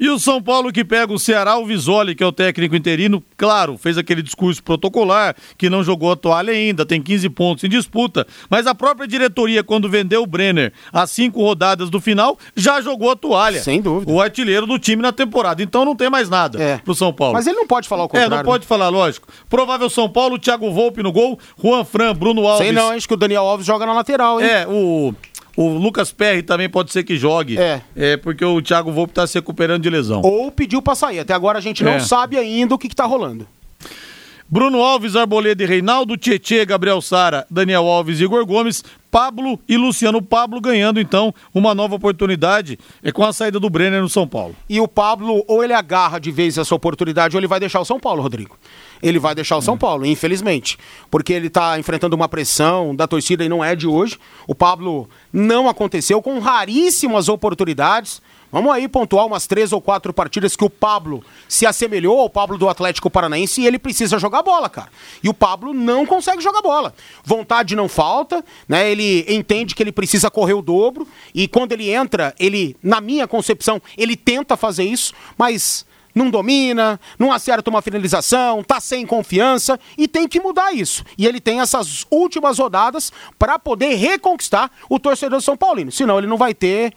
E 0.00 0.08
o 0.08 0.18
São 0.18 0.42
Paulo 0.42 0.72
que 0.72 0.82
pega 0.82 1.12
o 1.12 1.18
Ceará, 1.18 1.58
o 1.58 1.66
Visoli, 1.66 2.14
que 2.14 2.24
é 2.24 2.26
o 2.26 2.32
técnico 2.32 2.74
interino, 2.74 3.22
claro, 3.36 3.76
fez 3.76 3.98
aquele 3.98 4.22
discurso 4.22 4.62
protocolar, 4.62 5.36
que 5.58 5.68
não 5.68 5.84
jogou 5.84 6.10
a 6.10 6.16
toalha 6.16 6.52
ainda, 6.54 6.86
tem 6.86 7.02
15 7.02 7.28
pontos 7.28 7.64
em 7.64 7.68
disputa, 7.68 8.26
mas 8.48 8.66
a 8.66 8.74
própria 8.74 9.06
diretoria, 9.06 9.62
quando 9.62 9.90
vendeu 9.90 10.22
o 10.22 10.26
Brenner 10.26 10.72
às 10.90 11.10
cinco 11.10 11.42
rodadas 11.42 11.90
do 11.90 12.00
final, 12.00 12.38
já 12.56 12.80
jogou 12.80 13.10
a 13.10 13.16
toalha. 13.16 13.60
Sem 13.62 13.82
dúvida. 13.82 14.10
O 14.10 14.22
artilheiro 14.22 14.66
do 14.66 14.78
time 14.78 15.02
na 15.02 15.12
temporada, 15.12 15.62
então 15.62 15.84
não 15.84 15.94
tem 15.94 16.08
mais 16.08 16.30
nada 16.30 16.58
É. 16.62 16.78
pro 16.78 16.94
São 16.94 17.12
Paulo. 17.12 17.34
Mas 17.34 17.46
ele 17.46 17.56
não 17.56 17.66
pode 17.66 17.86
falar 17.86 18.04
o 18.04 18.06
É, 18.06 18.08
contrário. 18.08 18.36
não 18.38 18.42
pode 18.44 18.66
falar, 18.66 18.88
lógico. 18.88 19.28
Provável 19.50 19.90
São 19.90 20.08
Paulo, 20.08 20.38
Thiago 20.38 20.72
Volpe 20.72 21.02
no 21.02 21.12
gol, 21.12 21.38
Juan 21.62 21.84
Fran, 21.84 22.14
Bruno 22.14 22.46
Alves. 22.46 22.64
Sei 22.66 22.72
não, 22.72 22.88
acho 22.90 23.06
que 23.06 23.12
o 23.12 23.18
Daniel 23.18 23.42
Alves 23.44 23.66
joga 23.66 23.84
na 23.84 23.92
lateral, 23.92 24.40
hein? 24.40 24.46
É, 24.48 24.66
o, 24.66 25.14
o 25.62 25.78
Lucas 25.78 26.10
Perry 26.12 26.42
também 26.42 26.68
pode 26.68 26.90
ser 26.92 27.02
que 27.04 27.16
jogue. 27.16 27.58
É. 27.58 27.82
É, 27.94 28.16
porque 28.16 28.44
o 28.44 28.60
Thiago 28.62 28.90
Volpe 28.90 29.12
tá 29.12 29.26
se 29.26 29.34
recuperando 29.34 29.82
de 29.82 29.90
lesão. 29.90 30.22
Ou 30.24 30.50
pediu 30.50 30.80
pra 30.80 30.94
sair. 30.94 31.18
Até 31.20 31.34
agora 31.34 31.58
a 31.58 31.60
gente 31.62 31.84
não 31.84 31.92
É. 31.92 32.00
sabe 32.00 32.38
ainda 32.38 32.74
o 32.74 32.78
que, 32.78 32.88
que 32.88 32.96
tá 32.96 33.04
rolando. 33.04 33.46
Bruno 34.52 34.82
Alves, 34.82 35.14
Arboleda 35.14 35.62
e 35.62 35.66
Reinaldo, 35.66 36.16
Tietê, 36.16 36.64
Gabriel 36.64 37.00
Sara, 37.00 37.46
Daniel 37.48 37.86
Alves 37.86 38.18
e 38.18 38.24
Igor 38.24 38.44
Gomes, 38.44 38.82
Pablo 39.08 39.60
e 39.68 39.76
Luciano 39.76 40.20
Pablo 40.20 40.60
ganhando 40.60 40.98
então 40.98 41.32
uma 41.54 41.72
nova 41.72 41.94
oportunidade 41.94 42.76
é 43.00 43.12
com 43.12 43.22
a 43.24 43.32
saída 43.32 43.60
do 43.60 43.70
Brenner 43.70 44.02
no 44.02 44.08
São 44.08 44.26
Paulo. 44.26 44.56
E 44.68 44.80
o 44.80 44.88
Pablo, 44.88 45.44
ou 45.46 45.62
ele 45.62 45.72
agarra 45.72 46.18
de 46.18 46.32
vez 46.32 46.58
essa 46.58 46.74
oportunidade, 46.74 47.36
ou 47.36 47.40
ele 47.40 47.46
vai 47.46 47.60
deixar 47.60 47.78
o 47.78 47.84
São 47.84 48.00
Paulo, 48.00 48.22
Rodrigo. 48.22 48.58
Ele 49.00 49.20
vai 49.20 49.36
deixar 49.36 49.56
o 49.56 49.62
São 49.62 49.78
Paulo, 49.78 50.04
infelizmente. 50.04 50.76
Porque 51.08 51.32
ele 51.32 51.48
tá 51.48 51.78
enfrentando 51.78 52.16
uma 52.16 52.28
pressão 52.28 52.94
da 52.94 53.06
torcida 53.06 53.44
e 53.44 53.48
não 53.48 53.64
é 53.64 53.76
de 53.76 53.86
hoje. 53.86 54.18
O 54.48 54.54
Pablo 54.54 55.08
não 55.32 55.68
aconteceu 55.68 56.20
com 56.20 56.40
raríssimas 56.40 57.28
oportunidades. 57.28 58.20
Vamos 58.52 58.72
aí 58.72 58.88
pontuar 58.88 59.26
umas 59.26 59.46
três 59.46 59.72
ou 59.72 59.80
quatro 59.80 60.12
partidas 60.12 60.56
que 60.56 60.64
o 60.64 60.70
Pablo 60.70 61.24
se 61.48 61.66
assemelhou 61.66 62.18
ao 62.18 62.28
Pablo 62.28 62.58
do 62.58 62.68
Atlético 62.68 63.08
Paranaense 63.08 63.60
e 63.60 63.66
ele 63.66 63.78
precisa 63.78 64.18
jogar 64.18 64.42
bola, 64.42 64.68
cara. 64.68 64.88
E 65.22 65.28
o 65.28 65.34
Pablo 65.34 65.72
não 65.72 66.04
consegue 66.04 66.42
jogar 66.42 66.60
bola. 66.62 66.92
Vontade 67.24 67.76
não 67.76 67.88
falta, 67.88 68.44
né? 68.68 68.90
Ele 68.90 69.24
entende 69.28 69.74
que 69.74 69.82
ele 69.82 69.92
precisa 69.92 70.30
correr 70.30 70.54
o 70.54 70.62
dobro 70.62 71.06
e 71.34 71.46
quando 71.46 71.72
ele 71.72 71.90
entra, 71.90 72.34
ele, 72.38 72.76
na 72.82 73.00
minha 73.00 73.28
concepção, 73.28 73.80
ele 73.96 74.16
tenta 74.16 74.56
fazer 74.56 74.84
isso, 74.84 75.14
mas 75.38 75.86
não 76.14 76.30
domina, 76.30 77.00
não 77.18 77.32
acerta 77.32 77.70
uma 77.70 77.82
finalização, 77.82 78.62
tá 78.62 78.80
sem 78.80 79.06
confiança 79.06 79.78
e 79.96 80.08
tem 80.08 80.26
que 80.26 80.40
mudar 80.40 80.72
isso. 80.72 81.04
E 81.16 81.26
ele 81.26 81.40
tem 81.40 81.60
essas 81.60 82.06
últimas 82.10 82.58
rodadas 82.58 83.12
para 83.38 83.58
poder 83.58 83.94
reconquistar 83.94 84.70
o 84.88 84.98
torcedor 84.98 85.38
do 85.38 85.44
São 85.44 85.56
Paulino. 85.56 85.92
Senão 85.92 86.18
ele 86.18 86.26
não 86.26 86.36
vai 86.36 86.52
ter 86.52 86.92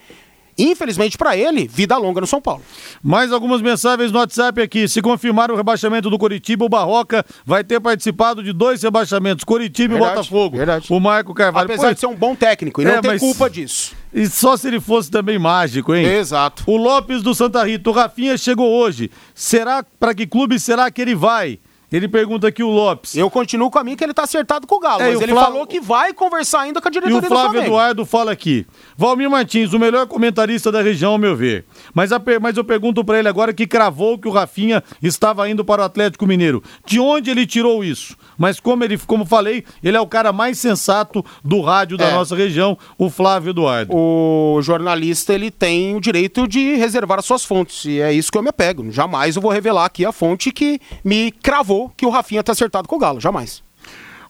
Infelizmente 0.57 1.17
para 1.17 1.35
ele, 1.35 1.67
vida 1.67 1.97
longa 1.97 2.21
no 2.21 2.27
São 2.27 2.41
Paulo. 2.41 2.61
Mais 3.01 3.31
algumas 3.31 3.61
mensagens 3.61 4.11
no 4.11 4.19
WhatsApp 4.19 4.61
aqui. 4.61 4.87
Se 4.87 5.01
confirmar 5.01 5.51
o 5.51 5.55
rebaixamento 5.55 6.09
do 6.09 6.17
Coritiba, 6.17 6.65
o 6.65 6.69
Barroca 6.69 7.25
vai 7.45 7.63
ter 7.63 7.79
participado 7.79 8.43
de 8.43 8.53
dois 8.53 8.81
rebaixamentos, 8.83 9.43
Coritiba 9.43 9.95
verdade, 9.95 10.11
e 10.11 10.15
Botafogo. 10.15 10.57
Verdade. 10.57 10.87
O 10.89 10.99
Marco 10.99 11.33
Carvalho. 11.33 11.65
Apesar 11.65 11.87
Pô, 11.87 11.93
de 11.93 11.99
ser 11.99 12.07
um 12.07 12.15
bom 12.15 12.35
técnico 12.35 12.81
e 12.81 12.85
é, 12.85 12.95
não 12.95 13.01
tem 13.01 13.17
culpa 13.17 13.49
disso. 13.49 13.95
E 14.13 14.27
só 14.27 14.55
se 14.55 14.67
ele 14.67 14.79
fosse 14.79 15.09
também 15.09 15.39
mágico, 15.39 15.95
hein? 15.95 16.05
Exato. 16.05 16.63
O 16.67 16.77
Lopes 16.77 17.23
do 17.23 17.33
Santa 17.33 17.63
Rita, 17.63 17.89
o 17.89 17.93
Rafinha 17.93 18.37
chegou 18.37 18.69
hoje. 18.71 19.09
Será 19.33 19.83
para 19.99 20.13
que 20.13 20.27
clube 20.27 20.59
será 20.59 20.91
que 20.91 21.01
ele 21.01 21.15
vai? 21.15 21.59
Ele 21.93 22.07
pergunta 22.07 22.47
aqui 22.47 22.63
o 22.63 22.71
Lopes. 22.71 23.15
Eu 23.15 23.29
continuo 23.29 23.69
com 23.69 23.77
a 23.77 23.83
mim 23.83 23.95
que 23.95 24.03
ele 24.03 24.15
tá 24.15 24.23
acertado 24.23 24.65
com 24.65 24.75
o 24.77 24.79
Galo, 24.79 25.03
é, 25.03 25.09
mas 25.09 25.19
o 25.19 25.23
ele 25.23 25.31
Flávio... 25.31 25.51
falou 25.51 25.67
que 25.67 25.79
vai 25.79 26.11
conversar 26.11 26.61
ainda 26.61 26.81
com 26.81 26.87
a 26.87 26.91
diretoria 26.91 27.21
do 27.21 27.23
E 27.23 27.27
o 27.27 27.29
Flávio 27.29 27.61
Eduardo 27.61 28.03
fala 28.03 28.31
aqui. 28.31 28.65
Valmir 28.97 29.29
Martins, 29.29 29.73
o 29.73 29.79
melhor 29.79 30.07
comentarista 30.07 30.71
da 30.71 30.81
região, 30.81 31.11
ao 31.11 31.17
meu 31.19 31.35
ver. 31.35 31.65
Mas, 31.93 32.11
a, 32.11 32.19
mas 32.41 32.57
eu 32.57 32.63
pergunto 32.63 33.05
para 33.05 33.19
ele 33.19 33.27
agora 33.27 33.53
que 33.53 33.67
cravou 33.67 34.17
que 34.17 34.27
o 34.27 34.31
Rafinha 34.31 34.83
estava 35.03 35.47
indo 35.47 35.63
para 35.63 35.83
o 35.83 35.85
Atlético 35.85 36.25
Mineiro. 36.25 36.63
De 36.83 36.99
onde 36.99 37.29
ele 37.29 37.45
tirou 37.45 37.83
isso? 37.83 38.17
Mas 38.39 38.59
como 38.59 38.83
ele, 38.83 38.97
como 38.97 39.23
falei, 39.23 39.63
ele 39.83 39.95
é 39.95 40.01
o 40.01 40.07
cara 40.07 40.33
mais 40.33 40.57
sensato 40.57 41.23
do 41.43 41.61
rádio 41.61 41.95
da 41.95 42.07
é. 42.07 42.13
nossa 42.13 42.35
região, 42.35 42.75
o 42.97 43.07
Flávio 43.07 43.51
Eduardo. 43.51 43.95
O 43.95 44.59
jornalista, 44.63 45.31
ele 45.31 45.51
tem 45.51 45.95
o 45.95 46.01
direito 46.01 46.47
de 46.47 46.75
reservar 46.75 47.19
as 47.19 47.25
suas 47.25 47.45
fontes, 47.45 47.85
e 47.85 48.01
é 48.01 48.11
isso 48.11 48.31
que 48.31 48.37
eu 48.37 48.41
me 48.41 48.49
apego. 48.49 48.91
Jamais 48.91 49.35
eu 49.35 49.41
vou 49.43 49.51
revelar 49.51 49.85
aqui 49.85 50.03
a 50.03 50.11
fonte 50.11 50.51
que 50.51 50.79
me 51.03 51.31
cravou 51.31 51.82
que 51.89 52.05
o 52.05 52.09
Rafinha 52.09 52.43
tá 52.43 52.51
acertado 52.51 52.87
com 52.87 52.95
o 52.95 52.99
Galo, 52.99 53.19
jamais. 53.19 53.63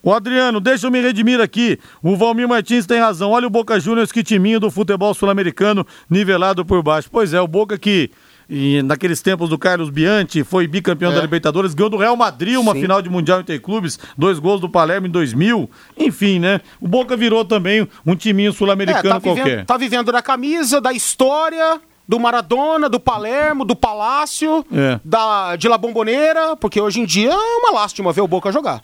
O 0.02 0.14
Adriano, 0.14 0.60
deixa 0.60 0.86
eu 0.88 0.92
me 0.92 1.00
redimir 1.00 1.40
aqui. 1.40 1.80
O 2.02 2.18
Valmir 2.18 2.48
Martins 2.48 2.86
tem 2.86 3.00
razão. 3.00 3.32
Olha 3.32 3.48
o 3.48 3.50
Boca 3.50 3.80
Juniors, 3.80 4.12
que 4.12 4.22
timinho 4.22 4.60
do 4.60 4.70
futebol 4.70 5.14
sul-americano 5.14 5.88
nivelado 6.10 6.66
por 6.66 6.84
baixo. 6.84 7.08
Pois 7.10 7.34
é, 7.34 7.40
o 7.40 7.48
Boca 7.48 7.78
que 7.78 8.12
e 8.50 8.82
naqueles 8.84 9.22
tempos 9.22 9.50
do 9.50 9.58
Carlos 9.58 9.90
Bianchi, 9.90 10.44
foi 10.44 10.68
bicampeão 10.68 11.12
é. 11.12 11.16
da 11.16 11.22
Libertadores, 11.22 11.74
ganhou 11.74 11.90
do 11.90 11.98
Real 11.98 12.16
Madrid 12.16 12.58
uma 12.58 12.74
Sim. 12.74 12.82
final 12.82 13.02
de 13.02 13.10
Mundial 13.10 13.42
Interclubes, 13.42 13.98
dois 14.18 14.40
gols 14.40 14.60
do 14.60 14.70
Palermo 14.70 15.08
em 15.08 15.10
2000. 15.10 15.70
Enfim, 15.98 16.40
né? 16.40 16.62
O 16.80 16.88
Boca 16.88 17.16
virou 17.16 17.46
também 17.46 17.88
um 18.06 18.16
timinho 18.16 18.54
sul-americano 18.54 19.08
é, 19.08 19.12
tá 19.14 19.22
qualquer. 19.22 19.44
Vivendo, 19.44 19.66
tá 19.66 19.78
vivendo 19.78 20.12
da 20.12 20.22
camisa, 20.22 20.82
da 20.82 20.92
história, 20.92 21.80
do 22.08 22.20
Maradona, 22.20 22.90
do 22.90 23.00
Palermo, 23.00 23.64
do 23.64 23.76
Palácio, 23.76 24.66
é. 24.72 25.00
da, 25.04 25.56
de 25.56 25.68
La 25.68 25.78
Bomboneira, 25.78 26.56
porque 26.58 26.80
hoje 26.80 27.00
em 27.00 27.06
dia 27.06 27.32
é 27.32 27.58
uma 27.58 27.72
lástima 27.72 28.12
ver 28.12 28.22
o 28.22 28.28
Boca 28.28 28.52
jogar. 28.52 28.84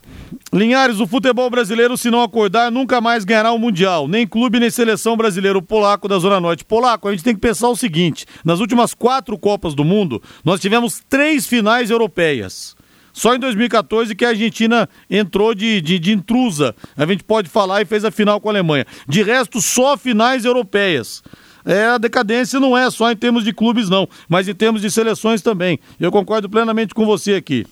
Linhares, 0.52 1.00
o 1.00 1.06
futebol 1.06 1.50
brasileiro, 1.50 1.98
se 1.98 2.10
não 2.10 2.24
acordar, 2.24 2.72
nunca 2.72 3.00
mais 3.00 3.24
ganhará 3.24 3.52
o 3.52 3.56
um 3.56 3.60
Mundial. 3.60 4.08
Nem 4.08 4.26
clube, 4.26 4.60
nem 4.60 4.70
seleção 4.70 5.16
brasileira. 5.16 5.58
O 5.58 5.62
polaco 5.62 6.08
da 6.08 6.18
Zona 6.18 6.40
Norte. 6.40 6.66
Polaco, 6.66 7.08
a 7.08 7.12
gente 7.12 7.24
tem 7.24 7.36
que 7.36 7.42
pensar 7.42 7.70
o 7.70 7.76
seguinte: 7.76 8.26
nas 8.44 8.60
últimas 8.60 8.94
quatro 8.94 9.38
Copas 9.38 9.76
do 9.76 9.84
Mundo, 9.84 10.22
nós 10.44 10.60
tivemos 10.60 11.02
três 11.08 11.46
finais 11.46 11.92
europeias. 11.92 12.76
Só 13.12 13.36
em 13.36 13.40
2014 13.40 14.16
que 14.16 14.24
a 14.24 14.30
Argentina 14.30 14.88
entrou 15.10 15.54
de, 15.54 15.82
de, 15.82 16.00
de, 16.00 16.14
intrusa. 16.14 16.76
A 16.96 17.06
gente 17.06 17.24
pode 17.24 17.50
falar 17.50 17.82
e 17.82 17.86
fez 17.86 18.06
a 18.06 18.12
final 18.12 18.40
com 18.40 18.50
a 18.50 18.52
Alemanha. 18.52 18.86
De 19.08 19.22
resto, 19.22 19.62
só 19.62 19.98
finais 19.98 20.46
europeias 20.46 21.22
é, 21.70 21.86
a 21.86 22.00
decadência 22.00 22.60
não 22.60 22.76
é 22.76 22.90
só 22.90 23.12
em 23.12 23.16
termos 23.16 23.44
de 23.44 23.54
clubes, 23.54 23.90
não, 23.90 24.10
mas 24.28 24.48
em 24.48 24.56
termos 24.56 24.82
de 24.82 24.90
seleções 24.90 25.40
também. 25.40 25.80
Eu 26.00 26.12
concordo 26.12 26.50
plenamente 26.50 26.96
com 26.96 27.06
você 27.06 27.36
aqui. 27.36 27.64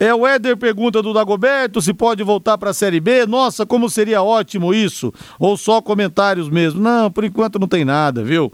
É, 0.00 0.14
o 0.14 0.26
Éder 0.26 0.56
pergunta 0.56 1.02
do 1.02 1.12
Dagoberto 1.12 1.82
se 1.82 1.92
pode 1.92 2.22
voltar 2.24 2.56
para 2.56 2.70
a 2.70 2.74
Série 2.74 2.98
B. 2.98 3.26
Nossa, 3.26 3.66
como 3.66 3.90
seria 3.90 4.22
ótimo 4.22 4.72
isso. 4.72 5.12
Ou 5.38 5.58
só 5.58 5.82
comentários 5.82 6.48
mesmo. 6.48 6.80
Não, 6.80 7.10
por 7.10 7.22
enquanto 7.22 7.58
não 7.58 7.68
tem 7.68 7.84
nada, 7.84 8.24
viu? 8.24 8.50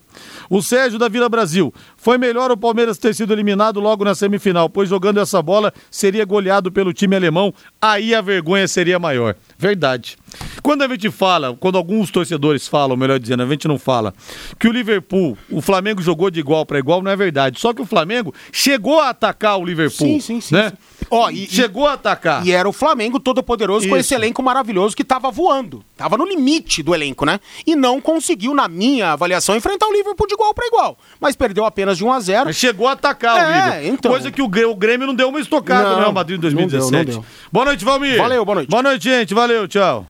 O 0.50 0.60
Sérgio 0.60 0.98
da 0.98 1.08
Vila 1.08 1.28
Brasil. 1.28 1.72
Foi 1.96 2.18
melhor 2.18 2.50
o 2.50 2.56
Palmeiras 2.56 2.98
ter 2.98 3.14
sido 3.14 3.32
eliminado 3.32 3.78
logo 3.78 4.04
na 4.04 4.12
semifinal, 4.12 4.68
pois 4.68 4.88
jogando 4.88 5.20
essa 5.20 5.40
bola 5.40 5.72
seria 5.88 6.24
goleado 6.24 6.72
pelo 6.72 6.92
time 6.92 7.14
alemão. 7.14 7.54
Aí 7.80 8.12
a 8.12 8.20
vergonha 8.20 8.66
seria 8.66 8.98
maior. 8.98 9.36
Verdade. 9.56 10.18
Quando 10.66 10.82
a 10.82 10.88
gente 10.88 11.12
fala, 11.12 11.56
quando 11.60 11.78
alguns 11.78 12.10
torcedores 12.10 12.66
falam, 12.66 12.96
melhor 12.96 13.20
dizendo, 13.20 13.40
a 13.44 13.46
gente 13.46 13.68
não 13.68 13.78
fala, 13.78 14.12
que 14.58 14.66
o 14.66 14.72
Liverpool, 14.72 15.38
o 15.48 15.60
Flamengo 15.60 16.02
jogou 16.02 16.28
de 16.28 16.40
igual 16.40 16.66
para 16.66 16.76
igual, 16.76 17.00
não 17.00 17.08
é 17.08 17.14
verdade. 17.14 17.60
Só 17.60 17.72
que 17.72 17.80
o 17.80 17.86
Flamengo 17.86 18.34
chegou 18.50 18.98
a 18.98 19.10
atacar 19.10 19.60
o 19.60 19.64
Liverpool. 19.64 20.08
Sim, 20.08 20.18
sim, 20.18 20.40
sim. 20.40 20.56
Né? 20.56 20.70
sim. 20.70 21.06
Ó, 21.08 21.30
e, 21.30 21.46
chegou 21.46 21.86
a 21.86 21.92
atacar. 21.92 22.44
E 22.44 22.50
era 22.50 22.68
o 22.68 22.72
Flamengo 22.72 23.20
todo 23.20 23.44
poderoso 23.44 23.88
com 23.88 23.96
esse 23.96 24.12
elenco 24.12 24.42
maravilhoso 24.42 24.96
que 24.96 25.04
tava 25.04 25.30
voando. 25.30 25.84
Tava 25.96 26.16
no 26.16 26.26
limite 26.26 26.82
do 26.82 26.92
elenco, 26.92 27.24
né? 27.24 27.38
E 27.64 27.76
não 27.76 28.00
conseguiu, 28.00 28.52
na 28.52 28.66
minha 28.66 29.12
avaliação, 29.12 29.54
enfrentar 29.54 29.86
o 29.86 29.92
Liverpool 29.92 30.26
de 30.26 30.34
igual 30.34 30.52
para 30.52 30.66
igual. 30.66 30.98
Mas 31.20 31.36
perdeu 31.36 31.64
apenas 31.64 31.96
de 31.96 32.04
1 32.04 32.12
a 32.12 32.18
0 32.18 32.44
Mas 32.46 32.56
chegou 32.56 32.88
a 32.88 32.92
atacar 32.94 33.38
é, 33.38 33.44
o 33.44 33.54
Liverpool. 33.54 33.94
Então... 33.94 34.10
Coisa 34.10 34.32
que 34.32 34.42
o 34.42 34.74
Grêmio 34.74 35.06
não 35.06 35.14
deu 35.14 35.28
uma 35.28 35.38
estocada 35.38 35.90
não, 35.90 35.94
no 35.94 36.00
Real 36.00 36.12
Madrid 36.12 36.38
em 36.38 36.40
2017. 36.40 36.92
Não 36.92 37.04
deu, 37.04 37.14
não 37.14 37.22
deu. 37.22 37.30
Boa 37.52 37.66
noite, 37.66 37.84
Valmir. 37.84 38.16
Valeu, 38.16 38.44
boa 38.44 38.56
noite. 38.56 38.68
Boa 38.68 38.82
noite, 38.82 39.04
gente. 39.04 39.32
Valeu, 39.32 39.68
tchau 39.68 40.04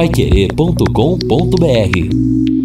paiquerê.com.br 0.00 2.59